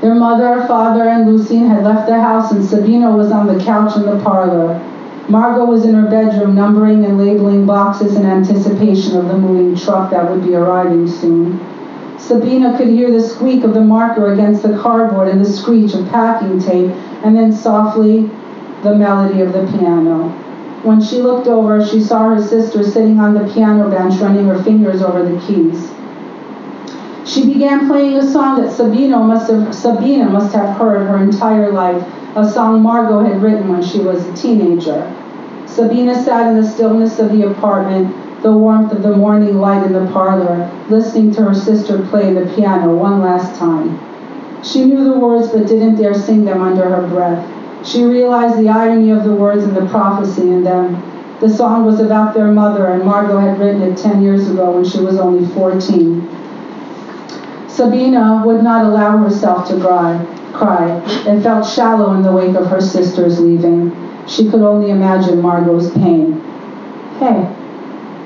Their 0.00 0.14
mother, 0.14 0.66
father, 0.66 1.08
and 1.08 1.26
Lucine 1.26 1.68
had 1.68 1.84
left 1.84 2.06
the 2.06 2.20
house, 2.20 2.52
and 2.52 2.64
Sabina 2.64 3.10
was 3.10 3.32
on 3.32 3.46
the 3.46 3.62
couch 3.64 3.96
in 3.96 4.02
the 4.02 4.22
parlor. 4.22 4.78
Margot 5.28 5.66
was 5.66 5.84
in 5.84 5.94
her 5.94 6.08
bedroom, 6.08 6.54
numbering 6.54 7.04
and 7.04 7.18
labeling 7.18 7.66
boxes 7.66 8.16
in 8.16 8.24
anticipation 8.24 9.16
of 9.16 9.28
the 9.28 9.36
moving 9.36 9.76
truck 9.76 10.10
that 10.10 10.30
would 10.30 10.42
be 10.42 10.54
arriving 10.54 11.06
soon. 11.06 11.60
Sabina 12.28 12.76
could 12.76 12.88
hear 12.88 13.10
the 13.10 13.22
squeak 13.22 13.64
of 13.64 13.72
the 13.72 13.80
marker 13.80 14.34
against 14.34 14.62
the 14.62 14.76
cardboard 14.76 15.28
and 15.28 15.40
the 15.40 15.48
screech 15.48 15.94
of 15.94 16.06
packing 16.10 16.60
tape, 16.60 16.90
and 17.24 17.34
then 17.34 17.50
softly 17.50 18.30
the 18.82 18.94
melody 18.94 19.40
of 19.40 19.54
the 19.54 19.66
piano. 19.72 20.28
When 20.82 21.00
she 21.00 21.22
looked 21.22 21.46
over, 21.46 21.82
she 21.82 22.02
saw 22.02 22.28
her 22.28 22.42
sister 22.42 22.84
sitting 22.84 23.18
on 23.18 23.32
the 23.32 23.50
piano 23.54 23.88
bench 23.88 24.20
running 24.20 24.44
her 24.44 24.62
fingers 24.62 25.00
over 25.00 25.24
the 25.24 25.40
keys. 25.46 25.90
She 27.24 27.46
began 27.46 27.88
playing 27.88 28.18
a 28.18 28.30
song 28.30 28.60
that 28.60 28.72
Sabina 28.72 29.20
must 29.20 29.50
have, 29.50 29.74
Sabina 29.74 30.28
must 30.28 30.54
have 30.54 30.76
heard 30.76 31.06
her 31.06 31.16
entire 31.16 31.72
life, 31.72 32.04
a 32.36 32.46
song 32.46 32.82
Margot 32.82 33.20
had 33.20 33.40
written 33.40 33.70
when 33.70 33.82
she 33.82 34.00
was 34.00 34.26
a 34.26 34.36
teenager. 34.36 35.10
Sabina 35.64 36.14
sat 36.14 36.48
in 36.48 36.60
the 36.60 36.68
stillness 36.68 37.18
of 37.18 37.32
the 37.32 37.50
apartment, 37.50 38.14
the 38.42 38.52
warmth 38.52 38.92
of 38.92 39.02
the 39.02 39.16
morning 39.16 39.58
light 39.58 39.84
in 39.84 39.92
the 39.92 40.10
parlor, 40.12 40.70
listening 40.88 41.32
to 41.32 41.42
her 41.42 41.54
sister 41.54 42.06
play 42.06 42.32
the 42.32 42.52
piano 42.54 42.94
one 42.94 43.20
last 43.20 43.58
time. 43.58 43.98
She 44.62 44.84
knew 44.84 45.04
the 45.04 45.18
words 45.18 45.48
but 45.48 45.66
didn't 45.66 45.96
dare 45.96 46.14
sing 46.14 46.44
them 46.44 46.62
under 46.62 46.88
her 46.88 47.06
breath. 47.08 47.44
She 47.86 48.04
realized 48.04 48.58
the 48.58 48.68
irony 48.68 49.10
of 49.10 49.24
the 49.24 49.34
words 49.34 49.64
and 49.64 49.76
the 49.76 49.86
prophecy 49.86 50.42
in 50.42 50.62
them. 50.62 51.02
The 51.40 51.48
song 51.48 51.84
was 51.84 52.00
about 52.00 52.34
their 52.34 52.50
mother, 52.50 52.88
and 52.88 53.04
Margot 53.04 53.38
had 53.38 53.58
written 53.58 53.82
it 53.82 53.96
10 53.96 54.22
years 54.22 54.48
ago 54.48 54.72
when 54.72 54.84
she 54.84 54.98
was 54.98 55.18
only 55.18 55.46
14. 55.54 56.28
Sabina 57.68 58.42
would 58.44 58.62
not 58.62 58.84
allow 58.84 59.18
herself 59.18 59.68
to 59.68 59.80
cry, 59.80 60.24
cry 60.52 60.88
and 61.28 61.42
felt 61.42 61.64
shallow 61.64 62.14
in 62.14 62.22
the 62.22 62.32
wake 62.32 62.56
of 62.56 62.66
her 62.66 62.80
sister's 62.80 63.38
leaving. 63.38 63.92
She 64.26 64.50
could 64.50 64.62
only 64.62 64.90
imagine 64.90 65.40
Margot's 65.40 65.90
pain. 65.92 66.40
Hey, 67.20 67.54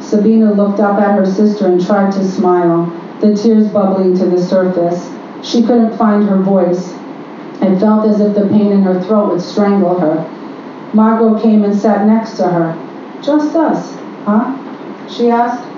Sabina 0.02 0.52
looked 0.52 0.80
up 0.80 1.00
at 1.00 1.16
her 1.16 1.24
sister 1.24 1.66
and 1.66 1.84
tried 1.84 2.12
to 2.12 2.24
smile, 2.24 2.86
the 3.20 3.34
tears 3.34 3.68
bubbling 3.68 4.16
to 4.18 4.26
the 4.26 4.42
surface. 4.42 5.08
She 5.42 5.62
couldn't 5.62 5.96
find 5.96 6.28
her 6.28 6.42
voice. 6.42 6.92
It 7.62 7.78
felt 7.78 8.06
as 8.06 8.20
if 8.20 8.34
the 8.34 8.48
pain 8.48 8.72
in 8.72 8.82
her 8.82 9.00
throat 9.02 9.32
would 9.32 9.40
strangle 9.40 9.98
her. 9.98 10.28
Margot 10.92 11.40
came 11.40 11.64
and 11.64 11.74
sat 11.74 12.06
next 12.06 12.36
to 12.36 12.48
her. 12.48 12.76
Just 13.22 13.54
us, 13.54 13.94
huh? 14.24 14.58
She 15.08 15.30
asked. 15.30 15.68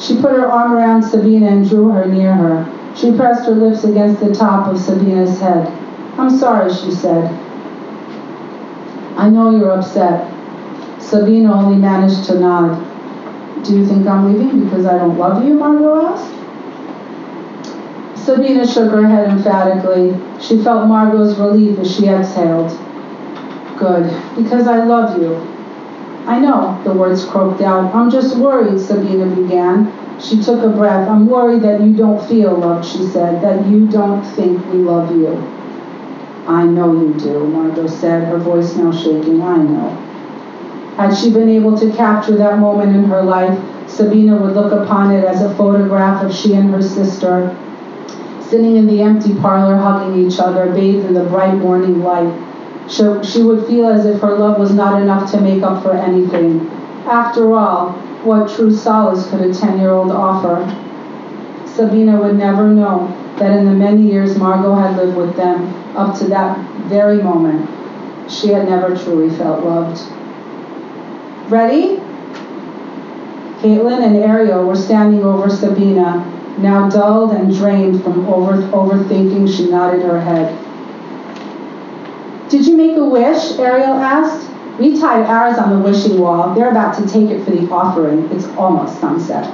She 0.00 0.20
put 0.20 0.32
her 0.32 0.50
arm 0.50 0.72
around 0.72 1.02
Sabina 1.02 1.46
and 1.46 1.68
drew 1.68 1.90
her 1.90 2.06
near 2.06 2.34
her. 2.34 2.92
She 2.96 3.12
pressed 3.12 3.46
her 3.46 3.54
lips 3.54 3.84
against 3.84 4.20
the 4.20 4.32
top 4.32 4.68
of 4.68 4.78
Sabina's 4.78 5.38
head. 5.40 5.66
I'm 6.16 6.30
sorry, 6.30 6.72
she 6.72 6.90
said. 6.92 7.24
I 9.16 9.28
know 9.28 9.50
you're 9.50 9.72
upset. 9.72 10.32
Sabina 11.00 11.52
only 11.52 11.76
managed 11.76 12.24
to 12.26 12.38
nod. 12.38 12.93
Do 13.62 13.78
you 13.78 13.86
think 13.86 14.06
I'm 14.06 14.32
leaving 14.32 14.64
because 14.64 14.86
I 14.86 14.98
don't 14.98 15.16
love 15.16 15.44
you? 15.44 15.54
Margot 15.54 16.06
asked. 16.06 16.34
Sabina 18.24 18.66
shook 18.66 18.90
her 18.90 19.06
head 19.06 19.28
emphatically. 19.28 20.16
She 20.40 20.62
felt 20.62 20.88
Margot's 20.88 21.38
relief 21.38 21.78
as 21.78 21.94
she 21.94 22.08
exhaled. 22.08 22.70
Good, 23.78 24.06
because 24.34 24.66
I 24.66 24.84
love 24.84 25.20
you. 25.20 25.34
I 26.26 26.40
know, 26.40 26.80
the 26.84 26.92
words 26.92 27.24
croaked 27.26 27.60
out. 27.60 27.94
I'm 27.94 28.10
just 28.10 28.38
worried, 28.38 28.80
Sabina 28.80 29.26
began. 29.26 29.92
She 30.18 30.40
took 30.40 30.62
a 30.62 30.70
breath. 30.70 31.06
I'm 31.06 31.26
worried 31.26 31.62
that 31.62 31.82
you 31.82 31.94
don't 31.94 32.26
feel 32.26 32.56
loved, 32.56 32.86
she 32.86 33.06
said, 33.08 33.42
that 33.42 33.66
you 33.66 33.86
don't 33.88 34.24
think 34.34 34.64
we 34.72 34.78
love 34.78 35.14
you. 35.14 35.36
I 36.46 36.64
know 36.64 36.92
you 36.92 37.12
do, 37.14 37.46
Margot 37.46 37.88
said, 37.88 38.28
her 38.28 38.38
voice 38.38 38.74
now 38.76 38.90
shaking. 38.90 39.42
I 39.42 39.56
know. 39.58 40.13
Had 40.96 41.12
she 41.12 41.32
been 41.32 41.48
able 41.48 41.76
to 41.76 41.90
capture 41.92 42.36
that 42.36 42.60
moment 42.60 42.94
in 42.94 43.02
her 43.04 43.22
life, 43.22 43.58
Sabina 43.88 44.36
would 44.36 44.54
look 44.54 44.72
upon 44.72 45.10
it 45.10 45.24
as 45.24 45.42
a 45.42 45.52
photograph 45.56 46.22
of 46.22 46.32
she 46.32 46.54
and 46.54 46.70
her 46.70 46.80
sister, 46.80 47.56
sitting 48.40 48.76
in 48.76 48.86
the 48.86 49.02
empty 49.02 49.34
parlor 49.34 49.76
hugging 49.76 50.24
each 50.24 50.38
other, 50.38 50.72
bathed 50.72 51.06
in 51.06 51.14
the 51.14 51.24
bright 51.24 51.56
morning 51.56 52.00
light. 52.04 52.32
She, 52.88 53.02
she 53.24 53.42
would 53.42 53.66
feel 53.66 53.88
as 53.88 54.06
if 54.06 54.20
her 54.20 54.36
love 54.36 54.56
was 54.60 54.72
not 54.72 55.02
enough 55.02 55.32
to 55.32 55.40
make 55.40 55.64
up 55.64 55.82
for 55.82 55.96
anything. 55.96 56.70
After 57.06 57.52
all, 57.54 57.90
what 58.22 58.48
true 58.54 58.72
solace 58.72 59.28
could 59.28 59.40
a 59.40 59.52
10 59.52 59.80
year 59.80 59.90
old 59.90 60.12
offer? 60.12 60.62
Sabina 61.66 62.20
would 62.20 62.36
never 62.36 62.68
know 62.68 63.08
that 63.40 63.50
in 63.50 63.64
the 63.64 63.72
many 63.72 64.02
years 64.02 64.38
Margot 64.38 64.76
had 64.76 64.96
lived 64.96 65.16
with 65.16 65.34
them, 65.34 65.74
up 65.96 66.16
to 66.18 66.26
that 66.26 66.56
very 66.82 67.20
moment, 67.20 67.68
she 68.30 68.48
had 68.48 68.68
never 68.68 68.96
truly 68.96 69.28
felt 69.36 69.64
loved. 69.64 70.00
Ready? 71.48 71.96
Caitlin 73.60 74.02
and 74.02 74.16
Ariel 74.16 74.64
were 74.64 74.76
standing 74.76 75.22
over 75.22 75.50
Sabina, 75.50 76.24
now 76.58 76.88
dulled 76.88 77.32
and 77.32 77.54
drained 77.54 78.02
from 78.02 78.26
over, 78.26 78.62
overthinking. 78.72 79.54
She 79.54 79.70
nodded 79.70 80.02
her 80.02 80.20
head. 80.20 80.58
Did 82.50 82.66
you 82.66 82.76
make 82.76 82.96
a 82.96 83.04
wish? 83.04 83.58
Ariel 83.58 83.94
asked. 83.94 84.50
We 84.78 84.98
tied 84.98 85.26
ours 85.26 85.58
on 85.58 85.70
the 85.70 85.78
wishing 85.78 86.18
wall. 86.18 86.54
They're 86.54 86.70
about 86.70 86.96
to 86.98 87.06
take 87.08 87.30
it 87.30 87.44
for 87.44 87.52
the 87.52 87.68
offering. 87.70 88.30
It's 88.32 88.46
almost 88.56 89.00
sunset. 89.00 89.44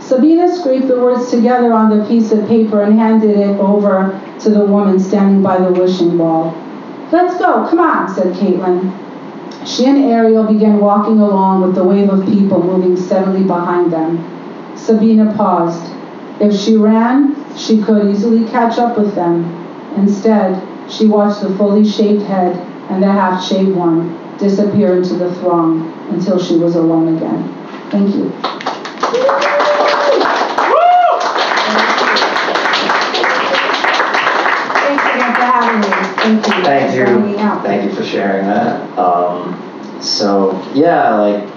Sabina 0.00 0.52
scraped 0.54 0.88
the 0.88 0.98
words 0.98 1.30
together 1.30 1.72
on 1.72 1.96
the 1.96 2.04
piece 2.06 2.32
of 2.32 2.48
paper 2.48 2.82
and 2.82 2.98
handed 2.98 3.36
it 3.36 3.58
over 3.60 4.18
to 4.40 4.50
the 4.50 4.64
woman 4.64 4.98
standing 4.98 5.42
by 5.42 5.58
the 5.58 5.72
wishing 5.72 6.18
wall. 6.18 6.54
Let's 7.12 7.38
go, 7.38 7.66
come 7.68 7.80
on, 7.80 8.12
said 8.12 8.34
Caitlin. 8.34 9.09
She 9.64 9.86
and 9.86 10.04
Ariel 10.04 10.44
began 10.44 10.80
walking 10.80 11.20
along 11.20 11.62
with 11.62 11.74
the 11.74 11.84
wave 11.84 12.08
of 12.08 12.24
people 12.24 12.62
moving 12.62 12.96
steadily 12.96 13.44
behind 13.44 13.92
them. 13.92 14.24
Sabina 14.76 15.34
paused. 15.36 15.92
If 16.40 16.54
she 16.54 16.76
ran, 16.76 17.36
she 17.56 17.82
could 17.82 18.10
easily 18.10 18.48
catch 18.48 18.78
up 18.78 18.96
with 18.96 19.14
them. 19.14 19.44
Instead, 19.96 20.62
she 20.90 21.06
watched 21.06 21.42
the 21.42 21.54
fully 21.56 21.86
shaved 21.86 22.22
head 22.22 22.56
and 22.90 23.02
the 23.02 23.06
half 23.12 23.44
shaved 23.44 23.76
one 23.76 24.16
disappear 24.38 24.96
into 24.96 25.14
the 25.14 25.32
throng 25.36 25.92
until 26.10 26.38
she 26.38 26.56
was 26.56 26.74
alone 26.74 27.16
again. 27.16 27.46
Thank 27.90 28.14
you. 28.14 29.69
Thank 36.20 36.46
you. 36.46 36.52
Thank 36.64 36.94
you. 36.94 37.06
for 37.06 37.12
hanging 37.12 37.40
out. 37.40 37.62
Thank 37.64 37.90
you 37.90 37.96
for 37.96 38.04
sharing 38.04 38.46
that. 38.46 38.98
Um, 38.98 40.02
so 40.02 40.52
yeah, 40.74 41.14
like 41.14 41.48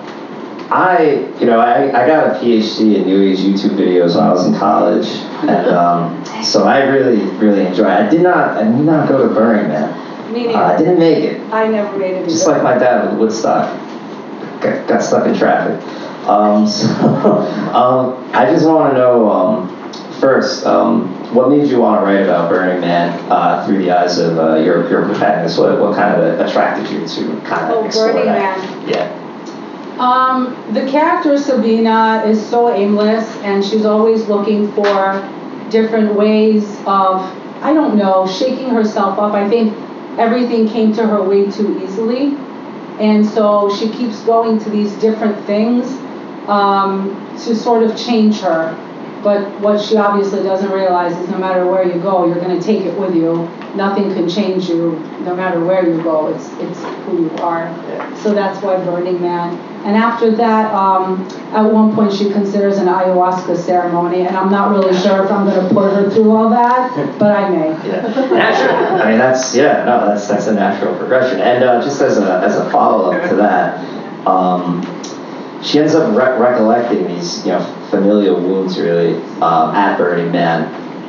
I, 0.71 1.29
you 1.39 1.45
know, 1.45 1.59
I, 1.59 1.87
I 1.89 2.07
got 2.07 2.27
a 2.27 2.39
PhD 2.39 2.95
in 2.95 3.05
New 3.05 3.21
Age 3.21 3.39
YouTube 3.39 3.75
videos 3.75 4.15
when 4.15 4.23
I 4.23 4.31
was 4.31 4.47
in 4.47 4.55
college, 4.55 5.07
and 5.47 5.67
um, 5.75 6.43
so 6.43 6.63
I 6.65 6.83
really, 6.83 7.23
really 7.37 7.65
enjoy. 7.65 7.83
It. 7.83 7.89
I 7.89 8.09
did 8.09 8.21
not, 8.21 8.57
I 8.57 8.63
did 8.63 8.85
not 8.85 9.07
go 9.07 9.27
to 9.27 9.33
Burning 9.33 9.67
Man. 9.67 10.33
Me 10.33 10.47
Uh, 10.47 10.73
I 10.73 10.77
didn't 10.77 10.97
make 10.97 11.19
it. 11.19 11.41
I 11.53 11.67
never 11.67 11.95
made 11.97 12.15
it. 12.15 12.25
Just 12.27 12.47
either. 12.47 12.53
like 12.53 12.63
my 12.63 12.79
dad 12.79 13.11
with 13.11 13.19
Woodstock, 13.19 13.69
got, 14.61 14.87
got 14.87 15.03
stuck 15.03 15.27
in 15.27 15.35
traffic. 15.35 15.79
Um, 16.27 16.65
so 16.67 16.87
um, 17.75 18.31
I 18.33 18.45
just 18.49 18.65
want 18.65 18.93
to 18.93 18.97
know 18.97 19.29
um, 19.29 19.72
first, 20.23 20.65
um, 20.65 21.09
what 21.35 21.49
made 21.49 21.67
you 21.67 21.79
want 21.79 21.99
to 21.99 22.05
write 22.05 22.23
about 22.23 22.49
Burning 22.49 22.79
Man 22.79 23.09
uh, 23.29 23.65
through 23.65 23.79
the 23.79 23.91
eyes 23.91 24.17
of 24.19 24.39
uh, 24.39 24.55
your 24.55 24.89
your 24.89 25.05
protagonist? 25.05 25.59
What 25.59 25.79
what 25.79 25.95
kind 25.95 26.19
of 26.19 26.39
attracted 26.39 26.89
you 26.89 27.05
to 27.05 27.41
kind 27.41 27.71
of 27.71 27.77
Oh, 27.77 27.85
explore 27.85 28.13
Burning 28.13 28.27
that? 28.27 28.57
Man. 28.57 28.89
Yeah. 28.89 29.19
Um, 29.99 30.73
the 30.73 30.89
character 30.89 31.37
Sabina 31.37 32.23
is 32.25 32.43
so 32.49 32.73
aimless, 32.73 33.35
and 33.43 33.63
she's 33.63 33.85
always 33.85 34.25
looking 34.27 34.71
for 34.71 35.29
different 35.69 36.15
ways 36.15 36.63
of, 36.87 37.21
I 37.61 37.73
don't 37.73 37.97
know, 37.97 38.25
shaking 38.25 38.69
herself 38.69 39.19
up. 39.19 39.33
I 39.33 39.47
think 39.49 39.77
everything 40.17 40.67
came 40.67 40.93
to 40.93 41.05
her 41.05 41.21
way 41.21 41.51
too 41.51 41.79
easily, 41.83 42.35
and 42.99 43.25
so 43.25 43.69
she 43.75 43.89
keeps 43.89 44.21
going 44.21 44.57
to 44.59 44.69
these 44.69 44.93
different 44.93 45.45
things 45.45 45.85
um, 46.47 47.13
to 47.45 47.55
sort 47.55 47.83
of 47.83 47.95
change 47.97 48.39
her. 48.39 48.73
But 49.23 49.59
what 49.61 49.79
she 49.79 49.95
obviously 49.95 50.43
doesn't 50.43 50.69
realize 50.69 51.17
is 51.17 51.29
no 51.29 51.37
matter 51.37 51.65
where 51.65 51.87
you 51.87 52.01
go, 52.01 52.25
you're 52.25 52.43
going 52.43 52.59
to 52.59 52.65
take 52.65 52.81
it 52.81 52.99
with 52.99 53.15
you. 53.15 53.47
Nothing 53.73 54.13
can 54.13 54.27
change 54.27 54.67
you, 54.67 54.99
no 55.21 55.33
matter 55.33 55.63
where 55.63 55.87
you 55.87 56.03
go. 56.03 56.27
It's 56.27 56.49
it's 56.59 56.79
who 57.05 57.23
you 57.23 57.31
are. 57.37 57.63
Yeah. 57.63 58.13
So 58.21 58.33
that's 58.33 58.61
why 58.61 58.75
Burning 58.83 59.21
Man. 59.21 59.57
And 59.85 59.95
after 59.95 60.29
that, 60.35 60.73
um, 60.73 61.25
at 61.53 61.63
one 61.63 61.95
point 61.95 62.13
she 62.13 62.31
considers 62.31 62.77
an 62.77 62.87
ayahuasca 62.87 63.57
ceremony, 63.57 64.27
and 64.27 64.35
I'm 64.35 64.51
not 64.51 64.71
really 64.71 64.97
sure 65.01 65.23
if 65.25 65.31
I'm 65.31 65.45
going 65.45 65.67
to 65.67 65.73
put 65.73 65.93
her 65.93 66.09
through 66.09 66.31
all 66.31 66.49
that, 66.49 66.93
but 67.19 67.35
I 67.35 67.49
may. 67.49 67.69
Yeah, 67.87 68.01
natural. 68.01 69.01
I 69.01 69.09
mean, 69.09 69.17
that's 69.17 69.55
yeah, 69.55 69.85
no, 69.85 70.05
that's 70.05 70.27
that's 70.27 70.47
a 70.47 70.53
natural 70.53 70.95
progression. 70.97 71.39
And 71.39 71.63
uh, 71.63 71.81
just 71.81 72.01
as 72.01 72.17
a 72.17 72.39
as 72.39 72.57
a 72.57 72.69
follow 72.71 73.11
up 73.11 73.29
to 73.29 73.35
that, 73.37 74.27
um, 74.27 74.81
she 75.63 75.79
ends 75.79 75.95
up 75.95 76.09
re- 76.15 76.37
recollecting 76.37 77.07
these 77.07 77.45
you 77.45 77.53
know 77.53 77.79
familial 77.93 78.41
wounds 78.41 78.79
really 78.79 79.15
um, 79.41 79.75
at 79.75 79.97
Burning 79.97 80.31
Man, 80.31 80.63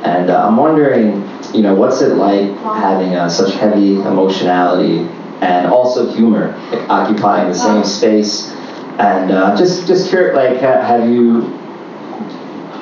and 0.05 0.29
uh, 0.29 0.47
I'm 0.47 0.55
wondering, 0.55 1.27
you 1.53 1.61
know, 1.61 1.73
what's 1.73 2.01
it 2.01 2.15
like 2.15 2.51
having 2.61 3.15
uh, 3.15 3.27
such 3.27 3.55
heavy 3.55 3.95
emotionality 3.95 4.99
and 5.41 5.67
also 5.67 6.11
humor 6.13 6.53
occupying 6.89 7.49
the 7.49 7.55
same 7.55 7.83
space, 7.83 8.51
and 8.99 9.31
uh, 9.31 9.57
just 9.57 9.87
just 9.87 10.09
curious, 10.09 10.35
like, 10.35 10.57
have 10.59 11.09
you 11.09 11.41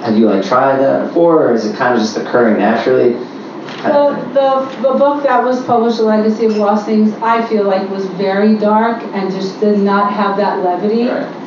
have 0.03 0.17
you 0.17 0.29
like 0.29 0.45
tried 0.45 0.79
that 0.79 1.07
before, 1.07 1.47
or 1.47 1.53
is 1.53 1.65
it 1.65 1.75
kind 1.77 1.93
of 1.95 2.01
just 2.01 2.17
occurring 2.17 2.57
naturally? 2.57 3.13
The, 3.83 4.15
the, 4.33 4.81
the 4.81 4.97
book 4.97 5.23
that 5.23 5.43
was 5.43 5.61
published, 5.65 5.97
The 5.97 6.03
Legacy 6.03 6.45
of 6.45 6.55
Lost 6.55 6.85
Things, 6.85 7.13
I 7.21 7.45
feel 7.47 7.63
like 7.63 7.89
was 7.89 8.05
very 8.11 8.57
dark 8.57 9.03
and 9.13 9.29
just 9.31 9.59
did 9.59 9.79
not 9.79 10.13
have 10.13 10.37
that 10.37 10.63
levity. 10.63 11.07
Right. 11.07 11.42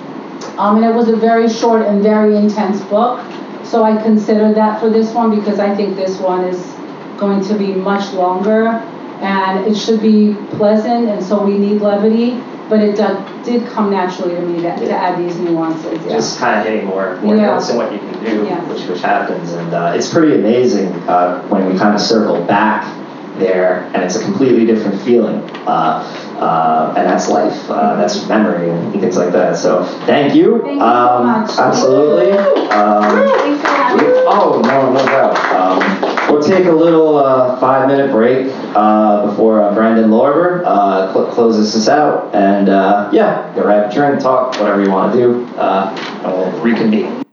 Um, 0.59 0.77
and 0.77 0.85
it 0.87 0.95
was 0.95 1.09
a 1.09 1.17
very 1.17 1.49
short 1.49 1.83
and 1.83 2.03
very 2.03 2.37
intense 2.37 2.81
book. 2.85 3.21
So 3.65 3.83
I 3.85 4.01
considered 4.03 4.55
that 4.55 4.81
for 4.81 4.89
this 4.89 5.13
one 5.13 5.35
because 5.39 5.59
I 5.59 5.75
think 5.75 5.97
this 5.97 6.19
one 6.19 6.45
is 6.45 6.59
going 7.19 7.43
to 7.45 7.55
be 7.55 7.75
much 7.75 8.13
longer 8.13 8.69
and 9.21 9.67
it 9.67 9.77
should 9.77 10.01
be 10.01 10.35
pleasant 10.57 11.09
and 11.09 11.23
so 11.23 11.45
we 11.45 11.59
need 11.59 11.81
levity. 11.81 12.43
But 12.69 12.81
it 12.81 12.97
did, 12.97 13.45
did 13.45 13.69
come 13.71 13.91
naturally 13.93 14.35
to 14.35 14.41
me 14.41 14.61
to, 14.63 14.75
to 14.75 14.91
add 14.91 15.21
these 15.21 15.39
nuances. 15.39 16.03
Yeah. 16.03 16.09
just 16.15 16.41
kind 16.41 16.59
of 16.59 16.67
hitting 16.67 16.87
more, 16.87 17.17
more 17.21 17.37
Yeah. 17.37 17.55
notes 17.55 17.71
in 17.71 17.77
what 17.77 17.93
you 17.93 17.99
can 18.01 18.25
do, 18.25 18.45
Yes. 18.45 18.69
which, 18.69 18.89
which 18.89 19.03
happens. 19.03 19.53
And 19.53 19.73
uh, 19.73 19.93
it's 19.95 20.13
pretty 20.13 20.35
amazing 20.35 20.93
uh, 21.09 21.47
when 21.47 21.71
we 21.71 21.79
kind 21.79 21.95
of 21.95 22.01
circle 22.01 22.43
back 22.45 22.85
there, 23.39 23.89
and 23.95 24.03
it's 24.03 24.17
a 24.17 24.23
completely 24.25 24.67
different 24.67 25.01
feeling. 25.03 25.39
Uh, 25.67 26.03
uh, 26.41 26.95
and 26.97 27.07
that's 27.09 27.29
life, 27.29 27.71
uh, 27.71 27.97
that's 27.97 28.27
memory, 28.29 28.71
and 28.71 28.93
things 28.93 29.17
like 29.17 29.33
that. 29.33 29.57
So 29.57 29.85
thank 30.07 30.35
you. 30.35 30.63
Thank 30.63 30.75
you 30.75 30.81
so 30.81 30.87
um, 30.87 31.27
much. 31.27 31.51
Absolutely. 31.59 32.33
Um, 32.33 33.29
Thanks 33.29 33.61
for. 33.63 33.77
Oh, 34.29 34.61
no, 34.65 34.93
no 34.93 35.07
doubt. 35.07 35.37
Um, 35.55 36.33
we'll 36.33 36.43
take 36.43 36.67
a 36.67 36.73
little 36.73 37.17
uh, 37.17 37.59
five 37.59 37.89
minute 37.89 38.11
break 38.11 38.53
uh, 38.75 39.27
before 39.27 39.63
uh, 39.63 39.73
Brandon 39.75 40.11
Lorber 40.11 40.63
uh, 40.65 41.13
cl- 41.13 41.33
closes 41.33 41.75
us 41.75 41.89
out. 41.89 42.35
And 42.35 42.69
uh, 42.69 43.09
yeah, 43.13 43.53
go 43.55 43.63
grab 43.63 43.91
a 43.91 43.95
drink, 43.95 44.21
talk, 44.21 44.59
whatever 44.61 44.83
you 44.83 44.91
want 44.91 45.13
to 45.15 45.19
do, 45.19 45.45
uh, 45.57 45.95
and 46.25 46.33
we'll 46.33 46.61
reconvene. 46.61 47.26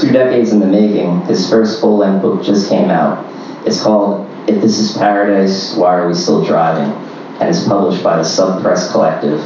Two 0.00 0.12
decades 0.12 0.52
in 0.52 0.60
the 0.60 0.66
making, 0.66 1.22
his 1.22 1.48
first 1.48 1.80
full-length 1.80 2.22
book 2.22 2.42
just 2.42 2.68
came 2.68 2.90
out. 2.90 3.24
It's 3.66 3.82
called 3.82 4.28
"If 4.48 4.60
This 4.60 4.78
Is 4.78 4.96
Paradise, 4.96 5.74
Why 5.74 5.96
Are 5.96 6.08
We 6.08 6.14
Still 6.14 6.44
Driving?" 6.44 6.92
and 7.40 7.48
is 7.48 7.64
published 7.66 8.02
by 8.02 8.16
the 8.16 8.22
Subpress 8.22 8.90
Collective. 8.92 9.42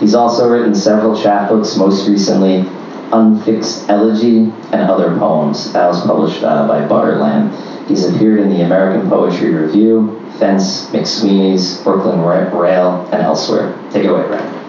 He's 0.00 0.14
also 0.14 0.48
written 0.50 0.74
several 0.74 1.14
chapbooks, 1.14 1.76
most 1.76 2.08
recently 2.08 2.64
Unfixed 3.12 3.88
Elegy 3.88 4.52
and 4.72 4.90
Other 4.90 5.16
Poems. 5.18 5.72
That 5.72 5.88
was 5.88 6.00
published 6.06 6.42
uh, 6.42 6.66
by 6.66 6.86
Butterland. 6.86 7.52
He's 7.88 8.04
appeared 8.04 8.40
in 8.40 8.50
the 8.50 8.62
American 8.62 9.08
Poetry 9.08 9.52
Review, 9.52 10.20
Fence, 10.38 10.86
McSweeney's, 10.90 11.82
Brooklyn 11.82 12.20
Rail, 12.20 13.08
and 13.12 13.22
elsewhere. 13.22 13.76
Take 13.90 14.04
it 14.04 14.10
away, 14.10 14.26
Brandon. 14.26 14.59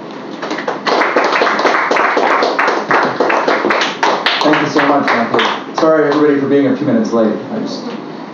Thank 4.41 4.59
you 4.65 4.73
so 4.73 4.87
much, 4.87 5.05
Michael. 5.05 5.75
Sorry, 5.75 6.07
everybody, 6.07 6.39
for 6.39 6.49
being 6.49 6.65
a 6.65 6.75
few 6.75 6.87
minutes 6.87 7.11
late. 7.13 7.35
Just, 7.61 7.83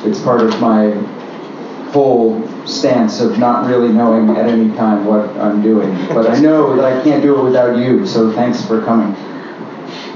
it's 0.05 0.22
part 0.22 0.39
of 0.39 0.58
my 0.62 0.91
whole 1.91 2.47
stance 2.66 3.20
of 3.20 3.38
not 3.38 3.68
really 3.68 3.89
knowing 3.89 4.30
at 4.38 4.47
any 4.47 4.74
time 4.78 5.05
what 5.05 5.28
I'm 5.38 5.62
doing. 5.62 5.93
But 6.08 6.30
I 6.30 6.39
know 6.39 6.78
that 6.78 6.86
I 6.86 7.03
can't 7.03 7.22
do 7.22 7.38
it 7.38 7.43
without 7.43 7.76
you, 7.76 8.08
so 8.08 8.32
thanks 8.32 8.66
for 8.66 8.82
coming. 8.86 9.14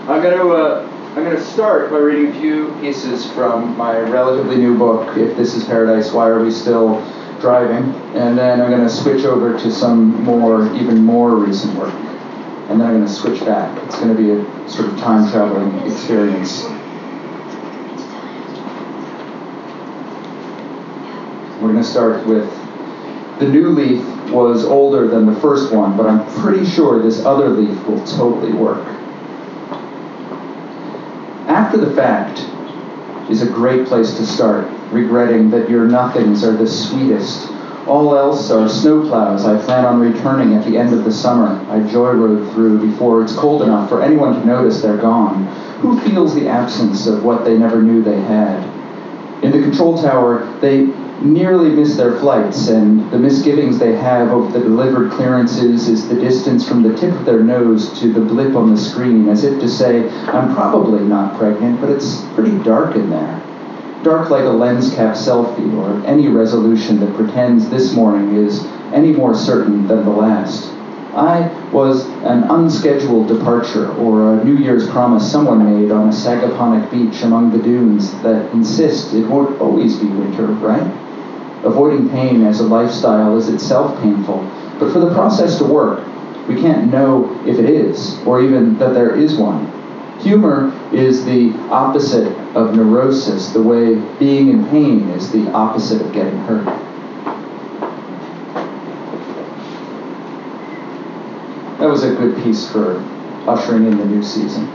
I'm 0.07 0.21
going 0.21 0.37
to 0.37 0.53
uh, 0.53 0.87
I'm 1.09 1.25
going 1.25 1.35
to 1.35 1.43
start 1.43 1.91
by 1.91 1.97
reading 1.97 2.33
a 2.33 2.39
few 2.39 2.73
pieces 2.79 3.29
from 3.33 3.75
my 3.75 3.99
relatively 3.99 4.55
new 4.55 4.77
book, 4.77 5.17
If 5.17 5.35
This 5.35 5.55
Is 5.55 5.65
Paradise, 5.65 6.13
Why 6.13 6.29
Are 6.29 6.41
We 6.41 6.51
Still 6.51 7.01
Driving? 7.41 7.93
And 8.15 8.37
then 8.37 8.61
I'm 8.61 8.69
going 8.69 8.83
to 8.83 8.89
switch 8.89 9.25
over 9.25 9.59
to 9.59 9.69
some 9.69 10.23
more, 10.23 10.73
even 10.73 11.03
more 11.03 11.35
recent 11.35 11.77
work. 11.77 11.93
And 12.71 12.79
then 12.79 12.87
I'm 12.87 12.95
going 12.95 13.05
to 13.05 13.13
switch 13.13 13.41
back. 13.41 13.77
It's 13.83 13.99
going 13.99 14.15
to 14.15 14.21
be 14.21 14.31
a 14.31 14.69
sort 14.69 14.87
of 14.87 14.97
time 14.97 15.29
traveling 15.29 15.77
experience. 15.91 16.63
We're 21.59 21.73
going 21.73 21.75
to 21.75 21.83
start 21.83 22.25
with 22.25 22.49
the 23.39 23.49
new 23.49 23.71
leaf 23.71 24.01
was 24.31 24.63
older 24.63 25.09
than 25.09 25.25
the 25.25 25.37
first 25.41 25.73
one, 25.73 25.97
but 25.97 26.05
I'm 26.05 26.25
pretty 26.41 26.65
sure 26.65 27.01
this 27.01 27.25
other 27.25 27.49
leaf 27.49 27.77
will 27.85 28.05
totally 28.05 28.53
work. 28.53 28.87
After 31.49 31.77
the 31.77 31.93
fact 31.93 32.39
is 33.29 33.41
a 33.41 33.47
great 33.47 33.85
place 33.85 34.13
to 34.13 34.25
start, 34.25 34.65
regretting 34.93 35.49
that 35.51 35.69
your 35.69 35.85
nothings 35.85 36.45
are 36.45 36.55
the 36.55 36.67
sweetest. 36.67 37.51
All 37.87 38.15
else 38.15 38.51
are 38.51 38.67
snowplows 38.67 39.45
I 39.45 39.59
plan 39.63 39.85
on 39.85 39.99
returning 39.99 40.55
at 40.55 40.65
the 40.65 40.77
end 40.77 40.93
of 40.93 41.03
the 41.03 41.11
summer. 41.11 41.47
I 41.69 41.79
joyrode 41.79 42.53
through 42.53 42.79
before 42.79 43.23
it's 43.23 43.35
cold 43.35 43.63
enough 43.63 43.89
for 43.89 44.03
anyone 44.03 44.39
to 44.39 44.45
notice 44.45 44.81
they're 44.81 44.97
gone. 44.97 45.45
Who 45.81 45.99
feels 46.01 46.35
the 46.35 46.47
absence 46.47 47.07
of 47.07 47.23
what 47.23 47.43
they 47.43 47.57
never 47.57 47.81
knew 47.81 48.03
they 48.03 48.21
had? 48.21 48.63
In 49.43 49.51
the 49.51 49.61
control 49.63 49.97
tower, 49.97 50.45
they 50.61 50.93
nearly 51.21 51.69
miss 51.69 51.97
their 51.97 52.19
flights, 52.19 52.67
and 52.67 53.09
the 53.11 53.17
misgivings 53.17 53.79
they 53.79 53.95
have 53.95 54.29
over 54.29 54.51
the 54.51 54.63
delivered 54.63 55.11
clearances 55.11 55.87
is 55.87 56.07
the 56.07 56.15
distance 56.15 56.67
from 56.67 56.83
the 56.83 56.95
tip 56.95 57.13
of 57.13 57.25
their 57.25 57.43
nose 57.43 57.99
to 57.99 58.13
the 58.13 58.21
blip 58.21 58.55
on 58.55 58.71
the 58.71 58.77
screen, 58.79 59.27
as 59.29 59.43
if 59.43 59.59
to 59.59 59.67
say, 59.67 60.07
I'm 60.27 60.53
probably 60.53 61.03
not 61.03 61.37
pregnant, 61.39 61.81
but 61.81 61.89
it's 61.89 62.23
pretty 62.35 62.57
dark 62.63 62.95
in 62.95 63.09
there. 63.09 63.41
Dark 64.03 64.31
like 64.31 64.45
a 64.45 64.49
lens 64.49 64.93
cap 64.95 65.15
selfie, 65.15 65.77
or 65.77 66.03
any 66.07 66.27
resolution 66.27 66.99
that 66.99 67.15
pretends 67.15 67.69
this 67.69 67.93
morning 67.93 68.35
is 68.35 68.65
any 68.93 69.11
more 69.11 69.35
certain 69.35 69.87
than 69.87 70.03
the 70.03 70.11
last. 70.11 70.71
I 71.13 71.49
was 71.71 72.05
an 72.23 72.43
unscheduled 72.43 73.27
departure 73.27 73.91
or 73.97 74.33
a 74.33 74.43
New 74.43 74.57
Year's 74.57 74.89
promise 74.89 75.29
someone 75.29 75.81
made 75.81 75.91
on 75.91 76.07
a 76.07 76.11
Sagaponack 76.11 76.89
beach 76.89 77.21
among 77.21 77.51
the 77.51 77.61
dunes 77.61 78.11
that 78.23 78.51
insist 78.53 79.13
it 79.13 79.27
won't 79.27 79.59
always 79.61 79.97
be 79.97 80.07
winter, 80.07 80.45
right? 80.47 80.89
Avoiding 81.63 82.09
pain 82.09 82.43
as 82.43 82.59
a 82.59 82.63
lifestyle 82.63 83.37
is 83.37 83.49
itself 83.49 84.01
painful, 84.01 84.39
but 84.79 84.91
for 84.91 84.99
the 84.99 85.13
process 85.13 85.59
to 85.59 85.63
work, 85.65 86.07
we 86.47 86.55
can't 86.55 86.91
know 86.91 87.39
if 87.45 87.59
it 87.59 87.69
is, 87.69 88.17
or 88.25 88.41
even 88.41 88.79
that 88.79 88.95
there 88.95 89.15
is 89.15 89.35
one. 89.35 89.80
Humor 90.21 90.71
is 90.93 91.25
the 91.25 91.51
opposite 91.69 92.31
of 92.55 92.75
neurosis, 92.75 93.51
the 93.53 93.61
way 93.61 93.95
being 94.19 94.49
in 94.49 94.67
pain 94.69 95.09
is 95.09 95.31
the 95.31 95.49
opposite 95.51 96.01
of 96.01 96.13
getting 96.13 96.37
hurt. 96.39 96.65
That 101.79 101.89
was 101.89 102.03
a 102.03 102.13
good 102.13 102.35
piece 102.43 102.71
for 102.71 103.03
ushering 103.47 103.87
in 103.87 103.97
the 103.97 104.05
new 104.05 104.21
season. 104.21 104.67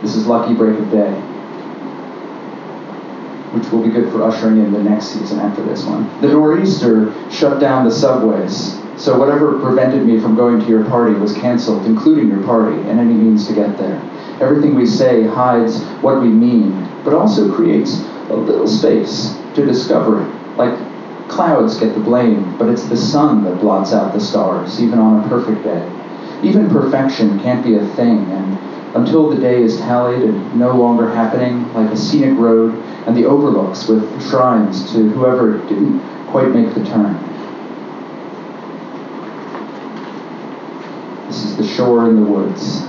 This 0.00 0.14
is 0.14 0.28
Lucky 0.28 0.54
Break 0.54 0.78
of 0.78 0.90
Day, 0.92 1.12
which 3.50 3.68
will 3.72 3.82
be 3.82 3.90
good 3.90 4.12
for 4.12 4.22
ushering 4.22 4.58
in 4.58 4.72
the 4.72 4.80
next 4.80 5.06
season 5.08 5.40
after 5.40 5.64
this 5.64 5.84
one. 5.84 6.08
The 6.20 6.28
nor'easter 6.28 7.12
shut 7.32 7.58
down 7.58 7.84
the 7.84 7.90
subways, 7.90 8.78
so 9.00 9.18
whatever 9.18 9.58
prevented 9.58 10.06
me 10.06 10.20
from 10.20 10.36
going 10.36 10.60
to 10.60 10.66
your 10.66 10.84
party 10.84 11.14
was 11.14 11.32
canceled, 11.32 11.86
including 11.86 12.28
your 12.28 12.42
party 12.44 12.76
and 12.88 13.00
any 13.00 13.14
means 13.14 13.46
to 13.46 13.54
get 13.54 13.78
there. 13.78 13.98
Everything 14.40 14.74
we 14.74 14.86
say 14.86 15.26
hides 15.26 15.82
what 16.02 16.20
we 16.20 16.28
mean, 16.28 16.86
but 17.02 17.14
also 17.14 17.52
creates 17.54 18.02
a 18.28 18.34
little 18.34 18.68
space 18.68 19.34
to 19.54 19.64
discover 19.64 20.22
it, 20.22 20.56
like 20.56 20.78
Clouds 21.30 21.78
get 21.78 21.94
the 21.94 22.00
blame, 22.00 22.58
but 22.58 22.68
it's 22.68 22.84
the 22.88 22.96
sun 22.96 23.44
that 23.44 23.60
blots 23.60 23.92
out 23.92 24.12
the 24.12 24.20
stars, 24.20 24.82
even 24.82 24.98
on 24.98 25.24
a 25.24 25.28
perfect 25.28 25.62
day. 25.62 25.88
Even 26.42 26.68
perfection 26.68 27.38
can't 27.38 27.64
be 27.64 27.76
a 27.76 27.86
thing, 27.94 28.18
and 28.32 28.58
until 28.96 29.30
the 29.30 29.40
day 29.40 29.62
is 29.62 29.78
tallied 29.78 30.22
and 30.22 30.58
no 30.58 30.74
longer 30.76 31.08
happening, 31.08 31.72
like 31.72 31.90
a 31.92 31.96
scenic 31.96 32.36
road 32.36 32.74
and 33.06 33.16
the 33.16 33.24
overlooks 33.24 33.86
with 33.86 34.02
shrines 34.28 34.92
to 34.92 35.08
whoever 35.10 35.58
didn't 35.68 36.00
quite 36.26 36.50
make 36.50 36.74
the 36.74 36.84
turn. 36.84 37.29
This 41.30 41.44
is 41.44 41.56
the 41.58 41.64
shore 41.64 42.08
in 42.08 42.16
the 42.16 42.28
woods. 42.28 42.82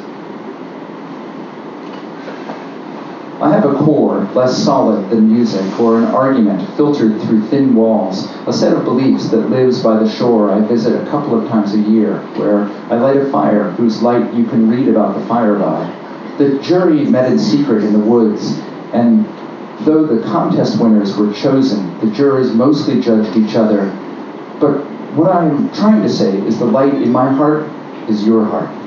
I 3.39 3.53
have 3.53 3.65
a 3.65 3.77
core 3.77 4.21
less 4.33 4.57
solid 4.57 5.11
than 5.11 5.31
music 5.31 5.79
or 5.79 5.99
an 5.99 6.05
argument 6.05 6.67
filtered 6.75 7.21
through 7.21 7.45
thin 7.49 7.75
walls, 7.75 8.31
a 8.47 8.51
set 8.51 8.73
of 8.73 8.83
beliefs 8.83 9.29
that 9.29 9.51
lives 9.51 9.83
by 9.83 9.99
the 9.99 10.09
shore 10.09 10.49
I 10.49 10.59
visit 10.61 10.99
a 10.99 11.07
couple 11.11 11.39
of 11.39 11.47
times 11.49 11.75
a 11.75 11.77
year, 11.77 12.17
where 12.35 12.63
I 12.89 12.95
light 12.95 13.17
a 13.17 13.29
fire 13.29 13.69
whose 13.73 14.01
light 14.01 14.33
you 14.33 14.45
can 14.45 14.67
read 14.67 14.87
about 14.87 15.19
the 15.19 15.25
fire 15.27 15.59
by. 15.59 15.85
The 16.39 16.57
jury 16.63 17.05
met 17.05 17.31
in 17.31 17.37
secret 17.37 17.83
in 17.83 17.93
the 17.93 17.99
woods, 17.99 18.57
and 18.91 19.23
though 19.81 20.07
the 20.07 20.23
contest 20.23 20.81
winners 20.81 21.15
were 21.15 21.31
chosen, 21.31 21.99
the 21.99 22.09
jurors 22.09 22.55
mostly 22.55 22.99
judged 22.99 23.37
each 23.37 23.55
other. 23.55 23.85
But 24.59 24.79
what 25.13 25.31
I'm 25.31 25.71
trying 25.73 26.01
to 26.01 26.09
say 26.09 26.35
is 26.39 26.57
the 26.57 26.65
light 26.65 26.95
in 26.95 27.11
my 27.11 27.31
heart 27.31 27.69
is 28.09 28.25
your 28.25 28.45
heart. 28.45 28.81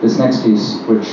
this 0.00 0.18
next 0.18 0.42
piece, 0.42 0.80
which 0.86 1.06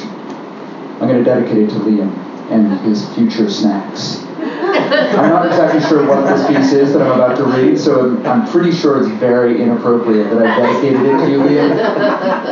I'm 1.00 1.08
going 1.08 1.18
to 1.18 1.24
dedicate 1.24 1.58
it 1.58 1.70
to 1.70 1.76
Liam 1.76 2.12
and 2.50 2.80
his 2.82 3.08
future 3.16 3.50
snacks. 3.50 4.24
I'm 4.38 5.30
not 5.30 5.46
exactly 5.46 5.82
sure 5.82 6.08
what 6.08 6.26
this 6.26 6.48
piece 6.48 6.72
is 6.72 6.94
that 6.94 7.02
I'm 7.02 7.12
about 7.12 7.38
to 7.38 7.44
read, 7.44 7.78
so 7.78 8.18
I'm 8.24 8.48
pretty 8.50 8.72
sure 8.72 9.00
it's 9.00 9.10
very 9.20 9.62
inappropriate 9.62 10.30
that 10.30 10.46
I 10.46 10.60
dedicated 10.60 11.02
it 11.02 11.18
to 11.18 11.32
you, 11.32 11.40
Liam. 11.40 11.76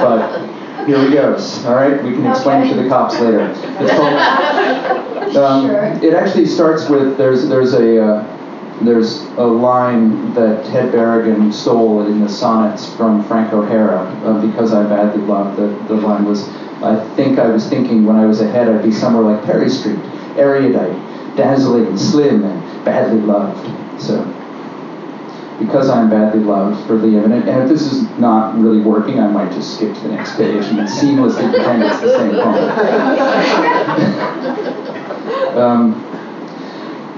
But 0.02 0.86
here 0.86 1.00
we 1.02 1.14
goes. 1.14 1.64
All 1.66 1.76
right, 1.76 2.04
we 2.04 2.12
can 2.12 2.26
explain 2.28 2.68
it 2.68 2.76
to 2.76 2.84
the 2.84 2.90
cops 2.90 3.20
later. 3.20 3.52
It's 3.80 3.92
called. 3.92 5.36
Um, 5.36 5.70
It 6.02 6.14
actually 6.14 6.46
starts 6.46 6.88
with 6.88 7.18
there's 7.18 7.50
there's 7.50 7.74
a 7.74 8.02
uh, 8.02 8.35
there's 8.82 9.22
a 9.38 9.46
line 9.46 10.34
that 10.34 10.66
Ted 10.66 10.92
Berrigan 10.92 11.54
stole 11.54 12.06
in 12.06 12.20
the 12.20 12.30
sonnets 12.30 12.94
from 12.96 13.24
Frank 13.24 13.54
O'Hara 13.54 14.02
uh, 14.26 14.46
because 14.46 14.74
I 14.74 14.84
badly 14.84 15.22
loved. 15.22 15.58
The, 15.58 15.68
the 15.94 16.02
line 16.02 16.26
was, 16.26 16.50
I 16.84 17.02
think 17.16 17.40
I 17.40 17.48
was 17.48 17.66
thinking 17.68 18.06
when 18.06 18.18
I 18.18 18.26
was 18.26 18.42
ahead 18.42 18.68
I'd 18.68 18.84
be 18.84 18.92
somewhere 18.92 19.24
like 19.24 19.44
Perry 19.46 19.70
Street, 19.70 20.00
erudite, 20.36 20.94
dazzling, 21.38 21.96
slim, 21.98 22.44
and 22.44 22.86
badly 22.86 23.22
loved. 23.22 24.02
So, 24.02 24.26
because 25.58 25.90
I'm 25.90 26.10
badly 26.10 26.42
loved 26.42 26.86
for 26.86 26.98
the 26.98 27.08
imminent, 27.08 27.48
and 27.48 27.64
if 27.64 27.70
this 27.70 27.90
is 27.90 28.04
not 28.20 28.60
really 28.60 28.82
working, 28.82 29.22
I 29.22 29.28
might 29.28 29.54
just 29.54 29.78
skip 29.78 29.94
to 29.94 30.00
the 30.02 30.10
next 30.10 30.36
page 30.36 30.66
and 30.66 30.80
seamlessly 30.80 31.50
pretend 31.50 31.84
it's 31.84 32.02
the 32.02 32.18
same 32.18 32.32
poem. 35.54 35.58
um, 35.58 36.15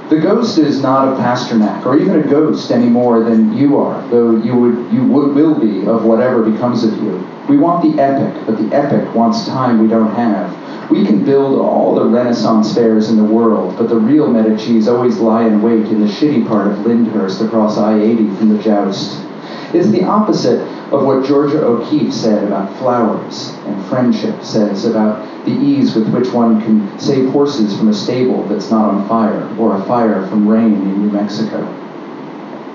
the 0.09 0.19
ghost 0.19 0.57
is 0.57 0.81
not 0.81 1.07
a 1.07 1.21
Pasternak, 1.21 1.85
or 1.85 1.97
even 1.97 2.19
a 2.21 2.23
ghost 2.23 2.71
any 2.71 2.87
more 2.87 3.23
than 3.23 3.57
you 3.57 3.77
are, 3.77 4.07
though 4.09 4.37
you 4.37 4.55
would 4.55 4.91
you 4.91 5.03
would, 5.05 5.35
will 5.35 5.59
be 5.59 5.85
of 5.85 6.05
whatever 6.05 6.49
becomes 6.49 6.83
of 6.83 6.95
you. 7.03 7.27
We 7.49 7.57
want 7.57 7.81
the 7.83 8.01
epic, 8.01 8.45
but 8.45 8.57
the 8.57 8.73
epic 8.75 9.13
wants 9.13 9.45
time 9.45 9.81
we 9.81 9.87
don't 9.87 10.13
have. 10.15 10.89
We 10.89 11.05
can 11.05 11.25
build 11.25 11.59
all 11.59 11.95
the 11.95 12.05
Renaissance 12.05 12.73
fairs 12.73 13.09
in 13.09 13.17
the 13.17 13.23
world, 13.23 13.75
but 13.77 13.89
the 13.89 13.97
real 13.97 14.27
Medicis 14.27 14.87
always 14.87 15.17
lie 15.17 15.45
in 15.45 15.61
wait 15.61 15.85
in 15.87 15.99
the 15.99 16.07
shitty 16.07 16.47
part 16.47 16.67
of 16.67 16.79
Lyndhurst 16.85 17.45
across 17.45 17.77
I-80 17.77 18.37
from 18.37 18.49
the 18.55 18.63
joust. 18.63 19.25
It's 19.73 19.89
the 19.89 20.05
opposite 20.05 20.65
of 20.91 21.03
what 21.03 21.25
Georgia 21.25 21.63
O'Keeffe 21.63 22.13
said 22.13 22.43
about 22.45 22.77
flowers, 22.77 23.49
and 23.65 23.85
friendship 23.87 24.41
says 24.41 24.85
about 24.85 25.45
the 25.45 25.51
ease 25.51 25.95
with 25.95 26.07
which 26.13 26.31
one 26.31 26.61
can 26.61 26.97
save 26.97 27.29
horses 27.29 27.77
from 27.77 27.89
a 27.89 27.93
stable 27.93 28.43
that's 28.47 28.71
not 28.71 28.89
on 28.89 29.07
fire, 29.07 29.47
or 29.59 29.75
a 29.75 29.83
fire 29.85 30.25
from 30.27 30.47
rain 30.47 30.73
in 30.73 31.01
New 31.01 31.11
Mexico. 31.11 31.61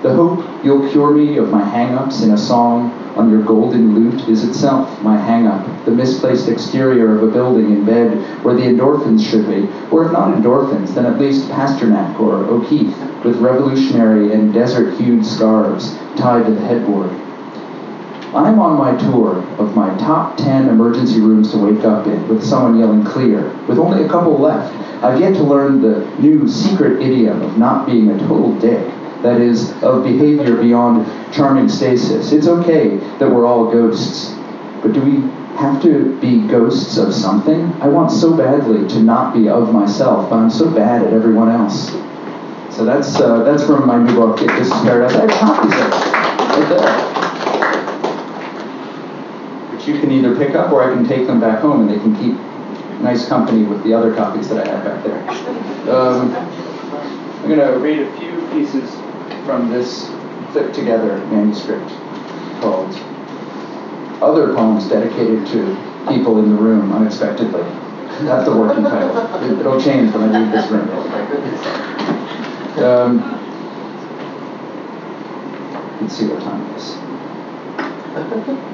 The 0.03 0.13
hope 0.13 0.45
you'll 0.63 0.91
cure 0.91 1.11
me 1.11 1.37
of 1.37 1.49
my 1.49 1.63
hang-ups 1.63 2.23
in 2.23 2.31
a 2.31 2.37
song 2.37 2.91
on 3.15 3.31
your 3.31 3.41
golden 3.41 3.95
lute 3.95 4.27
is 4.27 4.43
itself 4.43 5.01
my 5.01 5.17
hang-up, 5.17 5.85
the 5.85 5.91
misplaced 5.91 6.49
exterior 6.49 7.15
of 7.15 7.23
a 7.23 7.31
building 7.31 7.71
in 7.71 7.85
bed 7.85 8.43
where 8.43 8.53
the 8.53 8.63
endorphins 8.63 9.27
should 9.27 9.47
be, 9.47 9.67
or 9.91 10.05
if 10.05 10.11
not 10.11 10.35
endorphins, 10.35 10.93
then 10.93 11.05
at 11.05 11.19
least 11.19 11.49
Pasternak 11.49 12.19
or 12.19 12.43
O'Keeffe 12.45 12.95
with 13.23 13.37
revolutionary 13.37 14.33
and 14.33 14.53
desert-hued 14.53 15.25
scarves 15.25 15.95
tied 16.17 16.45
to 16.45 16.51
the 16.51 16.61
headboard. 16.61 17.09
I'm 18.35 18.57
on 18.59 18.79
my 18.79 18.97
tour 18.97 19.37
of 19.59 19.75
my 19.75 19.95
top 19.97 20.37
10 20.37 20.67
emergency 20.67 21.21
rooms 21.21 21.51
to 21.51 21.57
wake 21.57 21.85
up 21.85 22.07
in 22.07 22.27
with 22.27 22.43
someone 22.43 22.79
yelling 22.79 23.05
clear, 23.05 23.55
with 23.67 23.77
only 23.77 24.03
a 24.03 24.09
couple 24.09 24.39
left. 24.39 24.73
I've 25.03 25.19
yet 25.19 25.33
to 25.35 25.43
learn 25.43 25.81
the 25.81 26.03
new 26.19 26.47
secret 26.47 26.99
idiom 27.01 27.43
of 27.43 27.57
not 27.59 27.85
being 27.85 28.09
a 28.09 28.17
total 28.17 28.57
dick 28.59 28.91
that 29.21 29.39
is, 29.39 29.71
of 29.83 30.03
behavior 30.03 30.55
beyond 30.55 31.05
charming 31.31 31.69
stasis. 31.69 32.31
It's 32.31 32.47
okay 32.47 32.97
that 33.19 33.29
we're 33.29 33.45
all 33.45 33.71
ghosts, 33.71 34.33
but 34.81 34.93
do 34.93 35.01
we 35.01 35.21
have 35.57 35.81
to 35.83 36.19
be 36.19 36.47
ghosts 36.47 36.97
of 36.97 37.13
something? 37.13 37.71
I 37.81 37.87
want 37.87 38.11
so 38.11 38.35
badly 38.35 38.87
to 38.89 38.99
not 38.99 39.33
be 39.33 39.47
of 39.47 39.71
myself, 39.71 40.29
but 40.29 40.37
I'm 40.37 40.49
so 40.49 40.71
bad 40.71 41.05
at 41.05 41.13
everyone 41.13 41.49
else. 41.49 41.91
So 42.75 42.83
that's 42.83 43.15
uh, 43.21 43.43
that's 43.43 43.63
from 43.63 43.85
my 43.85 43.97
new 43.97 44.15
book, 44.15 44.41
If 44.41 44.47
This 44.47 44.67
Is 44.67 44.81
Paradise. 44.81 45.15
I 45.15 45.21
have 45.21 45.29
copies 45.29 45.73
of 45.73 45.87
it 45.87 46.79
right 46.83 47.13
there. 47.15 47.22
You 49.85 49.99
can 49.99 50.11
either 50.11 50.35
pick 50.35 50.55
up 50.55 50.71
or 50.71 50.81
I 50.81 50.93
can 50.93 51.05
take 51.05 51.27
them 51.27 51.41
back 51.41 51.59
home 51.59 51.81
and 51.81 51.89
they 51.89 51.99
can 51.99 52.15
keep 52.15 52.37
nice 53.01 53.27
company 53.27 53.65
with 53.65 53.83
the 53.83 53.93
other 53.93 54.15
copies 54.15 54.47
that 54.49 54.65
I 54.65 54.71
have 54.71 54.83
back 54.85 55.03
there. 55.03 55.19
Um, 55.93 56.33
I'm 56.33 57.49
going 57.49 57.59
to 57.59 57.77
read 57.79 57.99
a 57.99 58.09
few 58.17 58.31
pieces 58.51 58.95
from 59.45 59.69
this 59.69 60.09
clipped 60.51 60.73
together 60.73 61.17
manuscript 61.25 61.89
called 62.61 62.93
Other 64.21 64.53
Poems 64.53 64.87
Dedicated 64.87 65.45
to 65.47 65.75
People 66.07 66.39
in 66.39 66.49
the 66.49 66.55
Room 66.55 66.93
Unexpectedly. 66.93 67.63
That's 68.21 68.45
the 68.45 68.55
working 68.55 68.83
title. 68.83 69.17
It, 69.43 69.59
it'll 69.59 69.81
change 69.81 70.13
when 70.13 70.23
I 70.23 70.39
leave 70.39 70.51
this 70.51 70.69
room. 70.69 70.87
Um, 72.79 73.19
let's 75.99 76.13
see 76.13 76.27
what 76.29 76.41
time 76.41 76.61
it 76.61 76.75
is. 78.61 78.72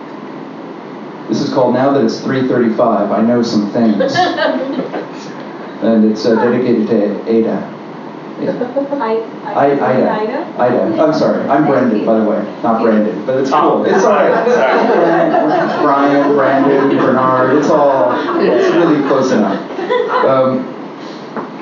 This 1.29 1.41
is 1.41 1.53
called 1.53 1.75
Now 1.75 1.91
That 1.91 2.03
It's 2.03 2.19
3.35, 2.21 3.11
I 3.11 3.21
Know 3.21 3.43
Some 3.43 3.71
Things. 3.71 4.15
and 5.83 6.11
it's 6.11 6.25
uh, 6.25 6.33
dedicated 6.35 6.87
to 6.87 7.29
Ada. 7.29 7.75
I, 8.41 8.47
I, 9.53 9.65
Ida. 9.67 10.11
Ida? 10.11 10.55
Ida. 10.57 11.03
I'm 11.03 11.13
sorry. 11.13 11.47
I'm 11.47 11.67
Brendan, 11.67 12.03
by 12.05 12.19
the 12.19 12.25
way. 12.25 12.41
Not 12.63 12.81
Brandon, 12.81 13.25
but 13.25 13.37
it's 13.37 13.51
cool. 13.51 13.85
It's 13.85 14.03
all 14.05 14.13
right. 14.13 14.45
Brian, 15.81 16.33
Brandon, 16.33 16.97
Bernard. 16.97 17.57
It's 17.57 17.69
all. 17.69 18.11
It's 18.39 18.73
really 18.73 19.07
close 19.07 19.31
enough. 19.31 19.59
Um, 20.25 20.78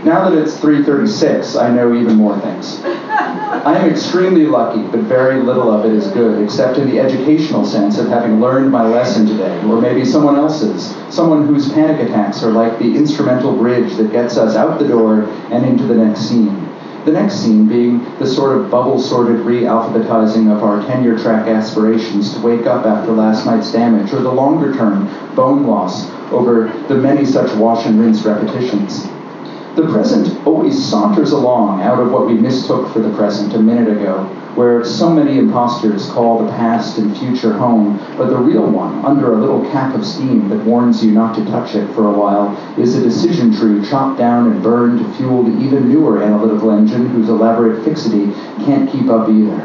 now 0.08 0.30
that 0.30 0.38
it's 0.38 0.58
3:36, 0.58 1.58
I 1.58 1.70
know 1.70 1.94
even 1.94 2.16
more 2.16 2.40
things. 2.40 2.80
I 2.86 3.76
am 3.78 3.90
extremely 3.90 4.46
lucky, 4.46 4.82
but 4.84 5.02
very 5.02 5.42
little 5.42 5.70
of 5.70 5.84
it 5.84 5.92
is 5.92 6.08
good, 6.08 6.42
except 6.42 6.78
in 6.78 6.90
the 6.90 6.98
educational 6.98 7.66
sense 7.66 7.98
of 7.98 8.08
having 8.08 8.40
learned 8.40 8.72
my 8.72 8.88
lesson 8.88 9.28
today, 9.28 9.62
or 9.68 9.82
maybe 9.82 10.06
someone 10.06 10.38
else's, 10.38 10.96
someone 11.10 11.46
whose 11.46 11.74
panic 11.74 12.00
attacks 12.08 12.42
are 12.42 12.52
like 12.52 12.80
the 12.80 12.96
instrumental 12.96 13.52
bridge 13.52 13.98
that 13.98 14.14
gets 14.14 14.38
us 14.38 14.56
out 14.56 14.80
the 14.80 14.88
door 14.88 15.24
and 15.52 15.66
into 15.66 15.84
the 15.84 15.96
next 15.96 16.22
scene. 16.22 16.56
The 17.04 17.12
next 17.12 17.36
scene 17.36 17.68
being 17.68 18.06
the 18.18 18.28
sort 18.28 18.58
of 18.58 18.72
bubble 18.72 19.00
sorted 19.00 19.42
re 19.42 19.64
alphabetizing 19.64 20.50
of 20.56 20.64
our 20.64 20.82
tenure 20.86 21.18
track 21.18 21.48
aspirations 21.50 22.34
to 22.34 22.40
wake 22.40 22.66
up 22.66 22.86
after 22.86 23.12
last 23.12 23.46
night's 23.46 23.74
damage, 23.74 24.14
or 24.14 24.22
the 24.22 24.32
longer 24.32 24.74
term 24.74 25.10
bone 25.36 25.68
loss 25.68 26.10
over 26.32 26.72
the 26.88 26.96
many 26.96 27.26
such 27.26 27.54
wash 27.56 27.86
and 27.86 28.00
rinse 28.00 28.24
repetitions. 28.24 29.06
The 29.78 29.88
present 29.90 30.36
always 30.48 30.84
saunters 30.84 31.34
along 31.34 31.84
out 31.84 32.00
of 32.00 32.12
what 32.12 32.26
we 32.26 32.34
mistook 32.34 32.92
for 32.92 32.98
the 32.98 33.16
present 33.16 33.54
a 33.54 33.60
minute 33.60 33.96
ago, 33.96 34.24
where 34.56 34.84
so 34.84 35.08
many 35.08 35.38
impostors 35.38 36.10
call 36.10 36.44
the 36.44 36.50
past 36.54 36.98
and 36.98 37.16
future 37.16 37.54
home, 37.54 38.00
but 38.18 38.32
the 38.32 38.38
real 38.38 38.66
one, 38.66 39.06
under 39.06 39.34
a 39.34 39.38
little 39.38 39.64
cap 39.70 39.94
of 39.94 40.04
steam 40.04 40.50
that 40.50 40.66
warns 40.66 41.06
you 41.06 41.12
not 41.12 41.36
to 41.36 41.46
touch 41.46 41.76
it 41.76 41.86
for 41.94 42.08
a 42.08 42.12
while, 42.12 42.58
is 42.80 42.96
a 42.96 43.04
decision 43.04 43.54
tree 43.54 43.88
chopped 43.88 44.18
down 44.18 44.52
and 44.52 44.64
burned 44.64 44.98
to 44.98 45.14
fuel 45.14 45.44
the 45.44 45.56
even 45.64 45.88
newer 45.88 46.24
analytical 46.24 46.72
engine 46.72 47.08
whose 47.10 47.30
elaborate 47.30 47.86
fixity 47.86 48.32
can't 48.66 48.92
keep 48.92 49.10
up 49.10 49.30
either. 49.30 49.62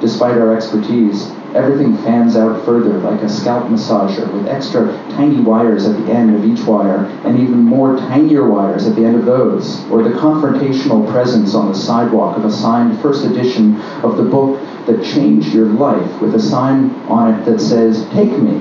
Despite 0.00 0.38
our 0.38 0.56
expertise, 0.56 1.30
everything 1.54 1.96
fans 1.98 2.36
out 2.36 2.64
further 2.64 2.98
like 2.98 3.20
a 3.22 3.28
scalp 3.28 3.66
massager 3.66 4.30
with 4.32 4.46
extra 4.48 4.86
tiny 5.10 5.40
wires 5.40 5.86
at 5.86 5.96
the 6.04 6.12
end 6.12 6.34
of 6.34 6.44
each 6.44 6.64
wire 6.66 7.04
and 7.24 7.38
even 7.38 7.58
more 7.58 7.96
tinier 7.96 8.48
wires 8.48 8.86
at 8.86 8.94
the 8.94 9.04
end 9.04 9.16
of 9.16 9.24
those, 9.24 9.84
or 9.90 10.02
the 10.02 10.10
confrontational 10.10 11.10
presence 11.10 11.54
on 11.54 11.68
the 11.68 11.74
sidewalk 11.74 12.36
of 12.36 12.44
a 12.44 12.50
signed 12.50 12.98
first 13.00 13.24
edition 13.24 13.80
of 14.02 14.16
the 14.16 14.22
book 14.22 14.60
that 14.86 15.02
changed 15.02 15.54
your 15.54 15.66
life 15.66 16.20
with 16.20 16.34
a 16.34 16.40
sign 16.40 16.90
on 17.08 17.34
it 17.34 17.44
that 17.44 17.60
says, 17.60 18.06
Take 18.10 18.36
me, 18.38 18.60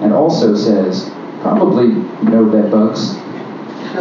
and 0.00 0.12
also 0.12 0.54
says, 0.54 1.10
Probably 1.40 1.88
no 2.28 2.44
bed 2.44 2.70
bugs. 2.70 3.16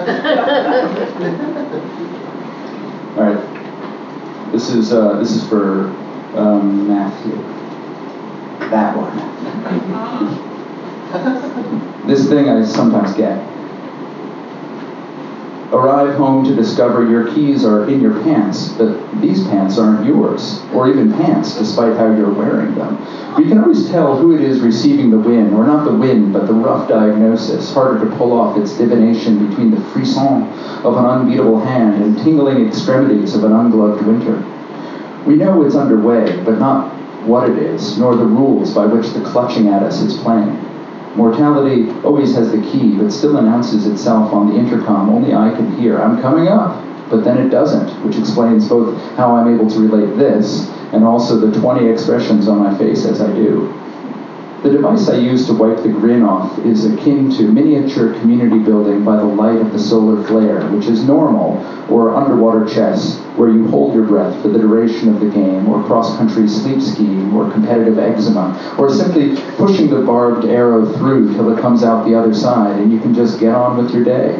All 3.17 3.23
right. 3.23 4.51
This 4.51 4.69
is 4.69 4.93
uh, 4.93 5.19
this 5.19 5.31
is 5.31 5.47
for 5.47 5.87
um, 6.35 6.87
Matthew. 6.87 7.56
That 8.59 8.95
one. 8.97 9.15
this 12.07 12.27
thing 12.27 12.49
I 12.49 12.63
sometimes 12.65 13.13
get. 13.13 13.37
Arrive 15.73 16.15
home 16.15 16.45
to 16.45 16.55
discover 16.55 17.05
your 17.09 17.33
keys 17.33 17.65
are 17.65 17.89
in 17.89 17.99
your 17.99 18.23
pants, 18.23 18.69
but 18.77 18.97
these 19.19 19.45
pants 19.47 19.77
aren't 19.77 20.05
yours, 20.05 20.61
or 20.73 20.89
even 20.89 21.11
pants, 21.11 21.57
despite 21.57 21.97
how 21.97 22.05
you're 22.15 22.33
wearing 22.33 22.73
them. 22.75 22.97
We 23.37 23.49
can 23.49 23.57
always 23.59 23.89
tell 23.89 24.17
who 24.17 24.33
it 24.33 24.41
is 24.41 24.61
receiving 24.61 25.11
the 25.11 25.19
win, 25.19 25.53
or 25.53 25.65
not 25.65 25.83
the 25.83 25.93
win, 25.93 26.31
but 26.31 26.47
the 26.47 26.53
rough 26.53 26.87
diagnosis, 26.87 27.73
harder 27.73 28.09
to 28.09 28.15
pull 28.15 28.31
off 28.31 28.57
its 28.57 28.77
divination 28.77 29.49
between 29.49 29.71
the 29.71 29.81
frisson 29.91 30.43
of 30.85 30.95
an 30.95 31.05
unbeatable 31.05 31.59
hand 31.59 32.01
and 32.01 32.17
tingling 32.19 32.65
extremities 32.65 33.35
of 33.35 33.43
an 33.43 33.51
ungloved 33.51 34.05
winter. 34.05 34.41
We 35.25 35.35
know 35.35 35.63
it's 35.63 35.75
underway, 35.75 36.41
but 36.45 36.59
not 36.59 36.96
what 37.27 37.49
it 37.49 37.57
is, 37.57 37.97
nor 37.97 38.15
the 38.15 38.25
rules 38.25 38.73
by 38.73 38.85
which 38.85 39.09
the 39.11 39.21
clutching 39.21 39.67
at 39.67 39.83
us 39.83 40.01
is 40.01 40.17
playing. 40.17 40.55
Mortality 41.15 41.89
always 42.03 42.35
has 42.35 42.51
the 42.51 42.61
key, 42.61 42.95
but 42.95 43.11
still 43.11 43.37
announces 43.37 43.87
itself 43.87 44.31
on 44.33 44.47
the 44.47 44.55
intercom 44.55 45.09
only 45.09 45.33
I 45.33 45.49
can 45.55 45.75
hear. 45.75 45.99
I'm 45.99 46.21
coming 46.21 46.47
up, 46.47 46.83
but 47.09 47.23
then 47.23 47.37
it 47.37 47.49
doesn't, 47.49 47.89
which 48.05 48.17
explains 48.17 48.69
both 48.69 48.95
how 49.15 49.35
I'm 49.35 49.53
able 49.53 49.69
to 49.69 49.79
relate 49.79 50.15
this 50.17 50.69
and 50.93 51.03
also 51.03 51.35
the 51.37 51.59
20 51.59 51.87
expressions 51.89 52.47
on 52.47 52.59
my 52.59 52.77
face 52.77 53.05
as 53.05 53.19
I 53.19 53.33
do. 53.33 53.73
The 54.63 54.71
device 54.71 55.07
I 55.07 55.17
use 55.17 55.45
to 55.47 55.53
wipe 55.53 55.83
the 55.83 55.89
grin 55.89 56.23
off 56.23 56.57
is 56.65 56.83
akin 56.83 57.29
to 57.33 57.43
miniature 57.43 58.13
community 58.19 58.57
building 58.57 59.05
by 59.05 59.17
the 59.17 59.23
light 59.23 59.61
of 59.61 59.71
the 59.71 59.77
solar 59.77 60.23
flare, 60.23 60.67
which 60.71 60.87
is 60.87 61.03
normal, 61.03 61.63
or 61.91 62.15
underwater 62.15 62.65
chess, 62.65 63.19
where 63.35 63.49
you 63.49 63.67
hold 63.67 63.93
your 63.93 64.05
breath 64.05 64.41
for 64.41 64.47
the 64.47 64.57
duration 64.57 65.09
of 65.09 65.19
the 65.19 65.29
game, 65.29 65.67
or 65.69 65.83
cross 65.83 66.17
country 66.17 66.47
sleep 66.47 66.81
skiing, 66.81 67.31
or 67.33 67.51
competitive 67.51 67.99
eczema, 67.99 68.75
or 68.79 68.91
simply 68.91 69.39
pushing 69.57 69.91
the 69.91 70.01
barbed 70.01 70.45
arrow 70.45 70.91
through 70.93 71.33
till 71.35 71.55
it 71.55 71.61
comes 71.61 71.83
out 71.83 72.05
the 72.05 72.15
other 72.15 72.33
side 72.33 72.79
and 72.79 72.91
you 72.91 72.99
can 72.99 73.13
just 73.13 73.39
get 73.39 73.53
on 73.53 73.77
with 73.77 73.93
your 73.93 74.03
day. 74.03 74.35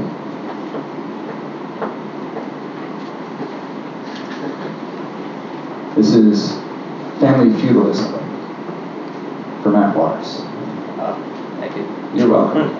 This 5.96 6.14
is 6.14 6.54
family 7.20 7.60
feudalism 7.62 8.14
for 9.64 9.72
Matt 9.72 9.96
Waters. 9.96 10.42
Thank 11.60 11.76
you. 11.76 11.97
You're 12.14 12.30
welcome. 12.30 12.72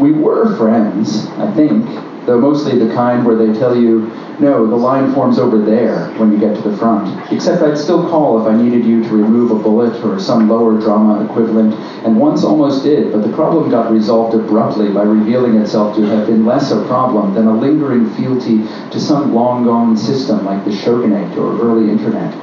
we 0.00 0.12
were 0.12 0.56
friends, 0.56 1.26
I 1.38 1.52
think, 1.52 1.84
though 2.26 2.40
mostly 2.40 2.78
the 2.78 2.92
kind 2.94 3.24
where 3.26 3.36
they 3.36 3.56
tell 3.58 3.76
you, 3.76 4.10
no, 4.40 4.66
the 4.66 4.76
line 4.76 5.12
forms 5.12 5.38
over 5.38 5.58
there 5.58 6.08
when 6.14 6.32
you 6.32 6.38
get 6.38 6.56
to 6.56 6.68
the 6.68 6.76
front. 6.76 7.30
Except 7.30 7.62
I'd 7.62 7.76
still 7.76 8.08
call 8.08 8.40
if 8.40 8.48
I 8.48 8.60
needed 8.60 8.84
you 8.84 9.02
to 9.04 9.08
remove 9.10 9.50
a 9.50 9.56
bullet 9.56 10.02
or 10.02 10.18
some 10.18 10.48
lower 10.48 10.80
drama 10.80 11.24
equivalent, 11.24 11.74
and 12.04 12.18
once 12.18 12.42
almost 12.42 12.82
did, 12.82 13.12
but 13.12 13.22
the 13.22 13.32
problem 13.34 13.70
got 13.70 13.92
resolved 13.92 14.34
abruptly 14.34 14.90
by 14.90 15.02
revealing 15.02 15.56
itself 15.56 15.94
to 15.96 16.02
have 16.02 16.26
been 16.26 16.46
less 16.46 16.72
a 16.72 16.84
problem 16.86 17.34
than 17.34 17.46
a 17.46 17.54
lingering 17.54 18.08
fealty 18.14 18.62
to 18.90 18.98
some 18.98 19.34
long 19.34 19.64
gone 19.64 19.96
system 19.96 20.44
like 20.44 20.64
the 20.64 20.74
shogunate 20.74 21.36
or 21.36 21.60
early 21.60 21.90
internet 21.90 22.34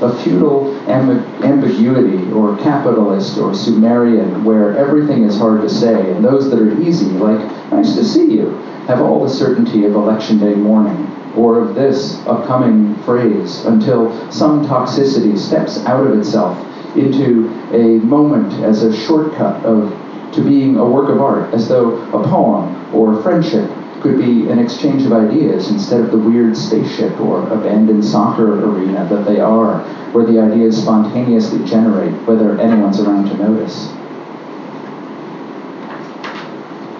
a 0.00 0.14
feudal 0.22 0.74
amb- 0.86 1.24
ambiguity 1.42 2.30
or 2.32 2.56
capitalist 2.58 3.38
or 3.38 3.54
Sumerian 3.54 4.44
where 4.44 4.76
everything 4.76 5.24
is 5.24 5.36
hard 5.38 5.60
to 5.62 5.68
say 5.68 6.12
and 6.12 6.24
those 6.24 6.50
that 6.50 6.58
are 6.60 6.80
easy, 6.80 7.06
like, 7.06 7.40
nice 7.72 7.94
to 7.94 8.04
see 8.04 8.26
you, 8.26 8.50
have 8.86 9.00
all 9.00 9.22
the 9.22 9.28
certainty 9.28 9.84
of 9.84 9.94
election 9.94 10.38
day 10.38 10.54
morning 10.54 11.06
or 11.36 11.60
of 11.60 11.74
this 11.74 12.24
upcoming 12.26 12.94
phrase 13.02 13.64
until 13.66 14.10
some 14.30 14.64
toxicity 14.64 15.36
steps 15.38 15.84
out 15.84 16.06
of 16.06 16.18
itself 16.18 16.56
into 16.96 17.48
a 17.72 17.98
moment 18.04 18.52
as 18.64 18.82
a 18.82 18.96
shortcut 18.96 19.62
of 19.64 19.92
to 20.32 20.42
being 20.42 20.76
a 20.76 20.84
work 20.84 21.08
of 21.08 21.20
art, 21.20 21.52
as 21.54 21.68
though 21.68 21.96
a 22.12 22.28
poem 22.28 22.94
or 22.94 23.20
friendship 23.22 23.70
could 24.00 24.18
be 24.18 24.48
an 24.48 24.58
exchange 24.58 25.04
of 25.04 25.12
ideas 25.12 25.70
instead 25.70 26.00
of 26.00 26.10
the 26.10 26.18
weird 26.18 26.56
spaceship 26.56 27.18
or 27.20 27.42
abandoned 27.52 28.04
soccer 28.04 28.64
arena 28.64 29.06
that 29.08 29.24
they 29.26 29.40
are, 29.40 29.80
where 30.12 30.24
the 30.24 30.38
ideas 30.38 30.80
spontaneously 30.80 31.64
generate 31.64 32.12
whether 32.26 32.58
anyone's 32.60 33.00
around 33.00 33.28
to 33.28 33.36
notice. 33.36 33.92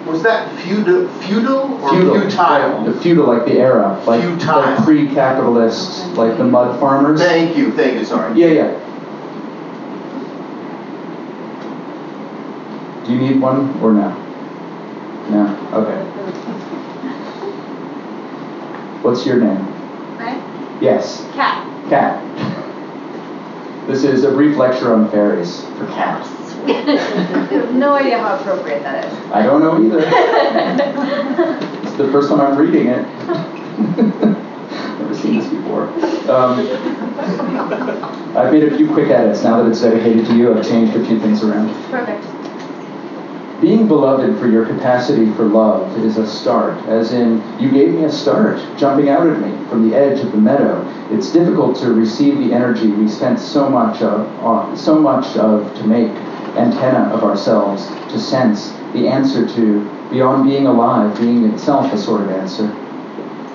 Was 0.05 0.23
that 0.23 0.51
feudal, 0.61 1.07
feudal 1.19 1.73
or 1.83 1.89
Feudal, 1.91 2.19
futile? 2.21 2.83
The 2.83 2.99
feudal, 2.99 3.27
like 3.27 3.45
the 3.45 3.59
era, 3.59 4.01
like 4.07 4.21
Futile. 4.21 4.75
the 4.75 4.81
pre-capitalist, 4.81 6.07
like 6.17 6.37
the 6.37 6.43
mud 6.43 6.79
farmers. 6.79 7.21
Thank 7.21 7.55
you, 7.55 7.71
thank 7.73 7.93
you, 7.93 8.03
sorry. 8.05 8.39
Yeah, 8.39 8.47
yeah. 8.47 8.85
Do 13.05 13.13
you 13.13 13.19
need 13.21 13.39
one 13.39 13.79
or 13.81 13.93
no? 13.93 14.09
No? 15.29 15.45
Okay. 15.73 16.38
What's 19.01 19.25
your 19.25 19.37
name? 19.39 19.65
Right? 20.17 20.81
Yes, 20.81 21.23
Cat. 21.33 21.65
Cat. 21.89 22.19
This 23.87 24.03
is 24.03 24.23
a 24.23 24.31
brief 24.31 24.57
lecture 24.57 24.93
on 24.93 25.09
fairies 25.09 25.61
for 25.77 25.85
cats. 25.87 26.27
I 26.69 26.71
have 27.51 27.73
no 27.73 27.93
idea 27.95 28.19
how 28.19 28.35
appropriate 28.37 28.83
that 28.83 29.05
is. 29.05 29.13
I 29.31 29.43
don't 29.43 29.61
know 29.61 29.79
either. 29.83 30.05
It's 31.89 31.97
the 31.97 32.11
first 32.11 32.29
time 32.29 32.39
I'm 32.41 32.57
reading 32.57 32.87
it. 32.87 33.01
Never 34.99 35.15
seen 35.15 35.39
this 35.39 35.47
before. 35.49 35.83
Um, 36.29 36.59
I've 38.37 38.51
made 38.53 38.63
a 38.71 38.77
few 38.77 38.87
quick 38.93 39.09
edits. 39.09 39.43
Now 39.43 39.61
that 39.63 39.69
it's 39.69 39.81
dedicated 39.81 40.25
to 40.27 40.35
you, 40.37 40.53
I've 40.57 40.65
changed 40.67 40.95
a 40.95 41.05
few 41.05 41.19
things 41.19 41.43
around. 41.43 41.73
Perfect. 41.89 42.23
Being 43.61 43.89
beloved 43.89 44.39
for 44.39 44.47
your 44.47 44.65
capacity 44.65 45.33
for 45.33 45.43
love 45.43 45.97
is 45.97 46.15
a 46.17 46.25
start, 46.25 46.77
as 46.85 47.11
in, 47.11 47.43
you 47.59 47.69
gave 47.69 47.93
me 47.93 48.05
a 48.05 48.11
start, 48.11 48.57
jumping 48.77 49.09
out 49.09 49.27
at 49.27 49.41
me 49.41 49.51
from 49.67 49.89
the 49.89 49.97
edge 49.97 50.21
of 50.21 50.31
the 50.31 50.37
meadow. 50.37 50.81
It's 51.11 51.29
difficult 51.29 51.75
to 51.79 51.91
receive 51.91 52.37
the 52.37 52.53
energy 52.53 52.87
we 52.87 53.09
spent 53.09 53.37
so 53.37 53.69
much 53.69 54.01
of, 54.01 54.79
so 54.79 54.97
much 54.97 55.35
of 55.35 55.75
to 55.75 55.83
make 55.85 56.09
antenna 56.55 57.13
of 57.13 57.25
ourselves, 57.25 57.85
to 58.13 58.17
sense 58.17 58.69
the 58.93 59.09
answer 59.09 59.45
to, 59.45 60.09
beyond 60.09 60.45
being 60.45 60.65
alive, 60.65 61.19
being 61.19 61.43
itself 61.51 61.91
a 61.91 61.97
sort 61.97 62.21
of 62.21 62.29
answer. 62.29 62.73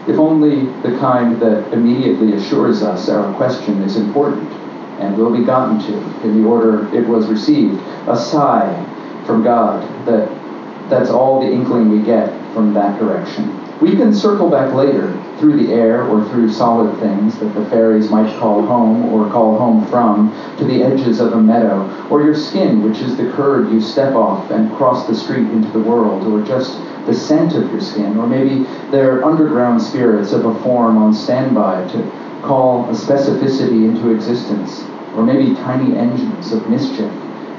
If 0.07 0.19
only 0.19 0.67
the 0.83 0.99
kind 0.99 1.41
that 1.41 1.73
immediately 1.73 2.35
assures 2.35 2.83
us 2.83 3.09
our 3.09 3.33
question 3.37 3.81
is 3.83 3.97
important 3.97 4.53
and 5.01 5.17
will 5.17 5.35
be 5.35 5.45
gotten 5.45 5.79
to 5.87 6.27
in 6.27 6.43
the 6.43 6.47
order 6.47 6.95
it 6.95 7.09
was 7.09 7.27
received, 7.27 7.81
a 8.07 8.15
sigh 8.15 8.91
from 9.27 9.43
God 9.43 9.83
that 10.07 10.29
that's 10.91 11.11
all 11.11 11.41
the 11.41 11.51
inkling 11.51 11.89
we 11.89 12.03
get 12.03 12.31
from 12.53 12.75
that 12.75 12.99
direction. 12.99 13.61
We 13.81 13.97
can 13.97 14.15
circle 14.15 14.49
back 14.49 14.73
later 14.73 15.13
through 15.39 15.57
the 15.57 15.73
air 15.73 16.05
or 16.05 16.25
through 16.29 16.53
solid 16.53 16.97
things 17.01 17.39
that 17.41 17.53
the 17.55 17.65
fairies 17.67 18.09
might 18.09 18.39
call 18.39 18.63
home 18.63 19.13
or 19.13 19.31
call 19.31 19.59
home 19.59 19.85
from 19.91 20.33
to 20.59 20.65
the 20.65 20.83
edges 20.83 21.21
of 21.21 21.33
a 21.33 21.41
meadow 21.41 22.09
or 22.09 22.23
your 22.23 22.37
skin, 22.37 22.83
which 22.83 23.01
is 23.01 23.17
the 23.17 23.31
curb 23.33 23.73
you 23.73 23.81
step 23.81 24.15
off 24.15 24.51
and 24.51 24.73
cross 24.77 25.07
the 25.07 25.15
street 25.15 25.51
into 25.51 25.71
the 25.73 25.81
world, 25.81 26.27
or 26.27 26.47
just 26.47 26.79
the 27.07 27.15
scent 27.15 27.55
of 27.55 27.71
your 27.73 27.81
skin, 27.81 28.17
or 28.17 28.27
maybe 28.27 28.65
they're 28.91 29.25
underground 29.25 29.83
spirits 29.83 30.33
of 30.33 30.45
a 30.45 30.63
form 30.63 30.97
on 30.97 31.13
standby 31.13 31.87
to 31.89 32.03
call 32.43 32.89
a 32.89 32.93
specificity 32.93 33.89
into 33.89 34.15
existence, 34.15 34.85
or 35.17 35.25
maybe 35.25 35.55
tiny 35.57 35.97
engines 35.97 36.53
of 36.53 36.69
mischief 36.71 37.11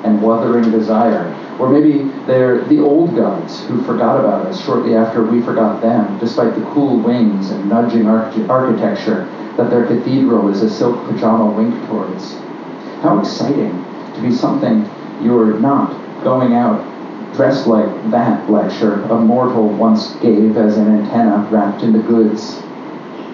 and 0.05 0.21
wuthering 0.21 0.71
desire. 0.71 1.25
Or 1.59 1.69
maybe 1.69 2.11
they're 2.27 2.61
the 2.65 2.81
old 2.81 3.15
gods 3.15 3.65
who 3.65 3.81
forgot 3.83 4.19
about 4.19 4.45
us 4.45 4.63
shortly 4.63 4.95
after 4.95 5.23
we 5.23 5.41
forgot 5.41 5.81
them, 5.81 6.17
despite 6.19 6.53
the 6.53 6.65
cool 6.71 6.97
wings 6.97 7.51
and 7.51 7.69
nudging 7.69 8.07
arch- 8.07 8.37
architecture 8.49 9.27
that 9.55 9.69
their 9.69 9.85
cathedral 9.85 10.49
is 10.49 10.61
a 10.61 10.69
silk 10.69 11.01
pajama 11.05 11.45
wink 11.51 11.73
towards. 11.87 12.37
How 13.01 13.19
exciting 13.19 13.83
to 14.15 14.21
be 14.21 14.31
something 14.31 14.85
you're 15.21 15.57
not 15.59 15.95
going 16.23 16.53
out 16.53 16.83
dressed 17.33 17.67
like 17.67 17.89
that 18.11 18.49
lecture 18.49 19.01
a 19.03 19.15
mortal 19.19 19.67
once 19.67 20.15
gave 20.17 20.57
as 20.57 20.77
an 20.77 20.87
antenna 20.87 21.47
wrapped 21.51 21.83
in 21.83 21.91
the 21.91 21.99
goods 21.99 22.64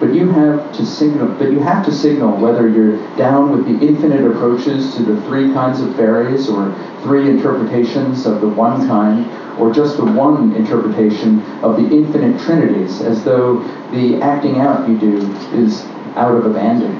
but 0.02 0.12
you 0.12 0.28
have 0.32 0.72
to 0.72 0.84
signal 0.84 1.28
but 1.38 1.52
you 1.52 1.60
have 1.60 1.84
to 1.86 1.92
signal 1.92 2.36
whether 2.38 2.68
you're 2.68 2.96
down 3.16 3.52
with 3.52 3.64
the 3.64 3.86
infinite 3.86 4.28
approaches 4.28 4.96
to 4.96 5.04
the 5.04 5.22
three 5.22 5.52
kinds 5.52 5.80
of 5.80 5.94
fairies 5.94 6.48
or 6.48 6.74
three 7.02 7.30
interpretations 7.30 8.26
of 8.26 8.40
the 8.40 8.48
one 8.48 8.84
kind 8.88 9.24
or 9.60 9.72
just 9.72 9.96
the 9.96 10.04
one 10.04 10.52
interpretation 10.56 11.40
of 11.62 11.76
the 11.76 11.96
infinite 11.96 12.40
trinities 12.40 13.00
as 13.00 13.22
though 13.22 13.60
the 13.92 14.20
acting 14.20 14.58
out 14.58 14.88
you 14.88 14.98
do 14.98 15.18
is 15.52 15.84
out 16.16 16.34
of 16.34 16.46
abandon. 16.46 16.96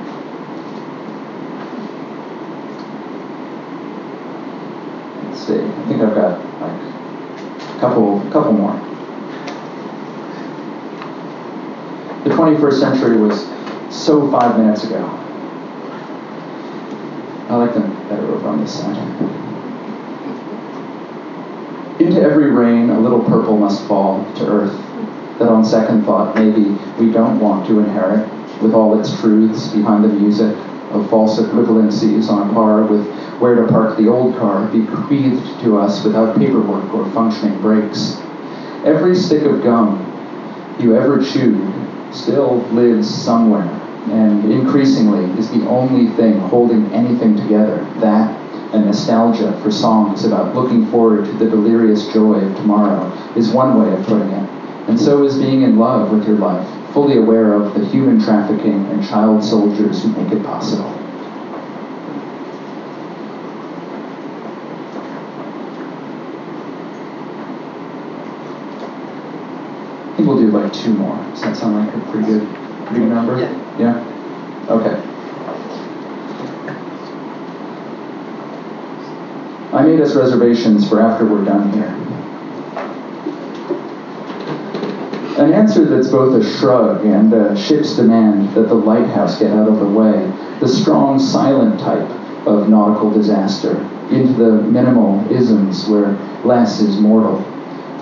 Let's 5.25 5.45
see. 5.45 5.59
I 5.59 5.89
think 5.89 6.03
i've 6.03 6.15
got 6.15 6.39
like 6.61 6.81
a 7.77 7.81
couple 7.81 8.21
couple 8.31 8.53
more 8.53 8.92
the 12.25 12.31
21st 12.31 12.79
century 12.79 13.17
was 13.17 13.49
so 13.91 14.31
five 14.31 14.59
minutes 14.59 14.85
ago. 14.85 15.05
I 17.49 17.57
like 17.57 17.75
them 17.75 17.91
better 18.09 18.27
over 18.27 18.49
on 18.49 18.61
this 18.61 18.79
side. 18.79 18.97
Into 22.01 22.23
every 22.23 22.51
rain, 22.51 22.91
a 22.91 23.01
little 23.01 23.23
purple 23.25 23.57
must 23.57 23.87
fall 23.87 24.25
to 24.37 24.47
earth, 24.47 25.39
that 25.39 25.49
on 25.49 25.65
second 25.65 26.05
thought, 26.05 26.35
maybe 26.37 26.71
we 26.99 27.13
don't 27.13 27.41
want 27.41 27.67
to 27.67 27.81
inherit, 27.81 28.29
with 28.63 28.73
all 28.73 28.99
its 28.99 29.21
truths 29.21 29.69
behind 29.69 30.05
the 30.05 30.09
music 30.09 30.57
of 30.93 31.09
false 31.11 31.41
equivalencies 31.41 32.29
on 32.29 32.49
a 32.49 32.53
par 32.53 32.85
with 32.85 33.05
where 33.41 33.57
to 33.57 33.67
park 33.67 33.97
the 33.99 34.07
old 34.07 34.37
car 34.37 34.67
bequeathed 34.69 35.61
to 35.61 35.77
us 35.77 36.05
without 36.05 36.39
paperwork 36.39 36.95
or 36.95 37.11
functioning 37.13 37.61
brakes. 37.61 38.17
Every 38.85 39.17
stick 39.17 39.43
of 39.43 39.63
gum 39.63 40.09
you 40.79 40.97
ever 40.97 41.23
chewed 41.23 41.82
still 42.13 42.59
lives 42.73 43.09
somewhere, 43.13 43.69
and 44.11 44.51
increasingly 44.51 45.25
is 45.39 45.51
the 45.51 45.67
only 45.67 46.09
thing 46.15 46.39
holding 46.39 46.87
anything 46.93 47.37
together. 47.37 47.85
That 48.01 48.43
and 48.73 48.87
nostalgia 48.87 49.59
for 49.63 49.71
songs 49.71 50.25
about 50.25 50.55
looking 50.55 50.87
forward 50.87 51.27
to 51.27 51.33
the 51.33 51.49
delirious 51.49 52.11
joy 52.13 52.37
of 52.37 52.57
tomorrow 52.57 53.13
is 53.37 53.51
one 53.51 53.79
way 53.79 53.93
of 53.93 54.03
putting 54.07 54.29
it. 54.29 54.49
And 54.89 54.99
so 54.99 55.25
is 55.25 55.39
being 55.39 55.63
in 55.63 55.79
love 55.79 56.11
with 56.11 56.27
your 56.27 56.39
life, 56.39 56.67
fully 56.93 57.19
aware 57.19 57.53
of 57.53 57.75
the 57.75 57.85
human 57.85 58.19
trafficking 58.19 58.87
and 58.87 59.05
child 59.05 59.45
soldiers 59.45 60.03
who 60.03 60.09
make 60.13 60.33
it 60.33 60.43
possible. 60.43 60.89
I 70.09 70.17
think 70.17 70.29
we'll 70.29 70.39
do 70.39 70.51
like 70.73 70.83
two 70.83 70.95
more. 70.95 71.17
Does 71.17 71.43
that 71.43 71.57
sound 71.57 71.87
like 71.87 71.95
a 71.95 72.11
pretty 72.11 72.27
good, 72.27 72.49
pretty 72.87 73.01
good 73.01 73.09
number? 73.09 73.39
Yeah. 73.39 73.79
Yeah? 73.79 74.69
Okay. 74.69 75.09
I 79.77 79.83
made 79.85 80.01
us 80.01 80.15
reservations 80.15 80.89
for 80.89 81.01
after 81.01 81.25
we're 81.25 81.45
done 81.45 81.73
here. 81.73 81.99
An 85.43 85.53
answer 85.53 85.87
that's 85.87 86.09
both 86.09 86.41
a 86.41 86.59
shrug 86.59 87.05
and 87.07 87.33
a 87.33 87.57
ship's 87.57 87.97
demand 87.97 88.55
that 88.55 88.69
the 88.69 88.75
lighthouse 88.75 89.39
get 89.39 89.51
out 89.51 89.67
of 89.67 89.81
the 89.81 89.87
way, 89.87 90.31
the 90.61 90.69
strong, 90.69 91.19
silent 91.19 91.81
type 91.81 92.09
of 92.47 92.69
nautical 92.69 93.11
disaster, 93.11 93.77
into 94.11 94.35
the 94.35 94.63
minimal 94.63 95.27
isms 95.33 95.89
where 95.89 96.13
less 96.45 96.81
is 96.81 96.99
mortal. 96.99 97.43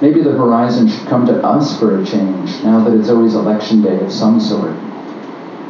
Maybe 0.01 0.22
the 0.22 0.32
horizon 0.32 0.88
should 0.88 1.07
come 1.09 1.26
to 1.26 1.44
us 1.44 1.78
for 1.78 2.01
a 2.01 2.05
change, 2.05 2.62
now 2.64 2.82
that 2.84 2.98
it's 2.98 3.11
always 3.11 3.34
election 3.34 3.82
day 3.82 4.01
of 4.01 4.11
some 4.11 4.40
sort. 4.40 4.74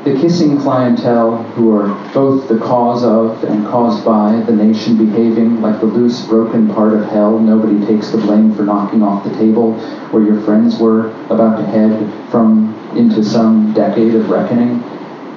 The 0.04 0.18
kissing 0.18 0.58
clientele, 0.58 1.42
who 1.54 1.76
are 1.76 1.88
both 2.14 2.48
the 2.48 2.58
cause 2.58 3.04
of 3.04 3.42
and 3.44 3.66
caused 3.66 4.04
by 4.04 4.40
the 4.46 4.52
nation 4.52 4.96
behaving 4.96 5.60
like 5.60 5.80
the 5.80 5.86
loose, 5.86 6.24
broken 6.26 6.72
part 6.72 6.94
of 6.94 7.04
hell 7.06 7.38
nobody 7.38 7.84
takes 7.84 8.10
the 8.10 8.18
blame 8.18 8.54
for 8.54 8.62
knocking 8.62 9.02
off 9.02 9.24
the 9.24 9.34
table 9.36 9.74
where 10.10 10.22
your 10.22 10.40
friends 10.42 10.78
were 10.78 11.10
about 11.26 11.56
to 11.56 11.66
head 11.66 12.30
from 12.30 12.72
into 12.96 13.22
some 13.22 13.74
decade 13.74 14.14
of 14.14 14.30
reckoning, 14.30 14.78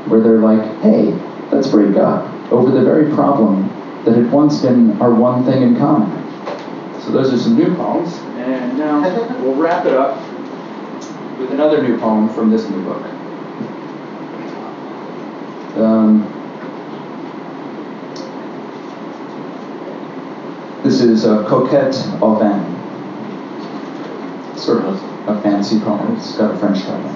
where 0.07 0.21
they're 0.21 0.39
like, 0.39 0.61
hey, 0.81 1.11
let's 1.51 1.67
break 1.67 1.97
up 1.97 2.23
over 2.51 2.71
the 2.71 2.83
very 2.83 3.11
problem 3.13 3.67
that 4.05 4.15
had 4.15 4.31
once 4.31 4.61
been 4.61 5.01
our 5.01 5.13
one 5.13 5.43
thing 5.45 5.63
in 5.63 5.75
common. 5.77 6.09
So 7.01 7.11
those 7.11 7.33
are 7.33 7.37
some 7.37 7.55
new 7.55 7.75
poems, 7.75 8.17
and 8.73 8.79
now 8.79 9.43
we'll 9.43 9.55
wrap 9.55 9.85
it 9.85 9.93
up 9.93 10.17
with 11.37 11.51
another 11.51 11.81
new 11.81 11.97
poem 11.99 12.27
from 12.29 12.49
this 12.49 12.67
new 12.69 12.83
book. 12.83 13.03
Um, 15.77 16.23
this 20.83 21.01
is 21.01 21.25
a 21.25 21.43
Coquette 21.47 21.95
au 22.21 22.35
vin. 22.35 22.73
Sort 24.57 24.85
of 24.85 24.95
a 25.27 25.41
fancy 25.41 25.79
poem. 25.79 26.15
It's 26.15 26.35
got 26.37 26.55
a 26.55 26.57
French 26.57 26.81
title. 26.81 27.09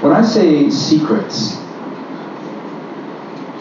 When 0.00 0.12
I 0.12 0.22
say 0.22 0.70
secrets, 0.70 1.58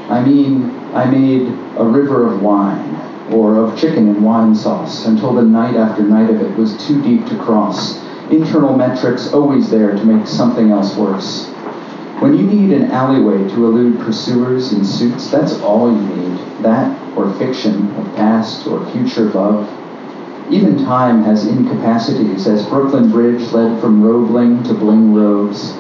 I 0.10 0.24
mean 0.24 0.72
I 0.94 1.06
made 1.06 1.48
a 1.78 1.84
river 1.84 2.32
of 2.32 2.42
wine 2.42 3.07
or 3.32 3.58
of 3.58 3.78
chicken 3.78 4.08
and 4.08 4.24
wine 4.24 4.56
sauce 4.56 5.06
until 5.06 5.34
the 5.34 5.42
night 5.42 5.76
after 5.76 6.02
night 6.02 6.30
of 6.30 6.42
it 6.42 6.58
was 6.58 6.78
too 6.88 7.02
deep 7.02 7.26
to 7.26 7.38
cross. 7.44 8.04
Internal 8.30 8.76
metrics 8.76 9.34
always 9.34 9.70
there 9.70 9.92
to 9.92 10.06
make 10.06 10.28
something 10.28 10.72
else 10.72 10.96
worse. 10.96 11.48
When 12.20 12.36
you 12.36 12.48
need 12.48 12.72
an 12.72 12.92
alleyway 12.92 13.48
to 13.50 13.66
elude 13.66 14.00
pursuers 14.00 14.74
in 14.74 14.84
suits, 14.84 15.30
that's 15.30 15.60
all 15.62 15.92
you 15.92 16.16
need. 16.16 16.40
That 16.64 17.18
or 17.18 17.32
fiction 17.36 17.92
of 17.96 18.16
past 18.16 18.68
or 18.68 18.86
future 18.92 19.26
love. 19.26 19.70
Even 20.52 20.78
time 20.84 21.24
has 21.24 21.46
incapacities, 21.46 22.48
as 22.48 22.66
Brooklyn 22.66 23.12
Bridge 23.12 23.52
led 23.52 23.80
from 23.82 24.02
Roebling 24.02 24.64
to 24.64 24.74
Bling 24.74 25.14
Roads. 25.14 25.74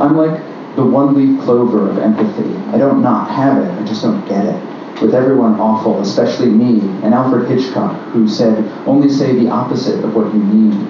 I'm 0.00 0.16
like 0.16 0.40
the 0.76 0.86
one-leaf 0.86 1.42
clover 1.42 1.90
of 1.90 1.98
empathy. 1.98 2.54
I 2.72 2.78
don't 2.78 3.02
not 3.02 3.30
have 3.30 3.58
it, 3.62 3.70
I 3.70 3.84
just 3.84 4.02
don't 4.02 4.24
get 4.26 4.46
it. 4.46 4.73
With 5.02 5.14
everyone 5.14 5.58
awful, 5.60 6.00
especially 6.00 6.48
me, 6.48 6.80
and 7.02 7.12
Alfred 7.12 7.48
Hitchcock, 7.48 8.00
who 8.12 8.28
said, 8.28 8.56
only 8.86 9.08
say 9.08 9.34
the 9.34 9.50
opposite 9.50 10.04
of 10.04 10.14
what 10.14 10.32
you 10.32 10.42
need. 10.42 10.86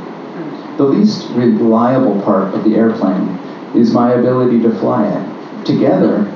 The 0.77 0.85
least 0.85 1.31
reliable 1.31 2.21
part 2.23 2.55
of 2.55 2.65
the 2.65 2.77
airplane 2.77 3.39
is 3.75 3.93
my 3.93 4.13
ability 4.13 4.61
to 4.63 4.75
fly 4.79 5.07
it. 5.09 5.65
Together, 5.65 6.31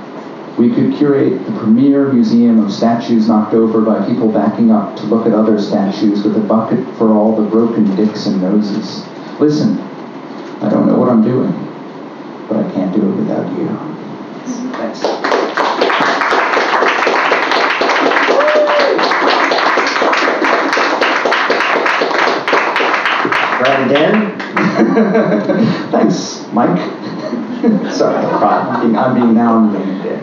we 0.57 0.75
could 0.75 0.95
curate 0.95 1.45
the 1.47 1.53
premier 1.53 2.13
museum 2.13 2.59
of 2.59 2.73
statues 2.73 3.29
knocked 3.29 3.55
over 3.55 3.81
by 3.81 4.05
people 4.07 4.33
backing 4.33 4.73
up 4.73 4.97
to 4.97 5.07
look 5.07 5.27
at 5.27 5.33
other 5.33 5.61
statues 5.61 6.25
with 6.25 6.37
a 6.37 6.41
bucket 6.41 6.85
for 6.97 7.11
all 7.11 7.37
the 7.37 7.49
broken 7.49 7.95
dicks 7.95 8.27
and 8.27 8.43
noses. 8.43 9.07
Listen, 9.39 9.79
I 10.61 10.69
don't 10.69 10.87
know 10.89 10.99
what 10.99 11.11
I'm 11.11 11.23
doing, 11.23 11.53
but 12.49 12.65
I 12.65 12.73
can't 12.73 12.93
do 12.93 13.09
it 13.09 13.17
without 13.17 13.47
you. 13.57 13.88
Brandon? 23.89 24.39
Thanks, 25.91 26.47
Mike. 26.53 26.79
Sorry, 27.93 28.17
I'm 28.17 28.81
being, 28.81 28.97
I'm 28.97 29.15
being 29.15 29.35
now 29.35 29.57
I'm 29.57 29.73
being 29.73 30.03
dick. 30.03 30.23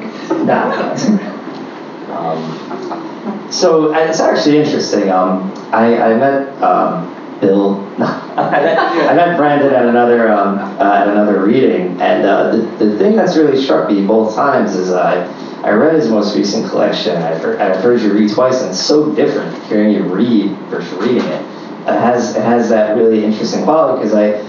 Um, 2.10 3.52
so 3.52 3.94
uh, 3.94 4.00
it's 4.00 4.20
actually 4.20 4.58
interesting. 4.60 5.10
Um, 5.10 5.52
I, 5.74 5.98
I 5.98 6.16
met 6.16 6.64
um, 6.64 7.40
Bill. 7.42 7.76
I, 7.98 8.62
met, 8.62 8.78
I 8.80 9.14
met 9.14 9.38
Brandon 9.38 9.74
at 9.74 9.86
another 9.86 10.32
um, 10.32 10.60
uh, 10.60 10.94
at 10.94 11.08
another 11.08 11.44
reading, 11.44 12.00
and 12.02 12.26
uh, 12.26 12.56
the, 12.56 12.86
the 12.86 12.98
thing 12.98 13.16
that's 13.16 13.36
really 13.36 13.62
struck 13.62 13.90
me 13.90 14.06
both 14.06 14.36
times 14.36 14.76
is 14.76 14.92
I 14.92 15.26
I 15.64 15.72
read 15.72 15.96
his 15.96 16.10
most 16.10 16.36
recent 16.36 16.70
collection. 16.70 17.18
I've 17.18 17.42
heard, 17.42 17.60
I've 17.60 17.78
heard 17.78 18.02
you 18.02 18.14
read 18.14 18.32
twice, 18.32 18.62
and 18.62 18.70
it's 18.70 18.80
so 18.80 19.14
different 19.14 19.62
hearing 19.64 19.94
you 19.94 20.04
read 20.04 20.52
versus 20.70 20.94
reading 20.94 21.26
it. 21.26 21.55
It 21.88 22.00
has 22.00 22.36
has 22.36 22.70
that 22.70 22.98
really 22.98 23.24
interesting 23.24 23.64
quality 23.64 24.04
because 24.04 24.16
I 24.16 24.42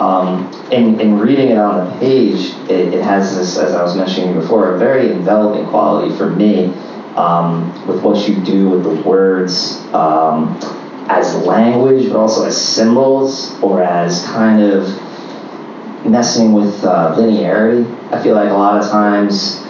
um, 0.00 0.50
in, 0.72 0.98
in 0.98 1.18
reading 1.18 1.50
it 1.50 1.58
on 1.58 1.84
the 1.84 1.98
page, 1.98 2.54
it, 2.70 2.94
it 2.94 3.02
has 3.02 3.36
this, 3.36 3.58
as 3.58 3.74
I 3.74 3.82
was 3.82 3.96
mentioning 3.96 4.34
before, 4.34 4.74
a 4.74 4.78
very 4.78 5.10
enveloping 5.10 5.66
quality 5.66 6.16
for 6.16 6.30
me 6.30 6.72
um, 7.16 7.86
with 7.86 8.02
what 8.02 8.26
you 8.26 8.40
do 8.40 8.70
with 8.70 8.82
the 8.82 9.02
words 9.02 9.84
um, 9.92 10.58
as 11.08 11.34
language, 11.44 12.08
but 12.08 12.16
also 12.16 12.46
as 12.46 12.60
symbols 12.60 13.60
or 13.62 13.82
as 13.82 14.24
kind 14.28 14.62
of 14.62 14.86
messing 16.06 16.54
with 16.54 16.82
uh, 16.84 17.14
linearity. 17.16 17.84
I 18.10 18.22
feel 18.22 18.34
like 18.34 18.48
a 18.48 18.54
lot 18.54 18.82
of 18.82 18.88
times 18.90 19.62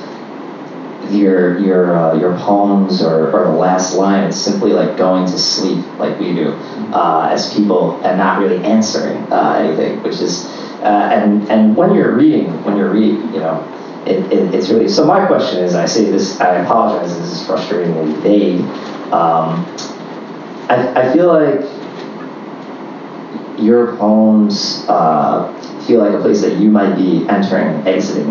your 1.12 1.58
your 1.58 1.96
uh, 1.96 2.14
your 2.14 2.36
poems 2.38 3.02
or, 3.02 3.30
or 3.32 3.44
the 3.44 3.58
last 3.58 3.96
line. 3.96 4.24
Is 4.24 4.40
simply 4.40 4.72
like 4.72 4.96
going 4.96 5.26
to 5.26 5.38
sleep 5.38 5.84
like 5.98 6.18
we 6.18 6.34
do 6.34 6.52
uh, 6.92 7.28
as 7.30 7.54
people 7.54 8.00
and 8.04 8.18
not 8.18 8.40
really 8.40 8.62
answering 8.64 9.18
uh, 9.32 9.54
anything 9.58 10.02
which 10.02 10.20
is 10.20 10.46
uh, 10.82 11.10
and 11.12 11.48
and 11.50 11.76
when 11.76 11.94
you're 11.94 12.14
reading 12.14 12.62
when 12.64 12.76
you're 12.76 12.90
reading 12.90 13.22
you 13.32 13.40
know 13.40 13.62
it, 14.06 14.32
it, 14.32 14.54
it's 14.54 14.70
really 14.70 14.88
so 14.88 15.04
my 15.04 15.26
question 15.26 15.62
is 15.62 15.74
I 15.74 15.86
say 15.86 16.10
this 16.10 16.40
I 16.40 16.56
apologize 16.56 17.16
this 17.18 17.42
is 17.42 17.46
frustratingly 17.46 18.16
vague 18.22 18.60
um, 19.12 19.64
I, 20.68 21.08
I 21.08 21.12
feel 21.12 21.26
like 21.26 21.60
your 23.58 23.96
poems 23.96 24.84
uh, 24.88 25.52
feel 25.86 26.00
like 26.00 26.14
a 26.14 26.20
place 26.20 26.40
that 26.40 26.56
you 26.58 26.70
might 26.70 26.94
be 26.96 27.28
entering 27.28 27.86
exiting 27.86 28.30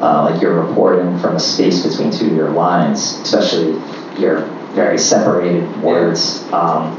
uh, 0.00 0.30
like 0.30 0.40
you're 0.40 0.60
reporting 0.62 1.18
from 1.18 1.36
a 1.36 1.40
space 1.40 1.86
between 1.86 2.10
two 2.10 2.26
of 2.26 2.32
your 2.32 2.50
lines, 2.50 3.18
especially 3.22 3.72
your 4.20 4.40
very 4.74 4.98
separated 4.98 5.82
words. 5.82 6.42
Um, 6.52 6.96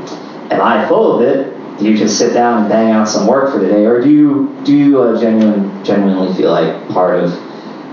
am 0.52 0.62
I 0.62 0.88
full 0.88 1.16
of 1.16 1.22
it? 1.22 1.58
Do 1.80 1.90
you 1.90 1.98
just 1.98 2.18
sit 2.18 2.34
down 2.34 2.62
and 2.62 2.70
bang 2.70 2.92
out 2.92 3.08
some 3.08 3.26
work 3.26 3.52
for 3.52 3.60
the 3.60 3.68
day, 3.68 3.86
or 3.86 4.02
do 4.02 4.10
you 4.10 4.56
do 4.64 4.76
you 4.76 5.02
uh, 5.02 5.20
genuine, 5.20 5.84
genuinely 5.84 6.34
feel 6.36 6.52
like 6.52 6.88
part 6.90 7.24
of 7.24 7.32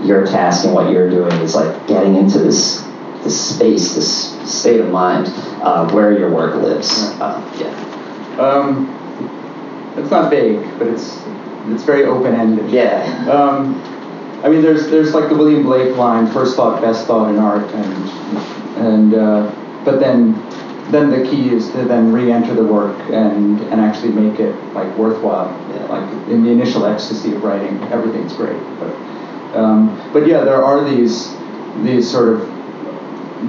your 0.05 0.25
task 0.25 0.65
and 0.65 0.73
what 0.73 0.91
you're 0.91 1.09
doing 1.09 1.31
is 1.41 1.55
like 1.55 1.87
getting 1.87 2.15
into 2.15 2.39
this 2.39 2.85
this 3.23 3.55
space, 3.55 3.95
this 3.95 4.31
state 4.49 4.79
of 4.79 4.89
mind 4.91 5.27
uh, 5.63 5.89
where 5.91 6.17
your 6.17 6.31
work 6.31 6.55
lives? 6.55 7.03
Uh, 7.19 7.41
yeah. 7.59 8.39
Um, 8.39 8.95
it's 9.97 10.11
not 10.11 10.29
vague, 10.29 10.61
but 10.77 10.87
it's 10.87 11.17
it's 11.67 11.83
very 11.83 12.05
open 12.05 12.35
ended. 12.35 12.69
Yeah. 12.69 13.27
Um, 13.29 13.81
I 14.43 14.49
mean, 14.49 14.61
there's 14.61 14.89
there's 14.89 15.13
like 15.13 15.29
the 15.29 15.35
William 15.35 15.63
Blake 15.63 15.95
line, 15.97 16.25
first 16.27 16.55
thought, 16.55 16.81
best 16.81 17.05
thought 17.07 17.29
in 17.29 17.39
art, 17.39 17.69
and 17.73 18.09
and 18.77 19.13
uh, 19.13 19.83
but 19.83 19.99
then 19.99 20.33
then 20.91 21.09
the 21.09 21.29
key 21.29 21.53
is 21.53 21.69
to 21.71 21.83
then 21.83 22.11
re-enter 22.11 22.53
the 22.53 22.63
work 22.63 22.97
and 23.11 23.59
and 23.59 23.81
actually 23.81 24.11
make 24.13 24.39
it 24.39 24.55
like 24.73 24.95
worthwhile. 24.97 25.49
Yeah. 25.71 25.85
Like 25.85 26.29
in 26.29 26.43
the 26.43 26.51
initial 26.51 26.85
ecstasy 26.85 27.35
of 27.35 27.43
writing, 27.43 27.81
everything's 27.91 28.33
great, 28.33 28.61
but 28.79 28.95
um, 29.55 30.09
but 30.13 30.25
yeah, 30.25 30.41
there 30.41 30.63
are 30.63 30.83
these 30.89 31.35
these 31.83 32.09
sort 32.09 32.29
of 32.29 32.47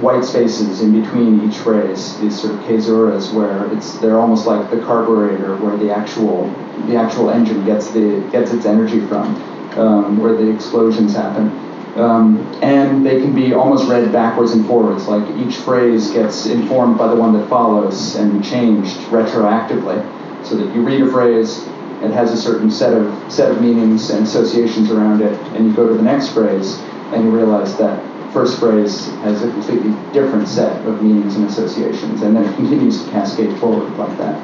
white 0.01 0.23
spaces 0.23 0.81
in 0.81 1.01
between 1.01 1.49
each 1.49 1.57
phrase, 1.57 2.19
these 2.19 2.39
sort 2.39 2.53
of 2.53 2.59
caesuras 2.61 3.33
where 3.33 3.71
it's 3.73 3.97
they're 3.99 4.19
almost 4.19 4.45
like 4.45 4.69
the 4.71 4.79
carburetor 4.81 5.55
where 5.57 5.77
the 5.77 5.93
actual 5.93 6.47
the 6.87 6.95
actual 6.95 7.29
engine 7.29 7.63
gets 7.65 7.91
the 7.91 8.21
gets 8.31 8.51
its 8.51 8.65
energy 8.65 9.05
from 9.07 9.35
um, 9.77 10.17
where 10.17 10.35
the 10.35 10.49
explosions 10.49 11.15
happen. 11.15 11.49
Um, 11.95 12.39
and 12.63 13.05
they 13.05 13.19
can 13.19 13.35
be 13.35 13.53
almost 13.53 13.89
read 13.89 14.11
backwards 14.13 14.53
and 14.53 14.65
forwards, 14.65 15.07
like 15.07 15.27
each 15.35 15.57
phrase 15.57 16.11
gets 16.11 16.45
informed 16.45 16.97
by 16.97 17.07
the 17.07 17.15
one 17.15 17.33
that 17.33 17.49
follows 17.49 18.15
and 18.15 18.43
changed 18.43 18.95
retroactively. 19.09 19.99
So 20.45 20.55
that 20.55 20.73
you 20.73 20.83
read 20.83 21.01
a 21.01 21.11
phrase, 21.11 21.67
it 22.01 22.11
has 22.11 22.31
a 22.31 22.37
certain 22.37 22.71
set 22.71 22.93
of 22.93 23.31
set 23.31 23.51
of 23.51 23.61
meanings 23.61 24.09
and 24.09 24.25
associations 24.25 24.89
around 24.89 25.21
it, 25.21 25.37
and 25.53 25.67
you 25.67 25.75
go 25.75 25.87
to 25.87 25.93
the 25.93 26.01
next 26.01 26.29
phrase, 26.29 26.77
and 27.13 27.25
you 27.25 27.29
realize 27.29 27.77
that 27.77 28.01
first 28.31 28.59
phrase 28.59 29.07
has 29.23 29.43
a 29.43 29.51
completely 29.51 29.91
different 30.13 30.47
set 30.47 30.85
of 30.87 31.03
meanings 31.03 31.35
and 31.35 31.45
associations, 31.45 32.21
and 32.21 32.35
then 32.35 32.45
it 32.45 32.55
continues 32.55 33.03
to 33.03 33.11
cascade 33.11 33.59
forward 33.59 33.91
like 33.97 34.17
that. 34.17 34.39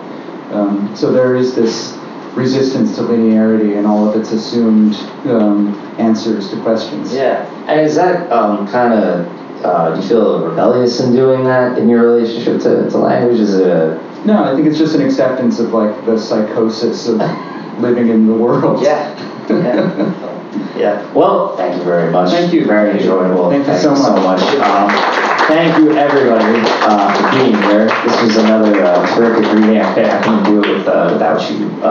Um, 0.53 0.93
so 0.95 1.11
there 1.11 1.35
is 1.35 1.55
this 1.55 1.93
resistance 2.37 2.95
to 2.95 3.01
linearity 3.01 3.77
and 3.77 3.85
all 3.87 4.07
of 4.07 4.15
its 4.19 4.31
assumed 4.31 4.95
um, 5.25 5.73
answers 5.97 6.49
to 6.51 6.61
questions. 6.61 7.13
Yeah, 7.13 7.45
and 7.67 7.81
is 7.81 7.95
that 7.95 8.31
um, 8.31 8.67
kind 8.67 8.93
of, 8.93 9.65
uh, 9.65 9.95
do 9.95 10.01
you 10.01 10.07
feel 10.07 10.47
rebellious 10.47 10.99
in 10.99 11.11
doing 11.13 11.43
that 11.45 11.77
in 11.77 11.89
your 11.89 12.03
relationship 12.15 12.61
to, 12.61 12.89
to 12.89 12.97
language? 12.97 13.39
Is 13.39 13.55
it 13.55 13.67
a, 13.67 13.99
No, 14.25 14.43
I 14.43 14.55
think 14.55 14.67
it's 14.67 14.77
just 14.77 14.95
an 14.95 15.01
acceptance 15.01 15.59
of 15.59 15.73
like 15.73 16.05
the 16.05 16.17
psychosis 16.17 17.07
of 17.07 17.17
living 17.79 18.09
in 18.09 18.27
the 18.27 18.33
world. 18.33 18.83
yeah, 18.83 19.13
yeah. 19.49 20.77
yeah. 20.77 21.13
Well, 21.13 21.57
thank 21.57 21.75
you 21.77 21.83
very 21.83 22.11
much. 22.11 22.29
Thank 22.31 22.53
you. 22.53 22.65
Very 22.65 22.91
enjoyable. 22.99 23.49
Thank 23.49 23.67
you 23.67 23.77
so 23.77 23.93
much. 23.95 24.41
Um, 24.41 25.26
thank 25.47 25.77
you, 25.77 25.97
everybody, 25.97 26.59
uh, 26.83 27.13
for 27.13 27.37
being 27.37 27.55
here. 27.63 27.85
This 27.87 28.21
was 28.21 28.37
another 28.37 28.83
uh, 28.83 29.15
terrific 29.15 29.51
reading. 29.53 29.79
I, 29.79 30.21
couldn't 30.21 30.43
do 30.43 30.61
it 30.61 30.77
with, 30.77 30.87
uh, 30.87 31.09
without 31.13 31.49
you. 31.49 31.67
Uh, 31.81 31.87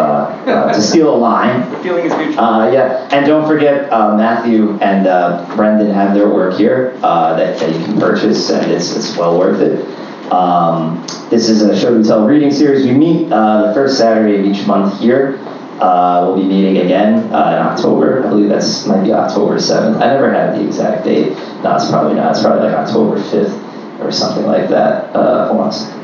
uh, 0.46 0.72
to 0.72 0.80
steal 0.80 1.14
a 1.14 1.16
line, 1.16 1.70
The 1.70 1.78
feeling 1.78 2.04
is 2.04 2.16
mutual. 2.16 2.40
Uh, 2.44 2.70
yeah, 2.70 3.08
and 3.10 3.26
don't 3.26 3.46
forget 3.46 3.90
uh, 3.90 4.16
Matthew 4.16 4.78
and 4.80 5.06
uh, 5.06 5.50
Brendan 5.56 5.90
have 5.92 6.14
their 6.14 6.28
work 6.28 6.54
here 6.54 6.98
uh, 7.02 7.34
that, 7.36 7.58
that 7.58 7.74
you 7.74 7.84
can 7.84 7.98
purchase, 7.98 8.50
and 8.50 8.70
it's, 8.70 8.94
it's 8.94 9.16
well 9.16 9.38
worth 9.38 9.60
it. 9.60 9.84
Um, 10.30 11.04
this 11.30 11.48
is 11.48 11.62
a 11.62 11.78
show 11.78 11.94
and 11.94 12.04
tell 12.04 12.26
reading 12.26 12.52
series. 12.52 12.84
We 12.84 12.92
meet 12.92 13.32
uh, 13.32 13.68
the 13.68 13.74
first 13.74 13.96
Saturday 13.96 14.38
of 14.38 14.44
each 14.44 14.66
month 14.66 15.00
here. 15.00 15.38
Uh, 15.80 16.24
we'll 16.26 16.36
be 16.36 16.48
meeting 16.48 16.78
again 16.78 17.32
uh, 17.32 17.50
in 17.50 17.58
October. 17.66 18.26
I 18.26 18.30
believe 18.30 18.48
that's 18.48 18.86
might 18.86 19.04
be 19.04 19.12
October 19.12 19.56
7th. 19.56 19.96
I 19.96 20.06
never 20.06 20.32
had 20.32 20.54
the 20.54 20.66
exact 20.66 21.04
date. 21.04 21.32
No, 21.62 21.76
it's 21.76 21.90
probably 21.90 22.14
not. 22.14 22.32
It's 22.32 22.42
probably 22.42 22.68
like 22.68 22.76
October 22.76 23.20
5th 23.20 24.00
or 24.00 24.12
something 24.12 24.46
like 24.46 24.68
that. 24.68 25.14
Uh, 25.14 25.48
hold 25.48 25.60
on 25.60 25.96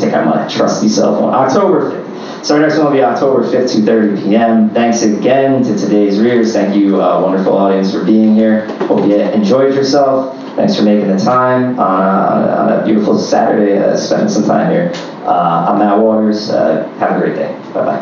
take 0.00 0.14
out 0.14 0.26
my 0.26 0.48
trusty 0.48 0.88
cell 0.88 1.18
phone. 1.18 1.34
October 1.34 1.90
5th. 1.90 2.44
So 2.44 2.54
our 2.54 2.60
next 2.62 2.78
one 2.78 2.86
will 2.86 2.92
be 2.92 3.02
October 3.02 3.42
5th, 3.42 3.84
2.30 3.84 4.22
p.m. 4.22 4.70
Thanks 4.70 5.02
again 5.02 5.62
to 5.62 5.76
today's 5.76 6.18
readers. 6.18 6.54
Thank 6.54 6.74
you, 6.74 7.00
uh, 7.00 7.20
wonderful 7.20 7.56
audience, 7.56 7.92
for 7.92 8.02
being 8.04 8.34
here. 8.34 8.66
Hope 8.86 9.06
you 9.06 9.16
enjoyed 9.16 9.74
yourself. 9.74 10.36
Thanks 10.56 10.76
for 10.76 10.82
making 10.82 11.08
the 11.08 11.18
time 11.18 11.78
on 11.78 12.02
a, 12.02 12.34
on 12.34 12.44
a, 12.44 12.52
on 12.74 12.80
a 12.80 12.84
beautiful 12.84 13.18
Saturday, 13.18 13.78
uh, 13.78 13.96
spending 13.96 14.28
some 14.28 14.44
time 14.44 14.70
here. 14.70 14.90
Uh, 15.30 15.66
I'm 15.68 15.78
Matt 15.78 15.96
Waters. 15.96 16.50
Uh, 16.50 16.88
have 16.98 17.16
a 17.16 17.20
great 17.20 17.36
day. 17.36 17.54
Bye-bye. 17.72 18.00